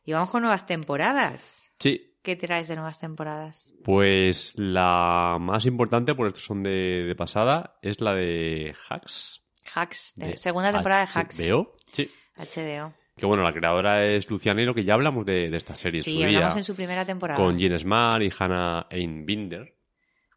Y 0.06 0.14
vamos 0.14 0.30
con 0.30 0.42
nuevas 0.42 0.66
temporadas. 0.66 1.74
Sí, 1.80 2.14
¿Qué 2.24 2.36
traes 2.36 2.68
de 2.68 2.76
nuevas 2.76 2.98
temporadas? 3.00 3.74
pues 3.86 4.54
la 4.58 5.38
más 5.40 5.66
importante, 5.66 6.14
por 6.14 6.28
estos 6.28 6.44
son 6.44 6.62
de, 6.64 7.06
de 7.06 7.16
pasada, 7.16 7.78
es 7.82 8.02
la 8.02 8.14
de 8.14 8.76
Hacks. 8.90 9.42
Hacks, 9.74 10.14
de- 10.16 10.28
de 10.30 10.38
segunda 10.38 10.72
temporada 10.74 11.06
de 11.06 11.12
Hacks. 11.14 11.40
HBO. 11.40 11.76
Sí. 11.92 12.10
HBO. 12.38 12.94
Que 13.16 13.26
bueno, 13.26 13.44
la 13.44 13.54
creadora 13.54 14.06
es 14.06 14.30
Luciana 14.30 14.62
Hilo, 14.62 14.74
que 14.76 14.84
ya 14.84 14.94
hablamos 14.94 15.26
de, 15.26 15.50
de 15.50 15.58
esta 15.58 15.76
serie 15.76 16.00
en 16.00 16.04
Sí, 16.04 16.12
su 16.12 16.18
día. 16.18 16.28
hablamos 16.38 16.58
en 16.58 16.64
su 16.64 16.76
primera 16.76 17.06
temporada. 17.06 17.40
Con 17.42 17.58
Jen 17.58 17.80
Smart 17.80 18.22
y 18.24 18.30
Hannah 18.38 18.88
Einbinder. 18.90 19.74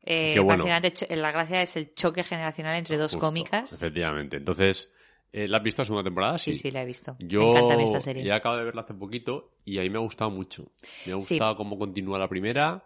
Eh, 0.05 0.33
Qué 0.35 0.41
bueno. 0.41 0.65
básicamente, 0.65 1.15
la 1.17 1.31
gracia 1.31 1.63
es 1.63 1.77
el 1.77 1.95
choque 1.95 2.25
generacional 2.25 2.77
entre 2.77 2.97
dos 2.97 3.13
Justo, 3.13 3.27
cómicas. 3.27 3.73
Efectivamente. 3.73 4.39
Entonces, 4.39 4.91
eh, 5.33 5.47
¿la 5.47 5.59
has 5.59 5.63
visto 5.63 5.83
la 5.83 5.87
segunda 5.87 6.05
temporada? 6.05 6.39
Sí, 6.39 6.55
sí, 6.55 6.71
la 6.71 6.83
he 6.83 6.87
visto. 6.87 7.17
Yo 7.21 7.41
Me 7.41 7.47
encanta 7.51 7.75
a 7.75 7.77
mí 7.77 7.85
esta 7.85 8.01
serie. 8.01 8.25
ya 8.25 8.37
acabo 8.37 8.57
de 8.57 8.65
verla 8.65 8.83
hace 8.83 8.95
poquito 8.95 9.53
y 9.65 9.79
ahí 9.79 9.91
me 9.91 9.99
ha 9.99 10.01
gustado 10.01 10.31
mucho. 10.31 10.73
Me 11.07 11.13
ha 11.13 11.21
Sí. 11.21 11.35
gustado 11.35 11.57
cómo 11.57 11.79
continúa 11.79 12.19
la 12.19 12.29
primera, 12.29 12.83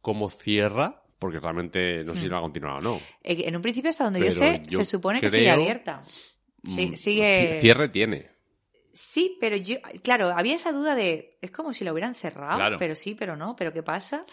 cómo 0.00 0.28
cierra, 0.30 1.02
porque 1.18 1.38
realmente 1.40 2.04
no 2.04 2.14
sé 2.14 2.22
si 2.22 2.28
Hmm. 2.28 2.32
va 2.32 2.38
a 2.38 2.42
continuar 2.42 2.78
o 2.78 2.80
no. 2.80 2.96
Eh, 3.22 3.42
En 3.46 3.54
un 3.56 3.62
principio, 3.62 3.90
hasta 3.90 4.04
donde 4.04 4.20
yo 4.20 4.32
sé, 4.32 4.62
yo 4.66 4.78
se 4.78 4.84
supone 4.84 5.20
que 5.20 5.28
creo- 5.28 5.40
sigue 5.40 5.50
abierta. 5.50 6.02
Sí, 6.64 6.86
Mm, 6.88 6.94
sigue- 6.96 7.56
ci- 7.56 7.60
Cierre 7.60 7.88
tiene. 7.88 8.30
Sí, 8.92 9.36
pero 9.40 9.54
yo, 9.56 9.76
claro, 10.02 10.32
había 10.36 10.56
esa 10.56 10.72
duda 10.72 10.96
de, 10.96 11.38
es 11.40 11.52
como 11.52 11.72
si 11.72 11.84
lo 11.84 11.92
hubieran 11.92 12.16
cerrado, 12.16 12.56
Claro. 12.56 12.76
pero 12.80 12.96
sí, 12.96 13.14
pero 13.14 13.36
no, 13.36 13.54
pero 13.54 13.72
¿qué 13.72 13.82
pasa? 13.84 14.26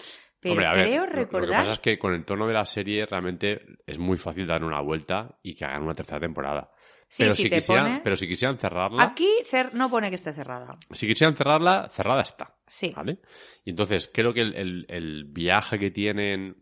Pero 0.50 0.54
Hombre, 0.54 0.68
a 0.68 0.74
ver, 0.74 0.86
creo 0.88 1.02
lo- 1.06 1.10
que 1.12 1.16
recordar, 1.18 1.60
pasa 1.62 1.72
es 1.74 1.80
que 1.80 1.98
con 1.98 2.14
el 2.14 2.24
tono 2.24 2.46
de 2.48 2.54
la 2.54 2.66
serie 2.66 3.06
realmente 3.06 3.62
es 3.88 3.98
muy 3.98 4.18
fácil 4.18 4.46
dar 4.46 4.64
una 4.64 4.80
vuelta 4.82 5.38
y 5.42 5.56
que 5.56 5.66
hagan 5.66 5.82
una 5.84 5.94
tercera 5.96 6.20
temporada. 6.20 6.70
sí, 7.08 7.24
pero, 7.24 7.36
si 7.36 7.50
quisieran, 7.50 7.86
pones- 7.86 8.02
pero 8.04 8.16
si 8.16 8.28
quisieran 8.28 8.58
cerrarla, 8.58 9.04
aquí 9.04 9.28
cer- 9.50 9.72
no 9.74 9.90
pone 9.90 10.10
que 10.10 10.16
esté 10.16 10.34
cerrada. 10.34 10.78
si 10.92 11.08
quisieran 11.08 11.36
cerrarla, 11.36 11.88
cerrada 11.92 12.22
está. 12.22 12.54
Sí, 12.68 12.94
¿Vale? 12.96 13.20
Y 13.64 13.70
entonces 13.72 14.10
creo 14.14 14.34
que 14.34 14.42
el, 14.42 14.56
el- 14.56 14.86
el 14.90 15.26
viaje 15.26 15.78
que 15.80 15.90
tienen 15.92 16.58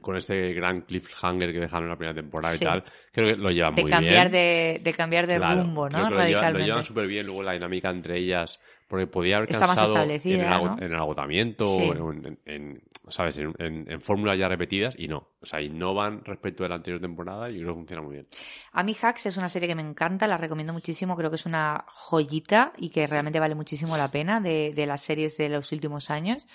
con 0.00 0.16
este 0.16 0.54
gran 0.54 0.82
cliffhanger 0.82 1.52
que 1.52 1.60
dejaron 1.60 1.84
en 1.84 1.90
la 1.90 1.96
primera 1.96 2.14
temporada 2.14 2.54
Sí. 2.56 2.64
y 2.64 2.66
tal, 2.66 2.82
creo 3.12 3.28
que 3.28 3.36
lo 3.36 3.50
llevan 3.50 3.74
de 3.74 3.82
muy 3.82 3.90
cambiar 3.90 4.30
bien. 4.30 4.32
de, 4.32 4.80
de 4.82 4.92
cambiar 4.94 5.26
de 5.26 5.36
Claro, 5.36 5.62
rumbo, 5.62 5.86
creo 5.88 6.00
¿no? 6.04 6.10
lo 6.10 6.22
llevan- 6.24 6.52
Lo 6.54 6.58
llevan 6.60 6.82
súper 6.82 7.06
bien, 7.06 7.26
luego 7.26 7.42
la 7.42 7.52
dinámica 7.52 7.90
entre 7.90 8.18
ellas, 8.18 8.58
porque 8.88 9.06
podía 9.06 9.36
haber 9.36 9.50
cansado 9.50 9.94
en, 10.02 10.10
el, 10.40 10.46
ago- 10.46 10.66
¿no? 10.68 10.78
en 10.78 10.84
el 10.92 10.96
agotamiento, 10.96 11.66
Sí. 11.66 11.82
en, 12.46 12.82
¿sabes? 13.08 13.38
En, 13.38 13.52
en- 13.58 13.90
en 13.90 14.00
fórmulas 14.00 14.38
ya 14.38 14.48
repetidas, 14.48 14.94
y 14.98 15.08
no. 15.08 15.28
O 15.40 15.46
sea, 15.46 15.60
innovan 15.60 16.24
respecto 16.24 16.62
de 16.62 16.68
la 16.68 16.76
anterior 16.76 17.00
temporada 17.00 17.50
y 17.50 17.56
creo 17.56 17.68
que 17.68 17.74
funciona 17.74 18.02
muy 18.02 18.12
bien. 18.14 18.28
A 18.72 18.82
mí 18.82 18.96
Hacks 19.00 19.26
es 19.26 19.36
una 19.36 19.48
serie 19.48 19.68
que 19.68 19.74
me 19.74 19.82
encanta, 19.82 20.26
la 20.26 20.36
recomiendo 20.36 20.72
muchísimo, 20.72 21.16
creo 21.16 21.30
que 21.30 21.36
es 21.36 21.46
una 21.46 21.84
joyita 21.88 22.72
y 22.78 22.90
que 22.90 23.06
realmente 23.06 23.40
vale 23.40 23.54
muchísimo 23.54 23.96
la 23.96 24.10
pena 24.10 24.40
de, 24.40 24.72
de 24.74 24.86
las 24.86 25.00
series 25.02 25.36
de 25.36 25.48
los 25.48 25.72
últimos 25.72 26.10
años. 26.10 26.46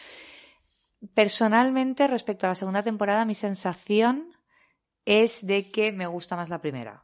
Personalmente, 1.14 2.08
respecto 2.08 2.46
a 2.46 2.50
la 2.50 2.56
segunda 2.56 2.82
temporada, 2.84 3.24
mi 3.26 3.36
sensación 3.36 4.30
es 5.06 5.46
de 5.46 5.72
que 5.72 5.92
me 5.92 6.08
gusta 6.08 6.36
más 6.36 6.50
la 6.50 6.60
primera. 6.60 7.04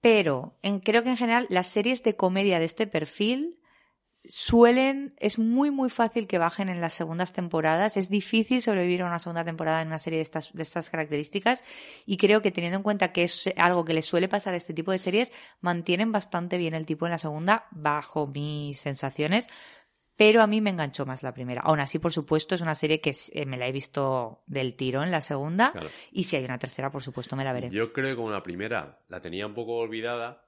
Pero 0.00 0.58
en- 0.62 0.80
creo 0.80 1.02
que 1.02 1.08
en 1.10 1.16
general 1.16 1.46
las 1.48 1.68
series 1.68 2.02
de 2.02 2.16
comedia 2.16 2.58
de 2.58 2.64
este 2.66 2.86
perfil 2.86 3.58
suelen, 4.28 5.14
es 5.18 5.38
muy 5.38 5.70
muy 5.70 5.90
fácil 5.90 6.26
que 6.26 6.38
bajen 6.38 6.68
en 6.68 6.80
las 6.80 6.92
segundas 6.92 7.32
temporadas, 7.32 7.96
es 7.96 8.08
difícil 8.08 8.62
sobrevivir 8.62 9.02
a 9.02 9.06
una 9.06 9.18
segunda 9.18 9.44
temporada 9.44 9.82
en 9.82 9.88
una 9.88 9.98
serie 9.98 10.18
de 10.18 10.22
estas, 10.22 10.52
de 10.52 10.62
estas 10.62 10.90
características 10.90 11.64
y 12.06 12.16
creo 12.16 12.42
que 12.42 12.52
teniendo 12.52 12.76
en 12.76 12.82
cuenta 12.82 13.12
que 13.12 13.24
es 13.24 13.50
algo 13.56 13.84
que 13.84 13.94
le 13.94 14.02
suele 14.02 14.28
pasar 14.28 14.54
a 14.54 14.56
este 14.56 14.74
tipo 14.74 14.92
de 14.92 14.98
series, 14.98 15.32
mantienen 15.60 16.12
bastante 16.12 16.58
bien 16.58 16.74
el 16.74 16.86
tipo 16.86 17.06
en 17.06 17.12
la 17.12 17.18
segunda, 17.18 17.66
bajo 17.70 18.26
mis 18.26 18.78
sensaciones, 18.78 19.46
pero 20.16 20.42
a 20.42 20.46
mí 20.46 20.60
me 20.60 20.70
enganchó 20.70 21.04
más 21.04 21.22
la 21.22 21.34
primera. 21.34 21.62
Aún 21.62 21.80
así, 21.80 21.98
por 21.98 22.12
supuesto, 22.12 22.54
es 22.54 22.60
una 22.60 22.74
serie 22.74 23.00
que 23.00 23.12
eh, 23.32 23.46
me 23.46 23.56
la 23.56 23.66
he 23.66 23.72
visto 23.72 24.44
del 24.46 24.76
tirón 24.76 25.10
la 25.10 25.20
segunda 25.20 25.72
Claro. 25.72 25.88
y 26.12 26.24
si 26.24 26.36
hay 26.36 26.44
una 26.44 26.58
tercera, 26.58 26.92
por 26.92 27.02
supuesto, 27.02 27.34
me 27.34 27.44
la 27.44 27.52
veré. 27.52 27.70
Yo 27.70 27.92
creo 27.92 28.10
que 28.10 28.16
como 28.16 28.30
la 28.30 28.42
primera 28.42 29.00
la 29.08 29.20
tenía 29.20 29.46
un 29.46 29.54
poco 29.54 29.78
olvidada, 29.78 30.44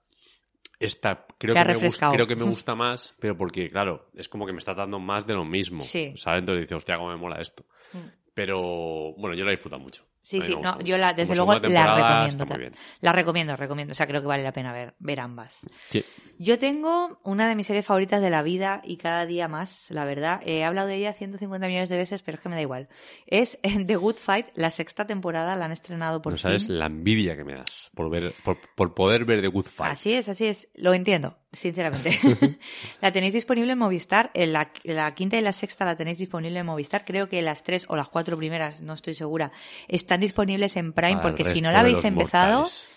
esta 0.79 1.27
creo 1.39 1.55
que, 1.55 1.65
me 1.65 1.77
gusta, 1.77 2.11
creo 2.11 2.27
que 2.27 2.37
me 2.37 2.45
gusta 2.45 2.75
más, 2.75 3.15
pero 3.21 3.37
porque, 3.37 3.71
claro, 3.71 4.09
es 4.15 4.29
como 4.29 4.47
que 4.47 4.53
me 4.53 4.59
está 4.59 4.75
dando 4.75 4.99
más 4.99 5.27
de 5.27 5.35
lo 5.35 5.45
mismo. 5.45 5.83
Sí. 5.83 6.15
¿Sabes? 6.17 6.41
Entonces 6.41 6.63
dices, 6.63 6.77
hostia, 6.77 6.97
cómo 6.97 7.11
me 7.11 7.17
mola 7.17 7.41
esto. 7.41 7.65
Mm. 7.93 7.99
Pero, 8.35 9.15
bueno, 9.17 9.37
yo 9.37 9.45
la 9.45 9.53
he 9.53 9.55
disfrutado 9.55 9.83
mucho. 9.83 10.05
Sí, 10.25 10.41
sí, 10.41 10.57
no, 10.57 10.81
yo 10.81 10.97
la, 10.97 11.13
desde 11.13 11.37
luego 11.37 11.53
la 11.53 12.31
recomiendo. 12.31 12.73
La 13.03 13.13
recomiendo, 13.13 13.57
recomiendo. 13.57 13.93
O 13.93 13.95
sea, 13.95 14.07
creo 14.07 14.23
que 14.23 14.27
vale 14.27 14.43
la 14.43 14.53
pena 14.53 14.73
ver, 14.73 14.95
ver 14.99 15.21
ambas. 15.21 15.67
Sí. 15.91 16.03
Yo 16.39 16.59
tengo 16.59 17.21
una 17.25 17.47
de 17.47 17.55
mis 17.55 17.67
series 17.67 17.85
favoritas 17.85 18.23
de 18.23 18.31
la 18.31 18.43
vida 18.43 18.81
y 18.85 18.97
cada 18.97 19.27
día 19.27 19.49
más, 19.49 19.91
la 19.91 20.07
verdad. 20.07 20.41
He 20.47 20.65
hablado 20.65 20.89
de 20.89 20.97
ella 20.97 21.13
150 21.13 21.67
millones 21.67 21.91
de 21.91 21.99
veces, 21.99 22.23
pero 22.23 22.37
es 22.37 22.43
que 22.43 22.49
me 22.49 22.55
da 22.55 22.63
igual. 22.63 22.89
Es 23.27 23.59
The 23.63 23.97
Good 23.97 24.17
Fight, 24.17 24.47
la 24.55 24.71
sexta 24.71 25.07
temporada, 25.07 25.57
la 25.57 25.67
han 25.67 25.73
estrenado 25.73 26.23
por 26.23 26.33
no 26.33 26.39
fin. 26.39 26.43
sabes 26.43 26.71
la 26.71 26.87
envidia 26.87 27.37
que 27.37 27.45
me 27.45 27.55
das 27.55 27.91
por 27.95 28.09
ver, 28.09 28.35
por, 28.43 28.57
por 28.75 28.95
poder 28.95 29.27
ver 29.27 29.43
The 29.43 29.49
Good 29.49 29.67
Fight. 29.67 29.93
Así 29.93 30.15
es, 30.15 30.31
así 30.31 30.47
es. 30.47 30.69
Lo 30.75 30.95
entiendo, 30.95 31.37
sinceramente. 31.53 32.19
la 33.03 33.13
tenéis 33.13 33.35
disponible 33.35 33.73
en 33.73 33.79
Movistar. 33.79 34.31
En 34.33 34.55
la, 34.55 34.73
la 34.85 35.15
quinta 35.15 35.37
y 35.37 35.43
la 35.43 35.53
sexta 35.53 35.85
la 35.85 35.97
tenéis 35.97 36.17
disponible 36.17 36.61
en 36.61 36.67
Movistar. 36.67 37.05
Creo 37.05 37.29
que 37.29 37.43
las 37.43 37.63
tres 37.63 37.85
o 37.89 37.97
las 37.97 38.09
cuatro 38.09 38.39
primeras, 38.39 38.81
no 38.81 38.95
estoy 38.95 39.13
segura, 39.13 39.53
están 39.87 40.13
disponibles 40.20 40.77
en 40.77 40.92
Prime, 40.92 41.16
Para 41.16 41.22
porque 41.22 41.44
si 41.44 41.61
no 41.61 41.70
la 41.70 41.81
habéis 41.81 42.05
empezado, 42.05 42.61
mortales. 42.61 42.88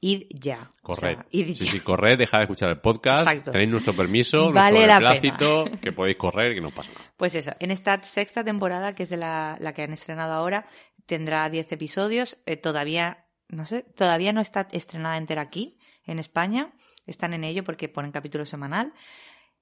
id 0.00 0.24
ya. 0.30 0.68
O 0.82 0.94
Corred. 0.94 1.14
sea, 1.16 1.26
id 1.30 1.46
sí, 1.54 1.64
ya. 1.64 1.70
sí, 1.72 1.80
corred, 1.80 2.18
dejad 2.18 2.38
de 2.38 2.44
escuchar 2.44 2.68
el 2.70 2.80
podcast. 2.80 3.20
Exacto. 3.26 3.50
Tenéis 3.52 3.70
nuestro 3.70 3.94
permiso, 3.94 4.52
Vale 4.52 4.78
nuestro 4.86 4.86
la 4.86 5.10
beneplácito, 5.10 5.64
que 5.80 5.92
podéis 5.92 6.16
correr, 6.16 6.54
que 6.54 6.60
no 6.60 6.70
pasa 6.70 6.90
nada. 6.92 7.12
Pues 7.16 7.34
eso, 7.34 7.52
en 7.60 7.70
esta 7.70 8.02
sexta 8.02 8.44
temporada, 8.44 8.94
que 8.94 9.04
es 9.04 9.08
de 9.10 9.16
la, 9.16 9.56
la 9.60 9.72
que 9.74 9.82
han 9.82 9.92
estrenado 9.92 10.32
ahora, 10.34 10.66
tendrá 11.06 11.48
10 11.48 11.72
episodios. 11.72 12.36
Eh, 12.46 12.56
todavía, 12.56 13.24
no 13.48 13.64
sé, 13.66 13.82
todavía 13.96 14.32
no 14.32 14.40
está 14.40 14.68
estrenada 14.72 15.16
entera 15.16 15.42
aquí, 15.42 15.78
en 16.04 16.18
España. 16.18 16.72
Están 17.06 17.34
en 17.34 17.44
ello 17.44 17.62
porque 17.64 17.88
ponen 17.88 18.10
capítulo 18.12 18.44
semanal. 18.44 18.92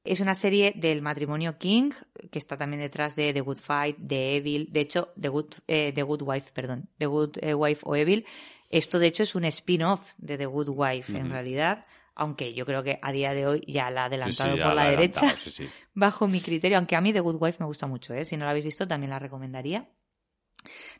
Es 0.04 0.20
una 0.20 0.34
serie 0.34 0.74
del 0.76 1.00
matrimonio 1.00 1.56
King, 1.56 1.90
que 2.30 2.38
está 2.38 2.58
también 2.58 2.80
detrás 2.80 3.16
de 3.16 3.32
The 3.32 3.40
Good 3.40 3.56
Fight, 3.58 3.96
de 3.96 4.36
Evil, 4.36 4.68
de 4.70 4.80
hecho, 4.80 5.12
The 5.18 5.28
Good, 5.28 5.54
eh, 5.66 5.92
The 5.94 6.02
Good 6.02 6.22
Wife, 6.22 6.50
perdón, 6.52 6.90
The 6.98 7.06
Good 7.06 7.38
eh, 7.40 7.54
Wife 7.54 7.80
o 7.84 7.96
Evil. 7.96 8.26
Esto, 8.68 8.98
de 8.98 9.06
hecho, 9.06 9.22
es 9.22 9.34
un 9.34 9.46
spin-off 9.46 10.12
de 10.18 10.36
The 10.36 10.44
Good 10.44 10.68
Wife, 10.68 11.16
en 11.16 11.30
realidad, 11.30 11.86
aunque 12.14 12.52
yo 12.52 12.66
creo 12.66 12.82
que 12.82 12.98
a 13.00 13.12
día 13.12 13.32
de 13.32 13.46
hoy 13.46 13.64
ya 13.66 13.90
la 13.90 14.04
ha 14.04 14.08
Sí, 14.08 14.14
sí, 14.14 14.42
adelantado 14.42 14.56
por 14.62 14.74
la 14.74 14.90
derecha 14.90 15.36
sí. 15.36 15.68
bajo 15.94 16.28
mi 16.28 16.40
criterio, 16.40 16.76
aunque 16.76 16.96
a 16.96 17.00
mí 17.00 17.12
The 17.12 17.20
Good 17.20 17.40
Wife 17.40 17.58
me 17.60 17.66
gusta 17.66 17.86
mucho, 17.86 18.12
¿eh? 18.12 18.26
si 18.26 18.36
no 18.36 18.44
la 18.44 18.50
habéis 18.50 18.66
visto 18.66 18.86
también 18.86 19.10
la 19.10 19.18
recomendaría. 19.18 19.88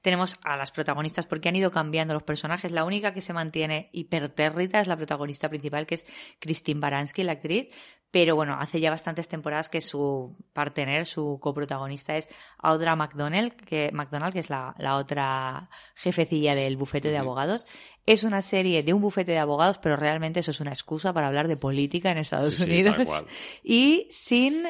Tenemos 0.02 0.36
a 0.42 0.56
las 0.56 0.70
protagonistas 0.70 1.26
porque 1.26 1.48
han 1.48 1.56
ido 1.56 1.70
cambiando 1.70 2.14
los 2.14 2.22
personajes. 2.22 2.70
La 2.72 2.84
única 2.84 3.12
que 3.12 3.20
se 3.20 3.32
mantiene 3.32 3.88
hipertérrita 3.92 4.80
es 4.80 4.88
la 4.88 4.96
protagonista 4.96 5.48
principal, 5.48 5.86
que 5.86 5.96
es 5.96 6.06
Christine 6.38 6.80
Baranski, 6.80 7.22
la 7.22 7.32
actriz. 7.32 7.68
Pero 8.10 8.36
bueno, 8.36 8.56
hace 8.60 8.78
ya 8.78 8.90
bastantes 8.90 9.26
temporadas 9.26 9.68
que 9.68 9.80
su 9.80 10.36
partener, 10.52 11.04
su 11.04 11.40
coprotagonista 11.40 12.16
es 12.16 12.28
Audra 12.58 12.94
McDonald, 12.94 13.54
que, 13.56 13.90
McDonald, 13.92 14.32
que 14.32 14.38
es 14.38 14.50
la, 14.50 14.72
la 14.78 14.94
otra 14.98 15.68
jefecilla 15.96 16.54
del 16.54 16.76
bufete 16.76 17.08
de 17.10 17.18
abogados. 17.18 17.66
Es 18.06 18.22
una 18.22 18.40
serie 18.40 18.84
de 18.84 18.92
un 18.92 19.02
bufete 19.02 19.32
de 19.32 19.38
abogados, 19.40 19.78
pero 19.78 19.96
realmente 19.96 20.38
eso 20.38 20.52
es 20.52 20.60
una 20.60 20.70
excusa 20.70 21.12
para 21.12 21.26
hablar 21.26 21.48
de 21.48 21.56
política 21.56 22.12
en 22.12 22.18
Estados 22.18 22.54
Sí, 22.54 22.62
sí, 22.62 22.70
Unidos 22.70 22.96
cual. 23.04 23.26
y 23.64 24.06
sin 24.12 24.64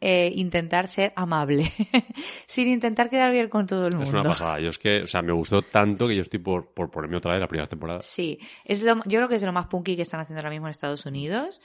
eh, 0.00 0.30
intentar 0.34 0.88
ser 0.88 1.12
amable, 1.16 1.72
sin 2.46 2.68
intentar 2.68 3.08
quedar 3.10 3.32
bien 3.32 3.48
con 3.48 3.66
todo 3.66 3.86
el 3.86 3.94
mundo. 3.94 4.04
Es 4.08 4.12
una 4.14 4.22
pasada. 4.24 4.60
Yo 4.60 4.68
es 4.70 4.78
que, 4.78 5.02
o 5.02 5.06
sea, 5.06 5.22
me 5.22 5.32
gustó 5.32 5.62
tanto 5.62 6.06
que 6.08 6.16
yo 6.16 6.22
estoy 6.22 6.38
por, 6.40 6.72
por 6.72 6.90
ponerme 6.90 7.16
otra 7.16 7.32
vez 7.32 7.40
la 7.40 7.48
primera 7.48 7.68
temporada. 7.68 8.02
Sí, 8.02 8.38
es 8.64 8.82
lo- 8.82 8.96
yo 9.06 9.18
creo 9.18 9.28
que 9.28 9.36
es 9.36 9.42
lo 9.42 9.52
más 9.52 9.66
punky 9.66 9.96
que 9.96 10.02
están 10.02 10.20
haciendo 10.20 10.40
ahora 10.40 10.50
mismo 10.50 10.66
en 10.66 10.70
Estados 10.72 11.06
Unidos. 11.06 11.60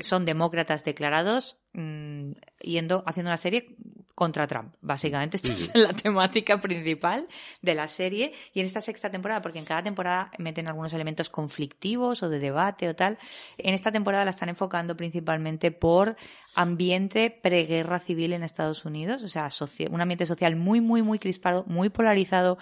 Son 0.00 0.24
demócratas 0.24 0.84
declarados 0.84 1.58
mm, 1.72 2.32
yendo 2.60 3.02
haciendo 3.06 3.30
una 3.30 3.36
serie 3.36 3.76
contra 4.14 4.46
Trump. 4.46 4.74
Básicamente, 4.80 5.36
esta 5.36 5.54
Sí, 5.54 5.70
es 5.74 5.74
la 5.74 5.92
temática 5.92 6.60
principal 6.60 7.26
de 7.60 7.74
la 7.74 7.88
serie. 7.88 8.32
Y 8.52 8.60
en 8.60 8.66
esta 8.66 8.80
sexta 8.80 9.10
temporada, 9.10 9.42
porque 9.42 9.58
en 9.58 9.64
cada 9.64 9.82
temporada 9.82 10.30
meten 10.38 10.68
algunos 10.68 10.92
elementos 10.92 11.30
conflictivos 11.30 12.22
o 12.22 12.28
de 12.28 12.38
debate 12.38 12.88
o 12.88 12.94
tal, 12.94 13.18
en 13.58 13.74
esta 13.74 13.90
temporada 13.90 14.24
la 14.24 14.30
están 14.30 14.48
enfocando 14.48 14.96
principalmente 14.96 15.70
por 15.70 16.16
ambiente 16.54 17.30
preguerra 17.30 17.98
civil 17.98 18.32
en 18.32 18.42
Estados 18.42 18.84
Unidos, 18.84 19.22
o 19.22 19.28
sea, 19.28 19.48
un 19.90 20.00
ambiente 20.00 20.26
social 20.26 20.56
muy, 20.56 20.80
muy, 20.80 21.02
muy 21.02 21.18
crispado, 21.18 21.64
muy 21.66 21.88
polarizado, 21.88 22.58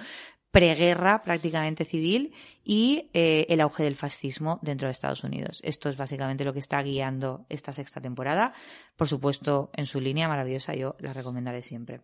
preguerra 0.50 1.22
prácticamente 1.22 1.84
civil 1.84 2.34
y 2.64 3.08
eh, 3.14 3.46
el 3.48 3.60
auge 3.60 3.84
del 3.84 3.94
fascismo 3.94 4.58
dentro 4.62 4.88
de 4.88 4.92
Estados 4.92 5.22
Unidos. 5.24 5.60
Esto 5.62 5.88
es 5.88 5.96
básicamente 5.96 6.44
lo 6.44 6.52
que 6.52 6.58
está 6.58 6.82
guiando 6.82 7.46
esta 7.48 7.72
sexta 7.72 8.00
temporada. 8.00 8.52
Por 8.96 9.06
supuesto, 9.08 9.70
en 9.74 9.86
su 9.86 10.00
línea 10.00 10.28
maravillosa, 10.28 10.74
yo 10.74 10.96
la 10.98 11.12
recomendaré 11.12 11.62
siempre. 11.62 12.00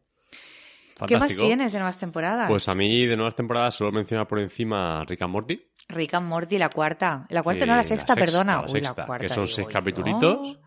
¿Qué 1.07 1.19
más 1.19 1.35
tienes 1.37 1.73
de 1.73 1.79
nuevas 1.79 1.99
temporadas? 1.99 2.49
Pues 2.49 2.69
a 2.71 2.75
mí 2.75 3.05
de 3.05 3.17
nuevas 3.17 3.35
temporadas 3.35 3.75
solo 3.75 3.93
mencionar 3.93 4.27
por 4.27 4.39
encima 4.39 5.05
Rick 5.05 5.21
and 5.23 5.33
Morty. 5.33 5.63
Rick 5.89 6.15
and 6.15 6.27
Morty, 6.27 6.57
la 6.57 6.71
cuarta. 6.71 7.27
La 7.29 7.43
cuarta 7.43 7.65
Eh, 7.65 7.67
no, 7.67 7.73
la 7.75 7.79
la 7.79 7.85
sexta, 7.85 8.15
perdona. 8.15 8.63
la 8.63 8.63
Uy, 8.63 8.71
sexta, 8.71 8.95
la 9.03 9.07
cuarta. 9.07 9.27
que 9.27 9.35
son 9.35 9.47
seis 9.47 9.67
yo. 9.67 9.73
capitulitos. 9.73 10.59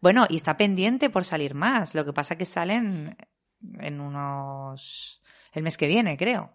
Bueno, 0.00 0.26
y 0.28 0.36
está 0.36 0.56
pendiente 0.56 1.08
por 1.08 1.24
salir 1.24 1.54
más. 1.54 1.94
Lo 1.94 2.04
que 2.04 2.12
pasa 2.12 2.36
que 2.36 2.44
salen 2.46 3.16
en 3.78 4.00
unos... 4.00 5.22
el 5.52 5.62
mes 5.62 5.76
que 5.76 5.86
viene, 5.86 6.16
creo. 6.16 6.52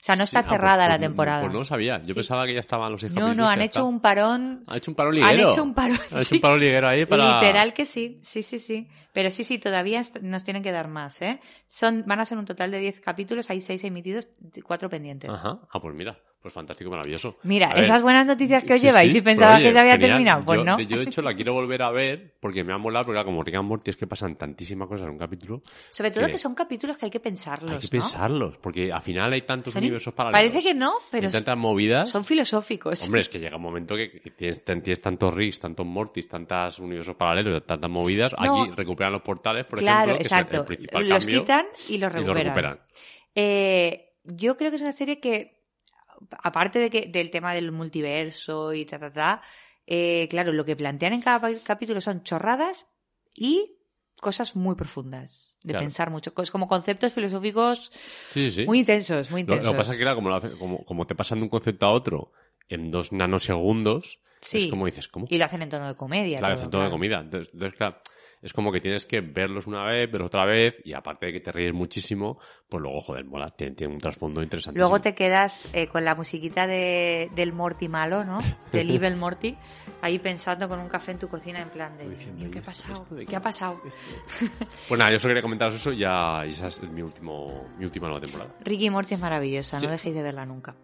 O 0.00 0.04
sea, 0.08 0.14
no 0.14 0.20
Sí, 0.24 0.28
está 0.30 0.38
ah, 0.40 0.42
pues- 0.42 0.52
cerrada 0.60 0.76
pues 0.84 0.88
la 0.90 0.96
no- 0.98 1.02
temporada. 1.02 1.40
Pues 1.40 1.52
no 1.52 1.58
lo 1.58 1.64
sabía. 1.64 1.98
Yo 1.98 2.06
Sí. 2.06 2.14
pensaba 2.14 2.46
que 2.46 2.54
ya 2.54 2.60
estaban 2.60 2.92
los 2.92 3.00
seis 3.00 3.12
no, 3.12 3.34
no, 3.34 3.48
han 3.48 3.60
hecho 3.62 3.80
está. 3.80 3.82
un 3.84 4.00
parón 4.00 4.62
Han 4.68 4.76
hecho 4.76 4.90
un 4.92 4.94
parón 4.94 5.14
Han 5.18 5.28
liguero. 5.28 5.50
hecho 5.50 5.62
un 5.64 5.74
parón. 5.74 5.98
Han 6.12 6.22
hecho 6.22 6.34
un 6.36 6.40
parón 6.40 6.60
liguero 6.60 6.88
ahí 6.88 7.04
para... 7.04 7.40
Literal 7.40 7.74
que 7.74 7.84
sí, 7.84 8.20
sí, 8.22 8.42
sí, 8.44 8.58
sí. 8.60 8.88
Pero 9.12 9.30
sí, 9.30 9.42
sí, 9.42 9.58
todavía 9.58 10.00
nos 10.22 10.44
tienen 10.44 10.62
que 10.62 10.70
dar 10.70 10.86
más, 10.86 11.20
¿eh? 11.22 11.40
Son, 11.66 12.04
van 12.06 12.20
a 12.20 12.24
ser 12.24 12.38
un 12.38 12.44
total 12.44 12.70
de 12.70 12.78
10 12.78 13.00
capítulos, 13.00 13.50
hay 13.50 13.60
6 13.60 13.82
emitidos, 13.84 14.28
4 14.62 14.88
pendientes. 14.88 15.30
Ajá. 15.30 15.58
Ah, 15.72 15.80
pues 15.80 15.92
mira. 15.94 16.16
Pues 16.40 16.54
fantástico, 16.54 16.88
maravilloso. 16.88 17.36
Mira, 17.42 17.66
A 17.70 17.74
ver, 17.74 17.82
esas 17.82 18.00
buenas 18.00 18.24
noticias 18.24 18.62
que 18.62 18.74
os 18.74 18.80
lleváis 18.80 19.10
sí, 19.10 19.18
y 19.18 19.20
pensaba 19.22 19.56
pero, 19.56 19.58
oye, 19.58 19.68
que 19.70 19.74
ya 19.74 19.80
había 19.80 19.92
genial. 19.94 20.10
terminado, 20.10 20.44
pues 20.44 20.58
yo, 20.58 20.64
no. 20.64 20.80
Yo, 20.80 20.96
de 20.98 21.02
hecho, 21.02 21.20
la 21.20 21.34
quiero 21.34 21.52
volver 21.52 21.82
a 21.82 21.90
ver 21.90 22.34
porque 22.38 22.62
me 22.62 22.72
ha 22.72 22.78
molado, 22.78 23.06
porque 23.06 23.16
claro, 23.16 23.26
como 23.26 23.42
Rick 23.42 23.56
and 23.56 23.66
Morty 23.68 23.90
es 23.90 23.96
que 23.96 24.06
pasan 24.06 24.36
tantísimas 24.36 24.86
cosas 24.86 25.06
en 25.06 25.10
un 25.10 25.18
capítulo. 25.18 25.62
Sobre 25.90 26.12
todo 26.12 26.26
que- 26.26 26.32
que 26.32 26.38
son 26.38 26.54
capítulos 26.54 26.96
que 26.96 27.06
hay 27.06 27.10
que 27.10 27.18
pensarlos, 27.18 27.72
hay 27.72 27.78
que 27.80 27.96
¿no? 27.96 28.02
pensarlos, 28.04 28.56
porque 28.58 28.92
al 28.92 29.02
final 29.02 29.32
hay 29.32 29.42
tantos 29.42 29.72
Son- 29.72 29.82
universos 29.82 30.14
paralelos. 30.14 30.40
Parece 30.52 30.68
que 30.68 30.74
no, 30.74 30.92
pero 31.10 31.26
hay 31.26 31.32
tantas 31.32 31.56
movidas. 31.58 32.08
son 32.08 32.22
filosóficos. 32.22 33.02
Hombre, 33.02 33.20
es 33.22 33.28
que 33.28 33.40
llega 33.40 33.56
un 33.56 33.62
momento 33.62 33.96
que, 33.96 34.08
que 34.20 34.30
tienes, 34.30 34.64
tienes 34.64 35.00
tantos 35.00 35.34
Ricks, 35.34 35.58
tantos 35.58 35.84
Mortis, 35.86 36.28
tantos 36.28 36.78
universos 36.78 37.16
paralelos, 37.16 37.66
tantas 37.66 37.90
movidas. 37.90 38.32
No. 38.40 38.62
Aquí 38.62 38.70
recuperan 38.76 39.12
los 39.12 39.22
portales, 39.22 39.64
por 39.66 39.80
claro, 39.80 40.12
ejemplo, 40.12 40.18
que 40.18 40.22
es 40.22 40.30
el- 40.32 40.38
exacto. 40.38 40.64
principal 40.64 41.08
los 41.08 41.26
quitan 41.26 41.66
y 41.66 41.76
los 41.76 41.88
y 41.88 41.98
los 41.98 42.12
recuperan. 42.12 42.44
recuperan. 42.44 42.80
Eh, 43.34 44.12
yo 44.24 44.56
creo 44.56 44.70
que 44.70 44.76
es 44.76 44.82
una 44.82 44.92
serie 44.92 45.20
que, 45.20 45.57
aparte 46.42 46.78
de 46.78 46.90
que, 46.90 47.06
del 47.06 47.30
tema 47.30 47.54
del 47.54 47.72
multiverso 47.72 48.72
y 48.72 48.84
ta, 48.84 48.98
ta, 48.98 49.12
ta, 49.12 49.42
eh, 49.86 50.26
claro, 50.30 50.52
lo 50.52 50.64
que 50.64 50.76
plantean 50.76 51.12
en 51.14 51.22
cada 51.22 51.40
capítulo 51.62 52.00
son 52.00 52.22
chorradas 52.22 52.86
y 53.34 53.76
cosas 54.20 54.56
muy 54.56 54.74
profundas, 54.74 55.54
de 55.62 55.72
Claro. 55.74 55.84
pensar 55.84 56.10
mucho. 56.10 56.32
Es 56.42 56.50
como 56.50 56.66
conceptos 56.66 57.12
filosóficos 57.12 57.92
Sí, 58.32 58.50
sí. 58.50 58.64
muy 58.66 58.80
intensos, 58.80 59.30
muy 59.30 59.42
intensos. 59.42 59.64
lo 59.66 59.72
que 59.72 59.76
pasa 59.78 59.92
es 59.92 59.98
que, 59.98 60.02
claro, 60.04 60.16
como, 60.16 60.30
lo 60.30 60.58
como, 60.58 60.84
como 60.84 61.06
te 61.06 61.14
pasan 61.14 61.38
de 61.38 61.44
un 61.44 61.48
concepto 61.50 61.86
a 61.86 61.92
otro 61.92 62.32
en 62.68 62.90
dos 62.90 63.12
nanosegundos, 63.12 64.20
Sí. 64.40 64.58
es 64.64 64.66
como 64.70 64.86
dices, 64.86 65.08
¿cómo? 65.08 65.26
Y 65.30 65.38
lo 65.38 65.44
hacen 65.46 65.62
en 65.62 65.68
tono 65.68 65.86
de 65.88 65.96
comedia. 65.96 66.38
Claro, 66.38 66.54
todo, 66.54 66.60
hacen 66.62 66.70
todo 66.70 66.82
de 66.84 66.90
comida. 66.90 67.20
Entonces, 67.20 67.48
entonces, 67.52 67.76
claro, 67.78 68.00
es 68.42 68.52
como 68.52 68.70
que 68.72 68.80
tienes 68.80 69.06
que 69.06 69.20
verlos 69.20 69.66
una 69.66 69.84
vez, 69.84 70.10
verlos 70.10 70.26
otra 70.28 70.44
vez, 70.44 70.74
y 70.84 70.92
aparte 70.92 71.26
de 71.26 71.32
que 71.32 71.40
te 71.40 71.52
ríes 71.52 71.72
muchísimo, 71.74 72.38
pues 72.68 72.82
luego, 72.82 73.00
joder, 73.00 73.24
mola, 73.24 73.50
tiene, 73.50 73.74
tiene 73.74 73.92
un 73.94 73.98
trasfondo 74.00 74.42
interesante. 74.42 74.78
Luego 74.78 75.00
te 75.00 75.14
quedas 75.14 75.68
eh, 75.72 75.86
con 75.88 76.04
la 76.04 76.14
musiquita 76.14 76.66
de, 76.66 77.30
del 77.34 77.52
Morty 77.52 77.88
malo, 77.88 78.24
¿no? 78.24 78.40
Del 78.72 78.90
Evil 78.90 79.16
Morty, 79.16 79.56
ahí 80.02 80.18
pensando 80.18 80.68
con 80.68 80.78
un 80.78 80.88
café 80.88 81.12
en 81.12 81.18
tu 81.18 81.28
cocina 81.28 81.60
en 81.62 81.70
plan 81.70 81.96
de, 81.96 82.08
Diciendo, 82.08 82.36
"Dios, 82.36 82.50
¿qué 82.52 82.58
ha 82.58 82.60
"¿Y 82.60 82.70
esto- 82.70 82.86
pasado? 82.94 83.16
¿Qué 83.18 83.26
qué 83.26 83.36
ha 83.36 83.40
pasado? 83.42 83.80
Pues 84.88 84.98
nada, 84.98 85.10
yo 85.12 85.18
solo 85.18 85.30
quería 85.32 85.42
comentaros 85.42 85.74
eso 85.74 85.92
y 85.92 85.98
ya 86.00 86.44
y 86.46 86.48
esa 86.50 86.68
es 86.68 86.80
mi, 86.82 87.02
último, 87.02 87.68
mi 87.78 87.84
última 87.84 88.06
nueva 88.08 88.20
temporada. 88.20 88.54
Ricky 88.64 88.86
y 88.86 88.90
Morty 88.90 89.14
es 89.14 89.20
maravillosa, 89.20 89.78
Sí. 89.80 89.86
no 89.86 89.92
dejéis 89.92 90.14
de 90.14 90.22
verla 90.22 90.44
nunca. 90.46 90.74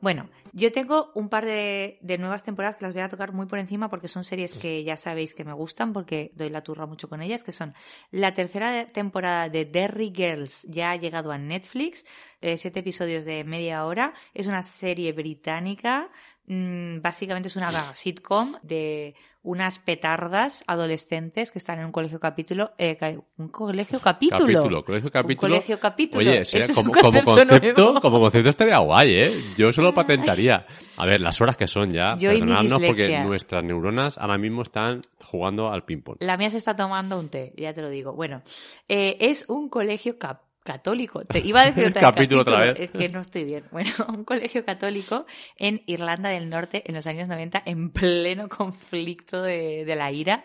Bueno, 0.00 0.28
yo 0.52 0.72
tengo 0.72 1.10
un 1.14 1.28
par 1.28 1.44
de, 1.44 1.98
de 2.00 2.18
nuevas 2.18 2.42
temporadas 2.42 2.76
que 2.76 2.84
las 2.84 2.94
voy 2.94 3.02
a 3.02 3.08
tocar 3.08 3.32
muy 3.32 3.46
por 3.46 3.58
encima 3.58 3.88
porque 3.88 4.08
son 4.08 4.24
series 4.24 4.54
que 4.54 4.82
ya 4.84 4.96
sabéis 4.96 5.34
que 5.34 5.44
me 5.44 5.52
gustan 5.52 5.92
porque 5.92 6.32
doy 6.34 6.50
la 6.50 6.62
turra 6.62 6.86
mucho 6.86 7.08
con 7.08 7.22
ellas, 7.22 7.44
que 7.44 7.52
son 7.52 7.74
la 8.10 8.34
tercera 8.34 8.86
temporada 8.86 9.48
de 9.48 9.64
Derry 9.64 10.12
Girls, 10.14 10.66
ya 10.68 10.92
ha 10.92 10.96
llegado 10.96 11.30
a 11.32 11.38
Netflix, 11.38 12.04
eh, 12.40 12.56
siete 12.56 12.80
episodios 12.80 13.24
de 13.24 13.44
media 13.44 13.84
hora, 13.84 14.14
es 14.34 14.46
una 14.46 14.62
serie 14.62 15.12
británica, 15.12 16.10
mm, 16.46 17.00
básicamente 17.00 17.48
es 17.48 17.56
una 17.56 17.70
sitcom 17.94 18.56
de 18.62 19.14
unas 19.42 19.78
petardas 19.78 20.62
adolescentes 20.66 21.50
que 21.50 21.58
están 21.58 21.78
en 21.78 21.86
un 21.86 21.92
colegio 21.92 22.20
capítulo, 22.20 22.72
eh, 22.76 22.98
un 23.38 23.48
colegio 23.48 23.98
capítulo. 23.98 24.38
Capítulo, 24.40 24.84
colegio 24.84 25.10
capítulo. 25.10 25.46
Un 25.46 25.50
colegio 25.54 25.80
capítulo. 25.80 26.30
Oye, 26.30 26.44
sería 26.44 26.64
Este 26.66 26.72
es 26.72 26.78
un 26.78 26.84
como, 26.92 27.00
como 27.00 27.24
concepto 27.24 27.48
concepto, 27.54 27.82
nuevo. 27.84 28.00
como 28.00 28.20
concepto 28.20 28.48
estaría 28.50 28.78
guay, 28.78 29.14
¿eh? 29.14 29.44
Yo 29.56 29.70
eso 29.70 29.80
lo 29.80 29.94
patentaría. 29.94 30.66
A 30.96 31.06
ver, 31.06 31.20
las 31.22 31.40
horas 31.40 31.56
que 31.56 31.66
son 31.66 31.90
ya, 31.92 32.16
Yo 32.18 32.30
perdonadnos 32.30 32.82
porque 32.86 33.18
nuestras 33.20 33.64
neuronas 33.64 34.18
ahora 34.18 34.36
mismo 34.36 34.60
están 34.62 35.00
jugando 35.24 35.70
al 35.72 35.84
ping-pong. 35.84 36.16
La 36.20 36.36
mía 36.36 36.50
se 36.50 36.58
está 36.58 36.76
tomando 36.76 37.18
un 37.18 37.30
té, 37.30 37.54
ya 37.56 37.72
te 37.72 37.80
lo 37.80 37.88
digo. 37.88 38.12
Bueno, 38.12 38.42
eh, 38.88 39.16
es 39.20 39.46
un 39.48 39.70
colegio 39.70 40.18
cap- 40.18 40.42
católico. 40.64 41.24
Te 41.24 41.38
iba 41.40 41.62
a 41.62 41.66
decir 41.66 41.86
otra 41.86 42.00
vez 42.02 42.10
Capítulo 42.10 42.40
otra 42.42 42.60
vez. 42.60 42.78
Es 42.80 42.90
que 42.90 43.08
no 43.08 43.20
estoy 43.20 43.44
bien. 43.44 43.64
Bueno, 43.72 43.90
un 44.08 44.24
colegio 44.24 44.64
católico 44.64 45.26
en 45.56 45.82
Irlanda 45.86 46.28
del 46.30 46.48
Norte 46.48 46.82
en 46.86 46.94
los 46.94 47.06
años 47.06 47.28
90 47.28 47.62
en 47.66 47.90
pleno 47.90 48.48
conflicto 48.48 49.42
de, 49.42 49.84
de 49.84 49.96
la 49.96 50.10
ira 50.12 50.44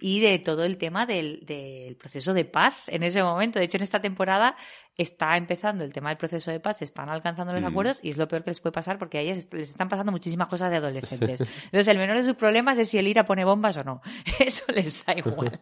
y 0.00 0.20
de 0.20 0.38
todo 0.38 0.64
el 0.64 0.76
tema 0.78 1.06
del, 1.06 1.44
del 1.46 1.96
proceso 1.96 2.32
de 2.34 2.44
paz 2.44 2.74
en 2.88 3.02
ese 3.02 3.22
momento. 3.22 3.58
De 3.58 3.64
hecho, 3.64 3.76
en 3.78 3.82
esta 3.82 4.00
temporada 4.00 4.56
está 4.96 5.36
empezando 5.36 5.84
el 5.84 5.92
tema 5.92 6.08
del 6.08 6.16
proceso 6.16 6.50
de 6.50 6.58
paz, 6.58 6.80
están 6.80 7.08
alcanzando 7.10 7.52
los 7.52 7.62
Mm. 7.62 7.66
acuerdos 7.66 8.00
y 8.02 8.08
es 8.10 8.16
lo 8.16 8.28
peor 8.28 8.44
que 8.44 8.50
les 8.50 8.60
puede 8.60 8.72
pasar 8.72 8.98
porque 8.98 9.18
a 9.18 9.20
ellas 9.20 9.46
les 9.52 9.68
están 9.70 9.88
pasando 9.90 10.10
muchísimas 10.10 10.48
cosas 10.48 10.70
de 10.70 10.76
adolescentes. 10.76 11.40
Entonces, 11.64 11.88
el 11.88 11.98
menor 11.98 12.16
de 12.16 12.22
sus 12.22 12.34
problemas 12.34 12.78
es 12.78 12.88
si 12.88 12.98
el 12.98 13.06
IRA 13.06 13.24
pone 13.26 13.44
bombas 13.44 13.76
o 13.76 13.84
no. 13.84 14.00
Eso 14.38 14.64
les 14.72 15.04
da 15.04 15.12
igual. 15.14 15.60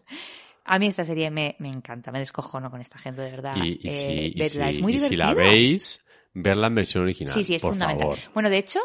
A 0.64 0.78
mí 0.78 0.86
esta 0.86 1.04
serie 1.04 1.30
me, 1.30 1.56
me 1.58 1.68
encanta, 1.68 2.10
me 2.10 2.18
descojono 2.18 2.70
con 2.70 2.80
esta 2.80 2.98
gente, 2.98 3.20
de 3.20 3.30
verdad. 3.30 3.56
Y, 3.56 3.86
y 3.86 3.90
Eh, 3.90 4.32
si, 4.32 4.40
y 4.40 4.42
si- 4.48 4.62
es 4.62 4.80
muy 4.80 4.94
y 4.94 4.98
si 4.98 5.16
la 5.16 5.34
veis, 5.34 6.00
verla 6.32 6.68
en 6.68 6.74
versión 6.74 7.04
original. 7.04 7.34
Sí, 7.34 7.44
sí, 7.44 7.54
es 7.54 7.62
por 7.62 7.72
fundamental. 7.72 8.08
favor. 8.08 8.18
Bueno, 8.32 8.50
de 8.50 8.58
hecho, 8.58 8.80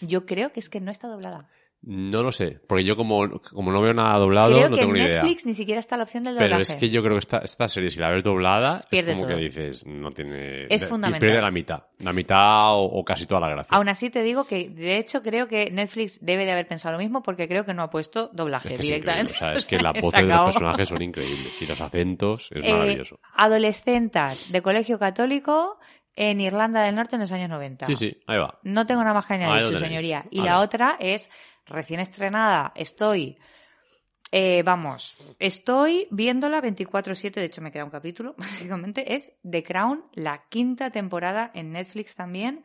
yo 0.00 0.24
creo 0.24 0.52
que 0.52 0.60
es 0.60 0.68
que 0.68 0.80
no 0.80 0.90
está 0.90 1.08
doblada. 1.08 1.48
No 1.88 2.24
lo 2.24 2.32
sé, 2.32 2.58
porque 2.66 2.82
yo 2.82 2.96
como, 2.96 3.40
como 3.40 3.70
no 3.70 3.80
veo 3.80 3.94
nada 3.94 4.18
doblado, 4.18 4.48
creo 4.56 4.68
no 4.68 4.74
que 4.74 4.80
tengo 4.82 4.96
en 4.96 5.02
ni 5.02 5.08
idea. 5.08 5.22
Netflix 5.22 5.46
ni 5.46 5.54
siquiera 5.54 5.78
está 5.78 5.96
la 5.96 6.02
opción 6.02 6.24
del 6.24 6.34
Pero 6.34 6.56
doblaje. 6.56 6.62
es 6.72 6.74
que 6.74 6.90
yo 6.90 7.00
creo 7.00 7.12
que 7.12 7.18
esta, 7.20 7.38
esta 7.38 7.68
serie, 7.68 7.90
si 7.90 8.00
la 8.00 8.10
ves 8.10 8.24
doblada, 8.24 8.80
Pierde 8.90 9.12
es 9.12 9.16
como 9.16 9.28
todo. 9.28 9.36
que 9.38 9.44
dices, 9.44 9.86
no 9.86 10.10
tiene... 10.10 10.64
Es 10.68 10.82
y 10.82 10.86
fundamental. 10.86 11.20
pierde 11.28 11.40
la 11.40 11.50
mitad. 11.52 11.84
La 12.00 12.12
mitad 12.12 12.74
o, 12.74 12.82
o 12.86 13.04
casi 13.04 13.24
toda 13.26 13.40
la 13.42 13.50
gracia. 13.50 13.76
Aún 13.76 13.88
así 13.88 14.10
te 14.10 14.24
digo 14.24 14.48
que, 14.48 14.68
de 14.68 14.98
hecho, 14.98 15.22
creo 15.22 15.46
que 15.46 15.70
Netflix 15.70 16.18
debe 16.24 16.44
de 16.44 16.50
haber 16.50 16.66
pensado 16.66 16.92
lo 16.94 16.98
mismo 16.98 17.22
porque 17.22 17.46
creo 17.46 17.64
que 17.64 17.72
no 17.72 17.84
ha 17.84 17.90
puesto 17.90 18.30
doblaje 18.32 18.70
Es 18.74 18.76
que 18.80 18.82
directamente. 18.82 19.32
O 19.32 19.36
sea, 19.36 19.52
es 19.54 19.64
que 19.64 19.78
las 19.78 19.92
voces 20.02 20.22
de 20.22 20.26
los 20.26 20.44
personajes 20.46 20.88
son 20.88 21.02
increíbles. 21.02 21.62
Y 21.62 21.66
los 21.66 21.80
acentos 21.80 22.50
es 22.52 22.64
Eh, 22.66 22.72
maravilloso. 22.72 23.20
adolescentas 23.32 24.50
de 24.50 24.62
colegio 24.62 24.98
católico 24.98 25.78
en 26.14 26.40
Irlanda 26.40 26.82
del 26.82 26.94
Norte 26.94 27.16
en 27.16 27.20
los 27.22 27.32
años 27.32 27.48
90. 27.50 27.86
Sí, 27.86 27.94
sí, 27.94 28.16
ahí 28.26 28.38
va. 28.38 28.58
No 28.62 28.86
tengo 28.86 29.02
nada 29.02 29.14
más 29.14 29.26
que 29.26 29.34
añadir, 29.34 29.62
su 29.64 29.68
tenéis. 29.68 29.86
señoría. 29.88 30.24
Y 30.30 30.40
la 30.42 30.60
otra 30.60 30.96
es 30.98 31.30
recién 31.66 32.00
estrenada. 32.00 32.72
Estoy 32.74 33.38
Eh, 34.32 34.62
vamos, 34.64 35.16
estoy 35.38 36.08
viéndola 36.10 36.60
24-7, 36.60 37.34
de 37.34 37.44
hecho 37.44 37.62
me 37.62 37.70
queda 37.70 37.84
un 37.84 37.90
capítulo, 37.90 38.34
básicamente, 38.38 39.14
es 39.14 39.32
The 39.48 39.62
Crown, 39.62 40.04
la 40.14 40.46
quinta 40.48 40.90
temporada 40.90 41.50
en 41.54 41.70
Netflix 41.72 42.16
también. 42.16 42.64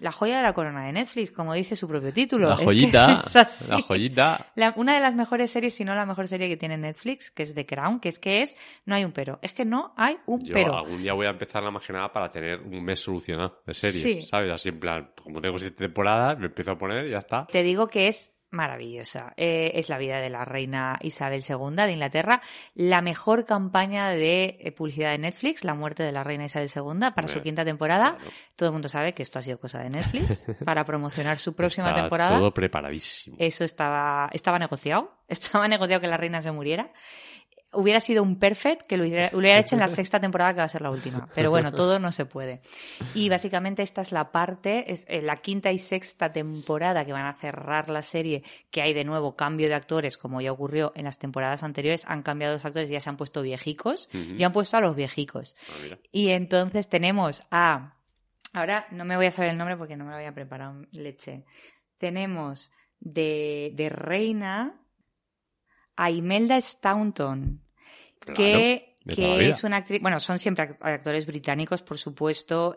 La 0.00 0.12
joya 0.12 0.36
de 0.36 0.42
la 0.44 0.52
corona 0.52 0.84
de 0.84 0.92
Netflix, 0.92 1.32
como 1.32 1.54
dice 1.54 1.74
su 1.74 1.88
propio 1.88 2.12
título. 2.12 2.48
La 2.48 2.54
Es 2.54 2.60
que 2.60 2.64
joyita, 2.66 3.24
es 3.26 3.68
la 3.68 3.82
joyita. 3.82 4.46
La- 4.54 4.72
una 4.76 4.94
de 4.94 5.00
las 5.00 5.14
mejores 5.14 5.50
series, 5.50 5.74
si 5.74 5.84
no 5.84 5.94
la 5.94 6.06
mejor 6.06 6.28
serie 6.28 6.48
que 6.48 6.56
tiene 6.56 6.76
Netflix, 6.76 7.30
que 7.30 7.42
es 7.42 7.54
The 7.54 7.66
Crown, 7.66 7.98
que 8.00 8.08
es 8.08 8.18
que 8.18 8.42
es, 8.42 8.56
no 8.86 8.94
hay 8.94 9.04
un 9.04 9.12
pero. 9.12 9.38
Es 9.42 9.52
que 9.52 9.64
no 9.64 9.92
hay 9.96 10.16
un 10.26 10.40
Yo 10.40 10.52
pero. 10.54 10.76
algún 10.76 11.02
día 11.02 11.14
voy 11.14 11.26
a 11.26 11.30
empezar 11.30 11.62
la 11.62 11.70
más 11.70 11.84
que 11.84 11.92
nada 11.92 12.12
para 12.12 12.30
tener 12.30 12.60
un 12.60 12.84
mes 12.84 13.00
solucionado 13.00 13.60
de 13.66 13.74
series, 13.74 14.02
Sí. 14.02 14.22
¿sabes? 14.30 14.52
Así 14.52 14.68
en 14.68 14.78
plan, 14.78 15.10
como 15.22 15.40
tengo 15.40 15.58
siete 15.58 15.76
temporadas, 15.76 16.38
me 16.38 16.46
empiezo 16.46 16.72
a 16.72 16.78
poner 16.78 17.06
y 17.06 17.10
ya 17.10 17.18
está. 17.18 17.46
Te 17.46 17.62
digo 17.64 17.88
que 17.88 18.08
es 18.08 18.32
maravillosa. 18.50 19.34
Eh, 19.36 19.72
es 19.74 19.88
la 19.88 19.98
vida 19.98 20.20
de 20.20 20.30
la 20.30 20.44
reina 20.44 20.98
Isabel 21.02 21.44
II 21.46 21.76
de 21.76 21.92
Inglaterra. 21.92 22.42
La 22.74 23.02
mejor 23.02 23.44
campaña 23.44 24.10
de 24.10 24.58
eh, 24.60 24.72
publicidad 24.72 25.10
de 25.12 25.18
Netflix, 25.18 25.64
la 25.64 25.74
muerte 25.74 26.02
de 26.02 26.12
la 26.12 26.24
reina 26.24 26.44
Isabel 26.44 26.70
II, 26.74 27.10
para 27.14 27.28
su 27.28 27.42
quinta 27.42 27.64
temporada. 27.64 28.16
Claro. 28.16 28.30
Todo 28.56 28.68
el 28.70 28.72
mundo 28.72 28.88
sabe 28.88 29.14
que 29.14 29.22
esto 29.22 29.38
ha 29.38 29.42
sido 29.42 29.58
cosa 29.58 29.80
de 29.80 29.90
Netflix 29.90 30.42
para 30.64 30.84
promocionar 30.84 31.38
su 31.38 31.54
próxima 31.54 31.88
Está 31.88 32.02
temporada. 32.02 32.38
Todo 32.38 32.52
preparadísimo. 32.52 33.36
Eso 33.38 33.64
estaba, 33.64 34.28
estaba 34.32 34.58
negociado. 34.58 35.18
Estaba 35.28 35.68
negociado 35.68 36.00
que 36.00 36.06
la 36.06 36.16
reina 36.16 36.40
se 36.40 36.50
muriera. 36.52 36.90
Hubiera 37.70 38.00
sido 38.00 38.22
un 38.22 38.38
perfect 38.38 38.86
que 38.86 38.96
lo 38.96 39.04
hubiera, 39.04 39.28
lo 39.30 39.38
hubiera 39.38 39.58
hecho 39.58 39.76
en 39.76 39.80
la 39.80 39.88
sexta 39.88 40.18
temporada 40.18 40.54
que 40.54 40.58
va 40.60 40.64
a 40.64 40.68
ser 40.68 40.80
la 40.80 40.90
última. 40.90 41.28
Pero 41.34 41.50
bueno, 41.50 41.72
todo 41.72 41.98
no 41.98 42.12
se 42.12 42.24
puede. 42.24 42.62
Y 43.14 43.28
básicamente 43.28 43.82
esta 43.82 44.00
es 44.00 44.10
la 44.10 44.32
parte, 44.32 44.90
es 44.90 45.04
eh, 45.08 45.20
la 45.20 45.36
quinta 45.36 45.70
y 45.70 45.78
sexta 45.78 46.32
temporada 46.32 47.04
que 47.04 47.12
van 47.12 47.26
a 47.26 47.34
cerrar 47.34 47.90
la 47.90 48.02
serie, 48.02 48.42
que 48.70 48.80
hay 48.80 48.94
de 48.94 49.04
nuevo 49.04 49.36
cambio 49.36 49.68
de 49.68 49.74
actores, 49.74 50.16
como 50.16 50.40
ya 50.40 50.50
ocurrió 50.50 50.92
en 50.94 51.04
las 51.04 51.18
temporadas 51.18 51.62
anteriores. 51.62 52.04
Han 52.06 52.22
cambiado 52.22 52.54
los 52.54 52.64
actores 52.64 52.88
y 52.88 52.94
ya 52.94 53.00
se 53.00 53.10
han 53.10 53.16
puesto 53.16 53.42
viejicos. 53.42 54.08
Y 54.12 54.42
han 54.42 54.52
puesto 54.52 54.76
a 54.78 54.80
los 54.80 54.96
viejicos. 54.96 55.54
Ah. 55.68 55.98
Y 56.10 56.30
entonces 56.30 56.88
tenemos 56.88 57.42
a. 57.50 57.96
Ahora 58.54 58.86
no 58.90 59.04
me 59.04 59.16
voy 59.16 59.26
a 59.26 59.30
saber 59.30 59.50
el 59.50 59.58
nombre 59.58 59.76
porque 59.76 59.96
no 59.96 60.04
me 60.04 60.10
lo 60.10 60.16
había 60.16 60.32
preparado, 60.32 60.86
leche. 60.92 61.44
Tenemos 61.98 62.72
de, 63.00 63.72
de 63.74 63.88
Reina 63.90 64.80
a 66.00 66.10
Imelda 66.10 66.60
Staunton, 66.60 67.60
Claro, 68.20 68.36
que, 68.36 68.94
que 69.06 69.48
es 69.48 69.64
una 69.64 69.78
actriz. 69.78 70.00
Bueno, 70.00 70.20
son 70.20 70.38
siempre 70.38 70.64
act- 70.68 70.78
actores 70.80 71.26
británicos, 71.26 71.82
por 71.82 71.98
supuesto. 71.98 72.76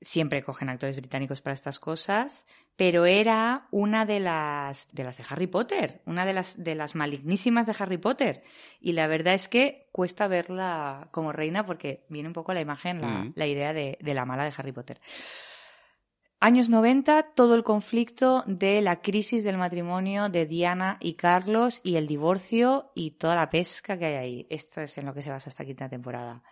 Siempre 0.00 0.42
cogen 0.42 0.68
actores 0.68 0.96
británicos 0.96 1.42
para 1.42 1.54
estas 1.54 1.78
cosas, 1.78 2.44
pero 2.74 3.06
era 3.06 3.68
una 3.70 4.04
de 4.04 4.18
las 4.18 4.88
de 4.92 5.04
las 5.04 5.16
de 5.18 5.24
Harry 5.28 5.46
Potter, 5.46 6.02
una 6.06 6.26
de 6.26 6.32
las 6.32 6.60
de 6.64 6.74
las 6.74 6.96
malignísimas 6.96 7.66
de 7.66 7.74
Harry 7.78 7.98
Potter. 7.98 8.42
Y 8.80 8.92
la 8.94 9.06
verdad 9.06 9.34
es 9.34 9.46
que 9.46 9.88
cuesta 9.92 10.26
verla 10.26 11.08
como 11.12 11.30
reina 11.32 11.64
porque 11.66 12.04
viene 12.08 12.28
un 12.28 12.32
poco 12.34 12.52
la 12.52 12.60
imagen, 12.60 13.00
la, 13.00 13.06
Mm. 13.08 13.32
la 13.36 13.46
idea 13.46 13.72
de, 13.72 13.96
de 14.00 14.14
la 14.14 14.24
mala 14.24 14.42
de 14.44 14.52
Harry 14.56 14.72
Potter. 14.72 15.00
Años 16.44 16.68
90, 16.68 17.34
todo 17.36 17.54
el 17.54 17.62
conflicto 17.62 18.42
de 18.48 18.82
la 18.82 19.00
crisis 19.00 19.44
del 19.44 19.58
matrimonio 19.58 20.28
de 20.28 20.44
Diana 20.44 20.96
y 20.98 21.14
Carlos 21.14 21.80
y 21.84 21.94
el 21.94 22.08
divorcio 22.08 22.90
y 22.96 23.12
toda 23.12 23.36
la 23.36 23.48
pesca 23.48 23.96
que 23.96 24.06
hay 24.06 24.14
ahí. 24.14 24.46
Esto 24.50 24.80
es 24.80 24.98
en 24.98 25.06
lo 25.06 25.14
que 25.14 25.22
se 25.22 25.30
basa 25.30 25.50
esta 25.50 25.64
quinta 25.64 25.88
temporada. 25.88 26.42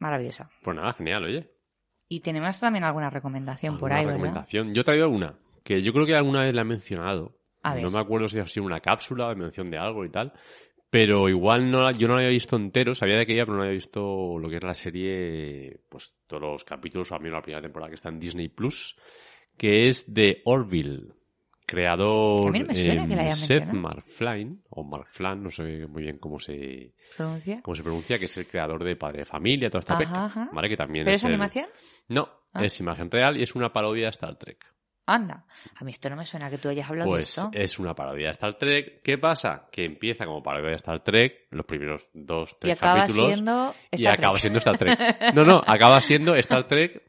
Maravillosa. 0.00 0.50
Pues 0.64 0.76
nada, 0.76 0.94
genial, 0.94 1.22
oye. 1.26 1.48
Y 2.08 2.18
tenemos 2.22 2.58
también 2.58 2.82
alguna 2.82 3.08
recomendación 3.08 3.78
por 3.78 3.92
ahí, 3.92 4.00
¿Alguna 4.00 4.14
¿verdad? 4.14 4.26
recomendación? 4.26 4.74
Yo 4.74 4.80
he 4.80 4.84
traído 4.84 5.08
una, 5.10 5.38
que 5.62 5.80
yo 5.80 5.92
creo 5.92 6.04
que 6.04 6.16
alguna 6.16 6.42
vez 6.42 6.52
la 6.52 6.62
he 6.62 6.64
mencionado. 6.64 7.38
A 7.62 7.74
ver. 7.74 7.84
No 7.84 7.92
me 7.92 8.00
acuerdo 8.00 8.28
si 8.28 8.40
ha 8.40 8.46
sido 8.46 8.66
una 8.66 8.80
cápsula 8.80 9.28
de 9.28 9.36
mención 9.36 9.70
de 9.70 9.78
algo 9.78 10.04
y 10.04 10.10
tal. 10.10 10.32
Pero 10.90 11.28
igual 11.28 11.70
no 11.70 11.82
la- 11.82 11.92
yo 11.92 12.08
no 12.08 12.14
la 12.14 12.20
había 12.20 12.30
visto 12.30 12.56
entero, 12.56 12.94
sabía 12.94 13.16
de 13.16 13.26
que 13.26 13.34
ella, 13.34 13.44
pero 13.44 13.56
no 13.56 13.62
había 13.62 13.74
visto 13.74 14.38
lo 14.38 14.48
que 14.48 14.56
era 14.56 14.68
la 14.68 14.74
serie, 14.74 15.80
pues 15.88 16.14
todos 16.26 16.42
los 16.42 16.64
capítulos, 16.64 17.12
o 17.12 17.14
al 17.14 17.20
menos 17.20 17.36
la 17.38 17.42
primera 17.42 17.60
temporada 17.62 17.90
que 17.90 17.96
está 17.96 18.08
en 18.08 18.18
Disney 18.18 18.48
Plus, 18.48 18.96
que 19.58 19.88
es 19.88 20.04
de 20.12 20.40
Orville, 20.46 21.12
creador 21.66 22.50
hayan 23.20 23.36
Seth. 23.36 23.68
MacFarlane, 23.72 24.56
o 24.70 24.82
MacFarlane, 24.84 25.42
no 25.42 25.50
sé 25.50 25.86
muy 25.86 26.04
bien 26.04 26.16
cómo 26.18 26.38
se, 26.40 26.94
¿Pronuncia? 27.16 27.60
cómo 27.62 27.74
se 27.74 27.82
pronuncia, 27.82 28.18
que 28.18 28.24
es 28.24 28.36
el 28.38 28.46
creador 28.46 28.82
de 28.82 28.96
Padre 28.96 29.18
de 29.20 29.24
Familia, 29.26 29.68
toda 29.68 29.80
esta 29.80 29.98
Ajá. 29.98 30.48
¿vale? 30.54 30.70
Que 30.70 30.76
también 30.78 31.04
¿Pero 31.04 31.14
es 31.16 31.20
es 31.20 31.24
el- 31.24 31.32
animación? 31.34 31.66
No, 32.08 32.30
Ah. 32.54 32.64
es 32.64 32.80
imagen 32.80 33.10
real 33.10 33.36
y 33.36 33.42
es 33.42 33.54
una 33.54 33.70
parodia 33.74 34.04
de 34.04 34.10
Star 34.10 34.36
Trek. 34.38 34.64
Anda. 35.14 35.44
A 35.76 35.84
mí 35.84 35.90
esto 35.90 36.10
no 36.10 36.16
me 36.16 36.26
suena 36.26 36.50
que 36.50 36.58
tú 36.58 36.68
hayas 36.68 36.88
hablado 36.88 37.10
Pues 37.10 37.34
de 37.36 37.42
esto. 37.42 37.50
es 37.52 37.78
una 37.78 37.94
parodia 37.94 38.26
de 38.26 38.30
Star 38.32 38.54
Trek. 38.54 39.02
¿Qué 39.02 39.18
pasa? 39.18 39.68
Que 39.72 39.84
empieza 39.84 40.24
como 40.26 40.42
parodia 40.42 40.70
de 40.70 40.76
Star 40.76 41.02
Trek, 41.02 41.46
los 41.50 41.64
primeros 41.66 42.02
dos, 42.12 42.52
y 42.52 42.56
tres 42.60 42.76
acaba 42.76 43.00
capítulos. 43.00 43.32
siendo 43.34 43.74
y 43.90 43.96
Star 43.96 44.14
acaba 44.14 44.32
Trek. 44.32 44.40
siendo 44.40 44.58
Star 44.58 44.78
Trek. 44.78 44.98
No, 45.34 45.44
no, 45.44 45.62
acaba 45.66 46.00
siendo 46.00 46.34
Star 46.36 46.66
Trek 46.68 47.02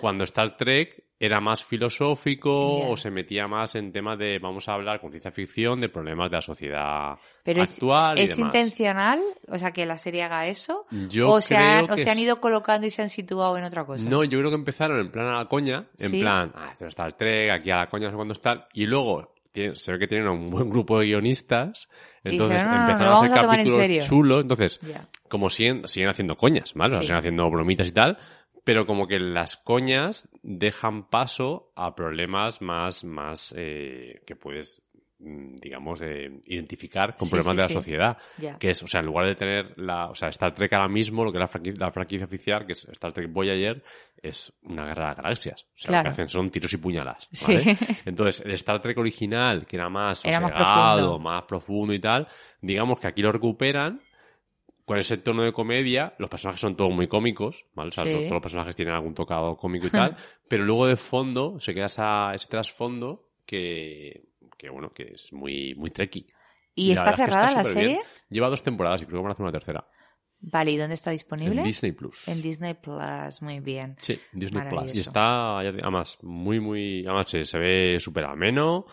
cuando 0.00 0.24
Star 0.24 0.56
Trek 0.56 1.04
era 1.24 1.40
más 1.40 1.64
filosófico 1.64 2.88
o 2.88 2.96
se 2.96 3.10
metía 3.10 3.46
más 3.46 3.76
en 3.76 3.92
temas 3.92 4.18
de, 4.18 4.40
vamos 4.40 4.68
a 4.68 4.74
hablar 4.74 5.00
con 5.00 5.10
ciencia 5.10 5.30
ficción, 5.30 5.80
de 5.80 5.88
problemas 5.88 6.28
de 6.30 6.36
la 6.36 6.42
sociedad 6.42 7.14
Pero 7.44 7.62
es, 7.62 7.72
actual 7.74 8.18
y 8.18 8.22
¿es 8.22 8.36
demás. 8.36 8.52
intencional? 8.54 9.20
O 9.48 9.56
sea, 9.56 9.70
que 9.70 9.86
la 9.86 9.98
serie 9.98 10.24
haga 10.24 10.48
eso. 10.48 10.84
Yo 11.08 11.28
o 11.28 11.40
se, 11.40 11.54
han, 11.56 11.88
o 11.90 11.96
se 11.96 12.10
han 12.10 12.18
ido 12.18 12.40
colocando 12.40 12.88
y 12.88 12.90
se 12.90 13.02
han 13.02 13.08
situado 13.08 13.56
en 13.56 13.62
otra 13.64 13.84
cosa. 13.84 14.08
No, 14.08 14.24
yo 14.24 14.38
creo 14.38 14.50
que 14.50 14.56
empezaron 14.56 14.98
en 14.98 15.12
plan 15.12 15.26
a 15.28 15.34
la 15.38 15.44
coña, 15.46 15.86
en 15.98 16.08
Sí. 16.08 16.20
plan, 16.20 16.50
ah, 16.56 16.70
esto 16.72 16.86
es 16.86 16.88
Star 16.88 17.12
Trek, 17.16 17.50
aquí 17.52 17.70
a 17.70 17.76
la 17.78 17.86
coña, 17.88 18.06
no 18.06 18.10
sé 18.10 18.16
cuándo 18.16 18.32
está, 18.32 18.66
y 18.72 18.86
luego 18.86 19.32
tiene- 19.52 19.76
se 19.76 19.92
ve 19.92 19.98
que 20.00 20.08
tienen 20.08 20.26
un 20.28 20.50
buen 20.50 20.68
grupo 20.70 20.98
de 20.98 21.06
guionistas, 21.06 21.88
entonces 22.24 22.62
dijeron, 22.64 22.86
"No, 22.86 22.86
no, 22.86 22.86
no, 22.86 22.90
empezaron 22.92 23.14
a 23.14 23.26
hacer 23.26 23.38
a 23.38 23.42
capítulos 23.52 23.78
serio". 23.78 24.02
chulos, 24.02 24.42
entonces, 24.42 24.80
como 25.28 25.50
siguen, 25.50 25.86
siguen 25.86 26.08
haciendo 26.08 26.36
coñas, 26.36 26.72
¿vale? 26.74 26.94
O 26.94 26.96
sea, 26.96 27.00
Sí. 27.02 27.06
siguen 27.06 27.18
haciendo 27.18 27.48
bromitas 27.50 27.86
y 27.88 27.92
tal, 27.92 28.18
pero 28.64 28.86
como 28.86 29.06
que 29.06 29.18
las 29.18 29.56
coñas 29.56 30.28
dejan 30.42 31.08
paso 31.08 31.72
a 31.76 31.94
problemas 31.94 32.60
más, 32.62 33.02
más 33.04 33.52
eh, 33.56 34.22
que 34.26 34.36
puedes, 34.36 34.82
mm, 35.18 35.56
digamos, 35.56 36.00
eh, 36.02 36.40
identificar 36.46 37.16
con 37.16 37.26
Sí, 37.28 37.32
problemas 37.36 37.52
sí, 37.52 37.56
de 37.56 37.62
la 37.62 37.68
sí. 37.68 37.74
sociedad 37.74 38.16
Ya. 38.38 38.58
que 38.58 38.70
es, 38.70 38.82
o 38.82 38.86
sea, 38.86 39.00
en 39.00 39.06
lugar 39.06 39.26
de 39.26 39.34
tener 39.34 39.78
la, 39.78 40.06
o 40.10 40.14
sea, 40.14 40.28
Star 40.28 40.54
Trek 40.54 40.72
ahora 40.74 40.88
mismo, 40.88 41.24
lo 41.24 41.32
que 41.32 41.38
es 41.38 41.42
la 41.42 41.48
franquicia, 41.48 41.84
la 41.86 41.92
franquicia 41.92 42.26
oficial, 42.26 42.66
que 42.66 42.72
es 42.72 42.84
Star 42.86 43.12
Trek 43.12 43.32
Voyager, 43.32 43.82
es 44.22 44.52
una 44.62 44.86
guerra 44.86 45.08
de 45.10 45.14
galaxias. 45.22 45.62
O 45.64 45.66
sea, 45.74 45.90
lo 45.90 45.92
Claro. 45.94 46.04
que 46.04 46.08
hacen 46.10 46.28
son 46.28 46.48
tiros 46.50 46.72
y 46.72 46.76
puñalas, 46.76 47.28
Sí. 47.32 47.54
¿vale? 47.54 47.76
Entonces, 48.06 48.42
el 48.46 48.52
Star 48.52 48.80
Trek 48.80 48.96
original, 48.98 49.66
que 49.66 49.74
era 49.76 49.88
más 49.88 50.24
Era 50.24 50.38
más 50.40 50.52
sosegado, 50.52 50.96
profundo. 50.98 51.18
más 51.18 51.42
profundo 51.44 51.92
y 51.94 51.98
tal, 51.98 52.28
digamos 52.60 53.00
que 53.00 53.08
aquí 53.08 53.22
lo 53.22 53.32
recuperan 53.32 54.00
con 54.92 54.98
ese 54.98 55.16
tono 55.16 55.42
de 55.42 55.54
comedia, 55.54 56.12
los 56.18 56.28
personajes 56.28 56.60
son 56.60 56.76
todos 56.76 56.92
muy 56.92 57.08
cómicos, 57.08 57.64
¿vale? 57.72 57.88
O 57.88 57.92
sea, 57.92 58.04
Sí. 58.04 58.12
todos 58.12 58.30
los 58.32 58.42
personajes 58.42 58.76
tienen 58.76 58.92
algún 58.92 59.14
tocado 59.14 59.56
cómico 59.56 59.86
y 59.86 59.90
tal, 59.90 60.14
pero 60.48 60.64
luego 60.66 60.86
de 60.86 60.96
fondo 60.96 61.58
se 61.60 61.72
queda 61.72 61.86
esa, 61.86 62.34
ese 62.34 62.46
trasfondo 62.46 63.30
que, 63.46 64.28
que, 64.58 64.68
bueno, 64.68 64.90
que 64.92 65.12
es 65.14 65.32
muy, 65.32 65.74
muy 65.76 65.88
trekky. 65.90 66.26
¿Y, 66.74 66.92
está 66.92 67.04
verdad 67.04 67.20
es 67.20 67.24
que 67.24 67.32
cerrada 67.32 67.54
la 67.54 67.64
serie? 67.64 68.00
Lleva 68.28 68.50
dos 68.50 68.62
temporadas 68.62 69.00
y 69.00 69.06
creo 69.06 69.20
que 69.20 69.22
van 69.22 69.30
a 69.30 69.32
hacer 69.32 69.44
una 69.44 69.52
tercera. 69.52 69.88
Vale, 70.40 70.72
¿y 70.72 70.76
dónde 70.76 70.94
está 70.94 71.10
disponible? 71.10 71.60
En 71.60 71.66
Disney 71.66 71.92
Plus. 71.92 72.28
En 72.28 72.42
Disney 72.42 72.74
Plus, 72.74 73.40
muy 73.40 73.60
bien. 73.60 73.96
Sí, 73.98 74.20
Disney 74.32 74.68
Plus. 74.68 74.94
Y 74.94 75.00
está, 75.00 75.60
además, 75.60 76.18
muy, 76.20 76.60
muy. 76.60 77.06
Además, 77.06 77.30
se, 77.30 77.46
se 77.46 77.58
ve 77.58 77.96
súper 77.98 78.24
ameno. 78.24 78.84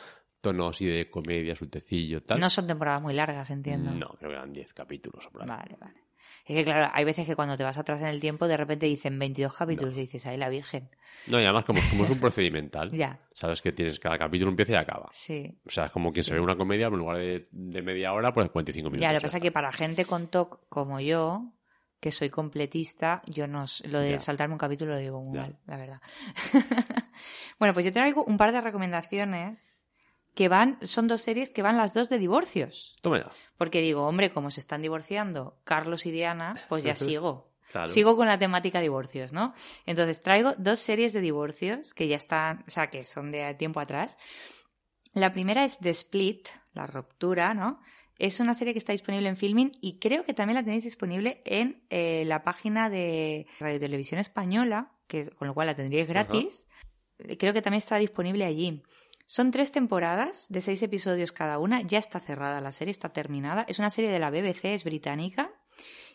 Tono 0.41 0.69
así 0.69 0.85
de 0.85 1.09
comedia, 1.09 1.55
sueltecillo, 1.55 2.23
tal. 2.23 2.39
No 2.39 2.49
son 2.49 2.67
temporadas 2.67 3.01
muy 3.01 3.13
largas, 3.13 3.49
entiendo. 3.49 3.91
No, 3.91 4.07
creo 4.17 4.29
que 4.31 4.35
eran 4.37 4.53
10 4.53 4.73
capítulos 4.73 5.25
o 5.27 5.31
por 5.31 5.41
ahí. 5.41 5.47
Vale, 5.49 5.75
vale. 5.79 5.99
Es 6.45 6.55
que 6.55 6.63
claro, 6.63 6.89
hay 6.93 7.05
veces 7.05 7.25
que 7.27 7.35
cuando 7.35 7.57
te 7.57 7.63
vas 7.63 7.77
atrás 7.77 8.01
en 8.01 8.07
el 8.07 8.19
tiempo, 8.19 8.47
de 8.47 8.57
repente 8.57 8.85
dicen 8.85 9.19
22 9.19 9.53
capítulos 9.53 9.93
y 9.95 10.01
dices, 10.01 10.25
ahí 10.25 10.37
la 10.37 10.49
Virgen. 10.49 10.89
No, 11.27 11.39
y 11.39 11.43
además, 11.43 11.65
como, 11.65 11.81
como 11.89 12.05
es 12.05 12.09
un 12.09 12.19
procedimental, 12.21 12.91
Ya, 12.91 13.19
sabes 13.33 13.61
que 13.61 13.71
tienes 13.71 13.99
cada 13.99 14.17
capítulo 14.17 14.49
empieza 14.49 14.71
y 14.71 14.75
acaba. 14.75 15.09
sí. 15.11 15.59
O 15.65 15.69
sea, 15.69 15.85
es 15.87 15.91
como 15.91 16.11
quien 16.11 16.23
se 16.23 16.33
ve 16.33 16.39
una 16.39 16.55
comedia, 16.55 16.87
pero 16.87 16.95
en 16.95 16.99
lugar 17.01 17.17
de, 17.17 17.47
de 17.51 17.81
media 17.81 18.13
hora, 18.13 18.33
pues 18.33 18.49
45 18.49 18.89
minutos. 18.89 19.07
Ya, 19.07 19.13
lo 19.13 19.19
que 19.19 19.23
pasa 19.23 19.37
es 19.37 19.43
que 19.43 19.51
para 19.51 19.71
gente 19.71 20.05
con 20.05 20.27
TOC 20.29 20.67
como 20.69 20.99
yo, 20.99 21.51
que 21.99 22.11
soy 22.11 22.29
completista, 22.29 23.21
yo 23.27 23.47
no 23.47 23.65
lo 23.83 23.99
de 23.99 24.11
Ya. 24.13 24.19
saltarme 24.21 24.53
un 24.53 24.59
capítulo 24.59 24.93
lo 24.93 24.99
digo 24.99 25.21
muy 25.21 25.35
Ya. 25.35 25.41
mal, 25.41 25.59
la 25.67 25.77
verdad. 25.77 26.01
bueno, 27.59 27.73
pues 27.73 27.85
yo 27.85 27.91
traigo 27.93 28.23
un 28.23 28.37
par 28.37 28.51
de 28.51 28.61
recomendaciones 28.61 29.75
que 30.39 30.47
van, 30.47 30.77
son 30.83 31.09
dos 31.09 31.19
series 31.19 31.49
que 31.49 31.61
van 31.61 31.75
las 31.75 31.93
dos 31.93 32.07
de 32.07 32.17
divorcios. 32.17 32.95
Toma 33.01 33.17
ya. 33.17 33.31
Porque 33.57 33.81
digo, 33.81 34.07
hombre, 34.07 34.31
como 34.31 34.51
se 34.51 34.61
están 34.61 34.81
divorciando 34.81 35.59
Carlos 35.65 36.05
y 36.05 36.11
Diana, 36.11 36.55
pues 36.69 36.81
ya 36.81 36.95
sigo. 36.95 37.51
Claro. 37.69 37.89
Sigo 37.89 38.15
con 38.15 38.27
la 38.27 38.39
temática 38.39 38.79
divorcios, 38.79 39.33
¿no? 39.33 39.53
Entonces 39.85 40.21
traigo 40.21 40.53
dos 40.57 40.79
series 40.79 41.11
de 41.11 41.19
divorcios 41.19 41.93
que 41.93 42.07
ya 42.07 42.15
están, 42.15 42.63
o 42.69 42.71
sea, 42.71 42.89
que 42.89 43.03
son 43.03 43.31
de 43.31 43.53
tiempo 43.55 43.81
atrás. 43.81 44.17
La 45.11 45.33
primera 45.33 45.65
es 45.65 45.77
The 45.79 45.89
Split, 45.89 46.47
la 46.71 46.87
ruptura, 46.87 47.53
¿no? 47.53 47.81
Es 48.17 48.39
una 48.39 48.53
serie 48.53 48.71
que 48.71 48.79
está 48.79 48.93
disponible 48.93 49.27
en 49.27 49.35
Filmin 49.35 49.73
y 49.81 49.99
creo 49.99 50.23
que 50.23 50.33
también 50.33 50.55
la 50.55 50.63
tenéis 50.63 50.85
disponible 50.85 51.41
en 51.43 51.83
eh, 51.89 52.23
la 52.25 52.45
página 52.45 52.89
de 52.89 53.45
Radio 53.59 53.81
Televisión 53.81 54.21
Española, 54.21 54.93
que, 55.05 55.31
con 55.31 55.49
lo 55.49 55.53
cual 55.53 55.67
la 55.67 55.75
tendríais 55.75 56.07
gratis. 56.07 56.65
Creo 57.37 57.51
que 57.51 57.61
también 57.61 57.79
está 57.79 57.97
disponible 57.97 58.45
allí. 58.45 58.81
Son 59.31 59.51
tres 59.51 59.71
temporadas 59.71 60.47
de 60.49 60.59
seis 60.59 60.81
episodios 60.81 61.31
cada 61.31 61.59
una. 61.59 61.83
Ya 61.83 61.99
está 61.99 62.19
cerrada 62.19 62.61
la 62.61 62.71
serie, 62.71 62.89
está 62.89 63.09
terminada. 63.09 63.63
Es 63.67 63.77
una 63.77 63.91
serie 63.91 64.09
de 64.09 64.17
la 64.17 64.31
BBC, 64.31 64.73
es 64.73 64.83
británica. 64.83 65.51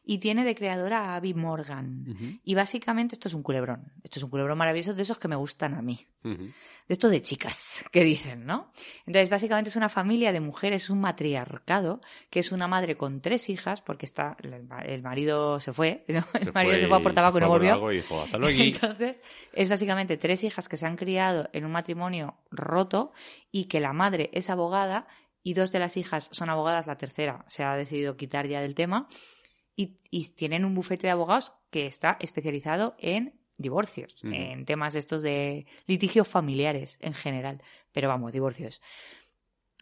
Y 0.06 0.18
tiene 0.18 0.44
de 0.44 0.54
creadora 0.54 1.00
a 1.12 1.16
Abby 1.16 1.32
Morgan. 1.32 2.40
Y 2.44 2.54
básicamente 2.54 3.14
esto 3.14 3.28
es 3.28 3.32
un 3.34 3.42
culebrón. 3.42 3.90
Esto 4.02 4.18
es 4.18 4.22
un 4.22 4.28
culebrón 4.28 4.58
maravilloso 4.58 4.92
de 4.92 5.00
esos 5.00 5.16
que 5.18 5.28
me 5.28 5.36
gustan 5.36 5.72
a 5.72 5.80
mí. 5.80 6.06
De 6.22 6.52
esto 6.88 7.08
de 7.08 7.22
chicas, 7.22 7.82
que 7.90 8.04
dicen, 8.04 8.44
¿no? 8.44 8.70
Entonces, 9.06 9.30
básicamente 9.30 9.70
es 9.70 9.76
una 9.76 9.88
familia 9.88 10.30
de 10.32 10.40
mujeres, 10.40 10.82
es 10.84 10.90
un 10.90 11.00
matriarcado, 11.00 12.00
que 12.28 12.40
es 12.40 12.52
una 12.52 12.68
madre 12.68 12.96
con 12.96 13.22
tres 13.22 13.48
hijas, 13.48 13.80
porque 13.80 14.04
está, 14.04 14.36
el, 14.42 14.64
ma- 14.64 14.82
el 14.82 15.00
marido 15.02 15.58
se 15.60 15.72
fue, 15.72 16.04
¿no? 16.08 16.22
el 16.34 16.44
Se 16.44 16.52
marido 16.52 16.78
se 16.80 16.86
fue 16.88 16.98
a 16.98 17.00
por 17.00 17.12
y- 17.12 17.14
tabaco 17.14 17.38
y 17.38 17.40
se 17.40 17.44
no 17.44 17.48
volvió. 17.48 17.92
y 17.92 17.96
dijo, 17.96 18.22
hasta 18.22 18.36
luego. 18.36 18.58
Entonces, 18.62 19.16
es 19.54 19.68
básicamente 19.70 20.18
tres 20.18 20.44
hijas 20.44 20.68
que 20.68 20.76
se 20.76 20.84
han 20.86 20.96
criado 20.96 21.48
en 21.54 21.64
un 21.64 21.72
matrimonio 21.72 22.36
roto 22.50 23.12
y 23.50 23.64
que 23.68 23.80
la 23.80 23.94
madre 23.94 24.28
es 24.34 24.50
abogada 24.50 25.06
y 25.42 25.54
dos 25.54 25.72
de 25.72 25.78
las 25.78 25.96
hijas 25.96 26.28
son 26.32 26.50
abogadas, 26.50 26.86
la 26.86 26.96
tercera 26.98 27.44
se 27.48 27.64
ha 27.64 27.74
decidido 27.76 28.16
quitar 28.18 28.46
ya 28.48 28.60
del 28.60 28.74
tema 28.74 29.08
y, 29.76 29.98
y 30.10 30.28
tienen 30.28 30.64
un 30.64 30.74
bufete 30.74 31.06
de 31.06 31.12
abogados 31.12 31.52
que 31.70 31.86
está 31.86 32.16
especializado 32.20 32.94
en 32.98 33.34
divorcios, 33.56 34.16
en 34.22 34.64
temas 34.64 34.94
de 34.94 34.98
estos 34.98 35.22
de 35.22 35.66
litigios 35.86 36.26
familiares 36.26 36.98
en 37.00 37.14
general, 37.14 37.62
pero 37.92 38.08
vamos, 38.08 38.32
divorcios. 38.32 38.82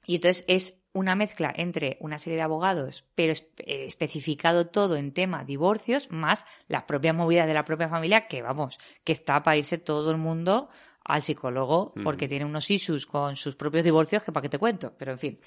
Y 0.04 0.16
entonces 0.16 0.44
es 0.48 0.78
una 0.92 1.14
mezcla 1.14 1.52
entre 1.56 1.96
una 2.00 2.18
serie 2.18 2.36
de 2.36 2.42
abogados, 2.42 3.04
pero 3.14 3.32
eh, 3.32 3.84
especificado 3.86 4.66
todo 4.66 4.96
en 4.96 5.12
tema 5.12 5.44
divorcios, 5.44 6.10
más 6.10 6.44
las 6.68 6.82
propias 6.84 7.14
movidas 7.14 7.46
de 7.46 7.54
la 7.54 7.64
propia 7.64 7.88
familia, 7.88 8.26
que 8.26 8.42
vamos, 8.42 8.78
que 9.04 9.12
está 9.12 9.42
para 9.42 9.56
irse 9.56 9.78
todo 9.78 10.10
el 10.10 10.18
mundo 10.18 10.68
al 11.04 11.22
psicólogo 11.22 11.92
porque 12.04 12.28
tiene 12.28 12.44
unos 12.44 12.70
issues 12.70 13.06
con 13.06 13.34
sus 13.34 13.56
propios 13.56 13.82
divorcios 13.82 14.22
que 14.22 14.30
para 14.30 14.42
qué 14.42 14.48
te 14.48 14.58
cuento, 14.58 14.94
pero 14.96 15.12
en 15.12 15.18
fin. 15.18 15.40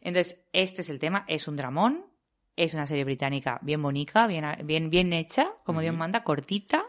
Entonces, 0.00 0.38
este 0.52 0.80
es 0.80 0.88
el 0.88 0.98
tema, 0.98 1.24
es 1.28 1.48
un 1.48 1.56
dramón, 1.56 2.06
es 2.56 2.74
una 2.74 2.86
serie 2.86 3.04
británica 3.04 3.58
bien 3.62 3.82
bonita, 3.82 4.26
bien, 4.26 4.44
bien, 4.64 4.90
bien 4.90 5.12
hecha, 5.12 5.52
como 5.64 5.80
Dios 5.80 5.94
manda, 5.94 6.24
cortita, 6.24 6.84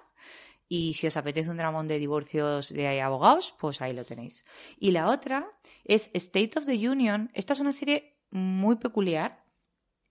y 0.68 0.93
si 0.95 1.07
os 1.07 1.18
apetece 1.18 1.49
un 1.49 1.57
dramón 1.57 1.88
de 1.88 1.99
divorcios 1.99 2.70
de 2.70 3.01
abogados, 3.01 3.53
pues 3.59 3.82
ahí 3.82 3.93
lo 3.93 4.05
tenéis. 4.05 4.45
Y 4.80 4.91
la 4.91 5.09
otra 5.09 5.47
es 5.84 6.09
State 6.14 6.57
of 6.57 6.66
the 6.66 6.89
Union. 6.89 7.30
Esta 7.34 7.53
es 7.53 7.59
una 7.59 7.74
serie 7.74 8.18
muy 8.32 8.78
peculiar 8.78 9.45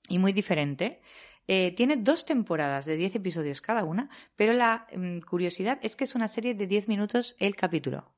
y 0.08 0.18
muy 0.18 0.32
diferente. 0.32 1.00
Eh, 1.48 1.72
tiene 1.76 1.96
dos 1.96 2.24
temporadas 2.24 2.84
de 2.84 2.96
10 2.96 3.16
episodios 3.16 3.60
cada 3.60 3.82
una, 3.82 4.08
pero 4.36 4.52
la 4.52 4.86
mm, 4.94 5.20
curiosidad 5.20 5.80
es 5.82 5.96
que 5.96 6.04
es 6.04 6.14
una 6.14 6.28
serie 6.28 6.54
de 6.54 6.66
10 6.66 6.86
minutos 6.86 7.34
el 7.40 7.56
capítulo. 7.56 8.14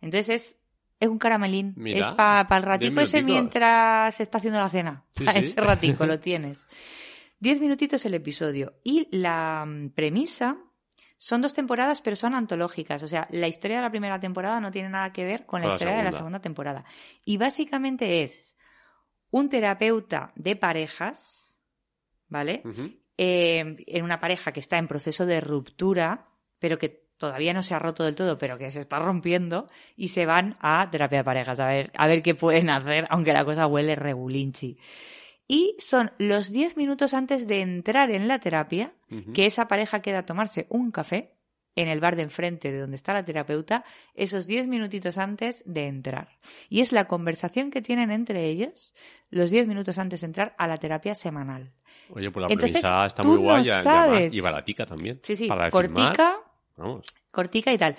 Entonces 0.00 0.28
es, 0.28 0.63
es 1.04 1.10
un 1.10 1.18
caramelín. 1.18 1.74
Mira, 1.76 1.98
es 1.98 2.14
para 2.14 2.40
el 2.40 2.46
10 2.48 2.62
ratico 2.64 3.00
ese 3.00 3.22
mientras 3.22 4.14
se 4.14 4.22
está 4.22 4.38
haciendo 4.38 4.58
la 4.60 4.68
cena. 4.68 5.04
Sí, 5.16 5.24
Para 5.24 5.40
sí. 5.40 5.46
ese 5.46 5.60
ratico 5.60 6.06
lo 6.06 6.18
tienes. 6.18 6.68
10 7.40 7.60
minutitos 7.60 8.04
el 8.06 8.14
episodio. 8.14 8.74
Y 8.82 9.08
la 9.16 9.64
mm, 9.66 9.90
premisa 9.90 10.56
son 11.18 11.42
dos 11.42 11.54
temporadas, 11.54 12.00
pero 12.00 12.16
son 12.16 12.34
antológicas. 12.34 13.02
O 13.02 13.08
sea, 13.08 13.28
la 13.30 13.48
historia 13.48 13.76
de 13.76 13.82
la 13.82 13.90
primera 13.90 14.18
temporada 14.18 14.60
no 14.60 14.70
tiene 14.70 14.88
nada 14.88 15.12
que 15.12 15.24
ver 15.24 15.46
con 15.46 15.60
la 15.60 15.72
historia 15.72 15.96
de 15.96 16.04
la 16.04 16.12
segunda. 16.12 16.40
temporada. 16.40 16.84
Y 17.24 17.36
básicamente 17.36 18.22
es 18.22 18.56
un 19.30 19.48
terapeuta 19.48 20.32
de 20.36 20.56
parejas, 20.56 21.58
¿vale? 22.28 22.62
Eh, 23.18 23.76
en 23.86 24.04
una 24.04 24.20
pareja 24.20 24.52
que 24.52 24.60
está 24.60 24.78
en 24.78 24.88
proceso 24.88 25.26
de 25.26 25.40
ruptura, 25.40 26.28
pero 26.58 26.78
que 26.78 27.03
todavía 27.18 27.52
no 27.52 27.62
se 27.62 27.74
ha 27.74 27.78
roto 27.78 28.04
del 28.04 28.14
todo, 28.14 28.38
pero 28.38 28.58
que 28.58 28.70
se 28.70 28.80
está 28.80 28.98
rompiendo, 28.98 29.66
y 29.96 30.08
se 30.08 30.26
van 30.26 30.56
a 30.60 30.88
terapia 30.90 31.18
de 31.18 31.24
parejas 31.24 31.60
a 31.60 31.66
ver, 31.66 31.92
a 31.96 32.06
ver 32.06 32.22
qué 32.22 32.34
pueden 32.34 32.70
hacer, 32.70 33.06
aunque 33.10 33.32
la 33.32 33.44
cosa 33.44 33.66
huele 33.66 33.96
regulinchi. 33.96 34.78
Y 35.46 35.76
son 35.78 36.10
los 36.18 36.50
10 36.50 36.76
minutos 36.76 37.12
antes 37.14 37.46
de 37.46 37.60
entrar 37.60 38.10
en 38.10 38.28
la 38.28 38.38
terapia, 38.40 38.94
que 39.32 39.46
esa 39.46 39.68
pareja 39.68 40.00
queda 40.00 40.20
a 40.20 40.24
tomarse 40.24 40.66
un 40.70 40.90
café 40.90 41.34
en 41.76 41.88
el 41.88 42.00
bar 42.00 42.16
de 42.16 42.22
enfrente 42.22 42.72
de 42.72 42.78
donde 42.80 42.96
está 42.96 43.12
la 43.12 43.24
terapeuta, 43.24 43.84
esos 44.14 44.46
10 44.46 44.68
minutitos 44.68 45.18
antes 45.18 45.62
de 45.66 45.86
entrar. 45.86 46.38
Y 46.68 46.80
es 46.80 46.92
la 46.92 47.04
conversación 47.06 47.70
que 47.70 47.82
tienen 47.82 48.10
entre 48.10 48.44
ellos 48.46 48.94
los 49.30 49.50
10 49.50 49.66
minutos 49.68 49.98
antes 49.98 50.20
de 50.22 50.26
entrar 50.28 50.54
a 50.56 50.66
la 50.66 50.78
terapia 50.78 51.14
semanal. 51.14 51.72
Oye, 52.10 52.30
pues 52.30 52.42
la 52.42 52.52
Entonces, 52.52 52.80
premisa 52.80 53.06
está 53.06 53.22
muy 53.22 53.38
guay 53.38 53.62
no 53.62 53.66
y 53.66 53.70
además- 53.70 53.84
sabes. 54.06 54.34
y 54.34 54.40
baratica 54.40 54.86
también. 54.86 55.20
Sí, 55.22 55.36
sí, 55.36 55.48
Para 55.48 55.70
cortica, 55.70 56.36
vamos. 56.76 57.06
cortica 57.30 57.72
y 57.72 57.78
tal. 57.78 57.96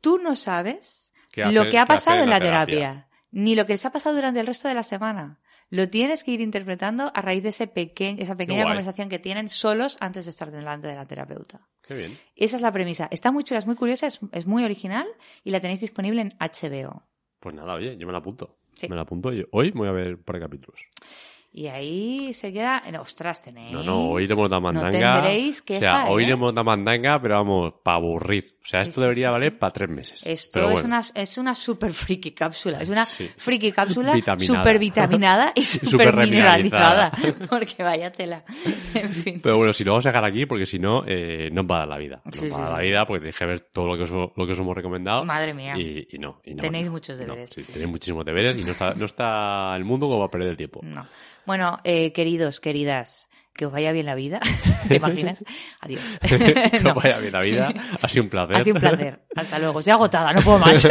Tú 0.00 0.18
no 0.18 0.36
sabes 0.36 1.12
¿Qué 1.32 1.46
lo 1.46 1.68
que 1.70 1.78
ha 1.78 1.86
pasado 1.86 2.22
en 2.22 2.30
la 2.30 2.40
terapia? 2.40 2.74
terapia, 2.76 3.08
ni 3.30 3.54
lo 3.54 3.66
que 3.66 3.72
les 3.74 3.84
ha 3.84 3.90
pasado 3.92 4.14
durante 4.14 4.40
el 4.40 4.46
resto 4.46 4.68
de 4.68 4.74
la 4.74 4.82
semana. 4.82 5.40
Lo 5.70 5.88
tienes 5.88 6.22
que 6.22 6.30
ir 6.32 6.40
interpretando 6.40 7.10
a 7.14 7.22
raíz 7.22 7.42
de 7.42 7.48
ese 7.48 7.66
peque- 7.66 8.16
esa 8.18 8.36
pequeña 8.36 8.62
guay. 8.64 8.74
conversación 8.74 9.08
que 9.08 9.18
tienen 9.18 9.48
solos 9.48 9.96
antes 10.00 10.24
de 10.26 10.30
estar 10.30 10.50
delante 10.50 10.86
de 10.88 10.94
la 10.94 11.06
terapeuta. 11.06 11.66
Qué 11.82 11.94
bien. 11.94 12.18
Esa 12.36 12.56
es 12.56 12.62
la 12.62 12.70
premisa. 12.72 13.08
Está 13.10 13.32
muy 13.32 13.44
chula, 13.44 13.58
es 13.60 13.66
muy 13.66 13.74
curiosa, 13.74 14.06
es, 14.06 14.20
es 14.32 14.46
muy 14.46 14.62
original 14.62 15.06
y 15.42 15.50
la 15.50 15.60
tenéis 15.60 15.80
disponible 15.80 16.20
en 16.20 16.34
HBO. 16.38 17.02
Pues 17.40 17.54
nada, 17.54 17.74
oye, 17.74 17.96
yo 17.96 18.06
me 18.06 18.12
la 18.12 18.18
apunto. 18.18 18.58
Sí. 18.74 18.88
Me 18.88 18.96
la 18.96 19.02
apunto 19.02 19.32
y 19.32 19.46
hoy 19.52 19.70
voy 19.70 19.88
a 19.88 19.92
ver 19.92 20.18
por 20.18 20.38
capítulos. 20.38 20.80
Y 21.56 21.68
ahí 21.68 22.34
se 22.34 22.52
queda... 22.52 22.82
en 22.84 22.96
Ostras, 22.96 23.40
tenéis... 23.40 23.70
No, 23.70 23.84
no, 23.84 24.10
hoy 24.10 24.26
de 24.26 24.34
monta 24.34 24.58
mandanga. 24.58 24.90
No 24.90 25.14
tendréis 25.22 25.60
o 25.60 25.64
queja, 25.64 25.80
sea, 25.80 26.10
hoy 26.10 26.24
¿eh? 26.24 26.26
de 26.26 26.34
monta 26.34 26.64
mandanga, 26.64 27.20
pero 27.22 27.36
vamos, 27.36 27.74
para 27.84 27.98
aburrir. 27.98 28.53
O 28.64 28.66
sea, 28.66 28.80
esto 28.80 29.02
debería 29.02 29.28
valer 29.28 29.58
para 29.58 29.74
tres 29.74 29.90
meses. 29.90 30.22
Esto 30.24 30.70
es, 30.70 30.82
una, 30.82 31.02
es 31.14 31.36
una 31.36 31.54
super 31.54 31.92
friki 31.92 32.32
cápsula. 32.32 32.78
Es 32.80 32.88
una 32.88 33.04
Sí. 33.04 33.30
friki 33.36 33.70
cápsula 33.72 34.14
Vitaminada. 34.14 34.62
super 34.62 34.78
vitaminada 34.78 35.52
y 35.54 35.62
super 35.64 36.16
mineralizada. 36.16 37.12
Porque 37.50 37.82
vaya 37.82 38.10
tela. 38.10 38.42
En 38.94 39.10
fin. 39.10 39.40
Pero 39.42 39.58
bueno, 39.58 39.74
si 39.74 39.84
lo 39.84 39.92
vamos 39.92 40.06
a 40.06 40.08
dejar 40.08 40.24
aquí, 40.24 40.46
porque 40.46 40.64
si 40.64 40.78
no, 40.78 41.04
eh, 41.06 41.50
no 41.52 41.66
va 41.66 41.76
a 41.76 41.78
dar 41.80 41.88
la 41.88 41.98
vida. 41.98 42.22
No 42.24 42.32
Sí, 42.32 42.48
va 42.48 42.56
a 42.56 42.58
sí, 42.58 42.62
dar 42.62 42.72
la 42.72 42.78
vida, 42.80 43.06
porque 43.06 43.20
tenéis 43.20 43.38
que 43.38 43.44
ver 43.46 43.60
todo 43.70 43.86
lo 43.86 43.96
que 43.98 44.02
os, 44.04 44.10
lo 44.10 44.46
que 44.46 44.52
os 44.52 44.58
hemos 44.58 44.74
recomendado. 44.74 45.24
Madre 45.26 45.52
mía. 45.52 45.74
Y, 45.76 46.08
y 46.12 46.18
no, 46.18 46.40
y 46.42 46.54
no, 46.54 46.62
Tenéis 46.62 46.86
no, 46.86 46.92
muchos 46.92 47.18
deberes. 47.18 47.50
sí, 47.50 47.64
tenéis 47.64 47.90
muchísimos 47.90 48.24
deberes 48.24 48.56
y 48.56 48.64
no 48.64 48.72
está, 48.72 48.94
no 48.94 49.04
está 49.04 49.76
el 49.76 49.84
mundo 49.84 50.06
como 50.06 50.20
para 50.20 50.30
perder 50.30 50.48
el 50.52 50.56
tiempo. 50.56 50.80
No. 50.82 51.06
Bueno, 51.44 51.78
eh, 51.84 52.12
queridos, 52.12 52.60
queridas, 52.60 53.28
que 53.54 53.66
os 53.66 53.72
vaya 53.72 53.92
bien 53.92 54.06
la 54.06 54.14
vida. 54.14 54.40
¿Te 54.88 54.96
imaginas? 54.96 55.38
Adiós. 55.80 56.02
que 56.28 56.80
No. 56.82 56.90
os 56.90 57.02
vaya 57.02 57.18
bien 57.18 57.32
la 57.32 57.40
vida. 57.40 57.72
Ha 58.02 58.08
sido 58.08 58.24
un 58.24 58.30
placer. 58.30 58.56
Ha 58.58 58.64
sido 58.64 58.74
un 58.76 58.80
placer. 58.80 59.20
Hasta 59.36 59.58
luego. 59.58 59.78
Estoy 59.78 59.92
agotada, 59.92 60.32
no 60.32 60.40
puedo 60.42 60.58
más. 60.58 60.84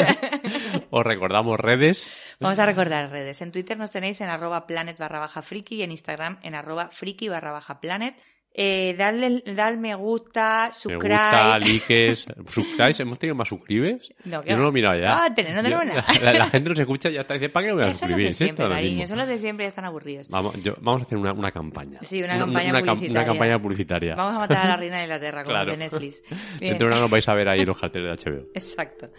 os 0.89 1.03
recordamos 1.03 1.59
redes. 1.59 2.20
Vamos 2.39 2.59
a 2.59 2.66
recordar 2.66 3.09
redes. 3.11 3.41
En 3.41 3.51
Twitter 3.51 3.78
nos 3.78 3.91
tenéis 3.91 4.22
en 4.22 4.30
arroba 4.30 4.66
planet 4.66 4.97
barra 4.97 5.20
baja 5.20 5.41
friki 5.41 5.76
y 5.76 5.84
en 5.84 5.91
Instagram 5.91 6.39
en 6.43 6.55
arroba 6.55 6.89
friki 6.91 7.30
barra 7.30 7.51
baja 7.51 7.80
planet. 7.80 8.16
Eh, 8.56 8.93
dadle, 8.95 9.41
dad 9.47 9.76
me 9.78 9.95
gusta, 9.95 10.68
Me 10.68 10.74
subscribe. 10.74 11.16
gusta, 11.16 11.58
likes, 11.60 12.16
subscribes. 12.47 12.99
¿Hemos 12.99 13.18
tenido 13.18 13.36
más 13.36 13.49
suscribes? 13.49 14.10
No, 14.26 14.43
Yo 14.43 14.56
no 14.56 14.64
lo 14.64 14.70
he 14.70 14.72
mirado 14.72 14.99
ya. 14.99 15.24
Ah, 15.26 15.34
ten- 15.34 15.56
no 15.56 15.64
tenemos 15.64 15.86
nada. 15.88 16.06
La, 16.22 16.34
la 16.34 16.45
gente 16.47 16.70
nos 16.70 16.80
escucha 16.80 17.10
y 17.10 17.14
ya 17.16 17.22
está. 17.22 17.34
Dice, 17.34 17.49
¿para 17.49 17.66
qué 17.66 17.74
me 17.74 17.82
voy 17.82 17.84
a 17.84 17.86
Eso 17.88 17.91
los 17.93 17.99
suscribir? 17.99 18.28
de 18.28 18.34
siempre, 18.34 18.70
cariño. 18.70 19.04
Eso 19.06 19.16
los 19.16 19.28
de 19.28 19.38
siempre 19.39 19.66
ya 19.66 19.70
están 19.70 19.86
aburridos. 19.86 20.30
Vamos, 20.30 20.56
yo- 20.62 20.76
vamos 20.82 21.01
a 21.01 21.06
hacer 21.06 21.18
una, 21.18 21.34
una 21.34 21.51
campaña. 21.51 21.97
Sí, 22.04 22.22
una 22.22 22.38
campaña 22.38 22.72
cam- 22.74 22.82
publicitaria. 22.89 23.12
Una 23.12 23.26
campaña 23.26 23.60
publicitaria. 23.60 24.16
Vamos 24.16 24.36
a 24.36 24.39
matar 24.39 24.58
a 24.66 24.68
la 24.70 24.78
reina 24.78 24.97
de 24.97 25.04
Inglaterra, 25.04 25.43
como 25.43 25.56
Claro. 25.56 25.72
de 25.72 25.78
Netflix. 25.78 26.24
Bien. 26.30 26.38
Dentro 26.74 26.88
de 26.88 26.93
una 26.93 27.01
nos 27.01 27.10
vais 27.10 27.28
a 27.28 27.34
ver 27.34 27.49
ahí 27.49 27.66
los 27.66 27.78
carteles 27.80 28.24
de 28.24 28.32
HBO. 28.32 28.41
Exacto. 28.54 29.10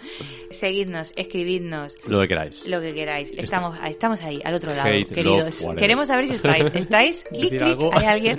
Seguidnos, 0.50 1.12
escribidnos, 1.16 1.96
Lo 2.06 2.20
que 2.20 2.28
queráis. 2.28 2.64
lo 2.68 2.80
que 2.80 2.94
queráis. 2.94 3.32
Estamos, 3.36 3.76
estamos 3.84 4.22
ahí, 4.22 4.40
al 4.44 4.54
otro 4.54 4.70
lado, 4.72 4.88
Hate, 4.88 5.12
queridos. 5.12 5.62
love. 5.64 5.76
Queremos 5.76 6.06
saber 6.06 6.26
si 6.26 6.34
estáis. 6.34 6.66
¿Estáis? 6.72 7.24
Clic, 7.32 7.48
clic. 7.58 7.78
¿Hay 7.94 8.06
alguien? 8.06 8.38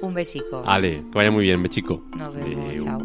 Un 0.00 0.14
besico. 0.14 0.62
Ale, 0.66 1.02
que 1.10 1.18
vaya 1.18 1.30
muy 1.30 1.44
bien, 1.44 1.60
me 1.60 1.68
chico. 1.68 2.02
Nos 2.16 2.34
vemos. 2.34 2.84
Chao. 2.84 2.98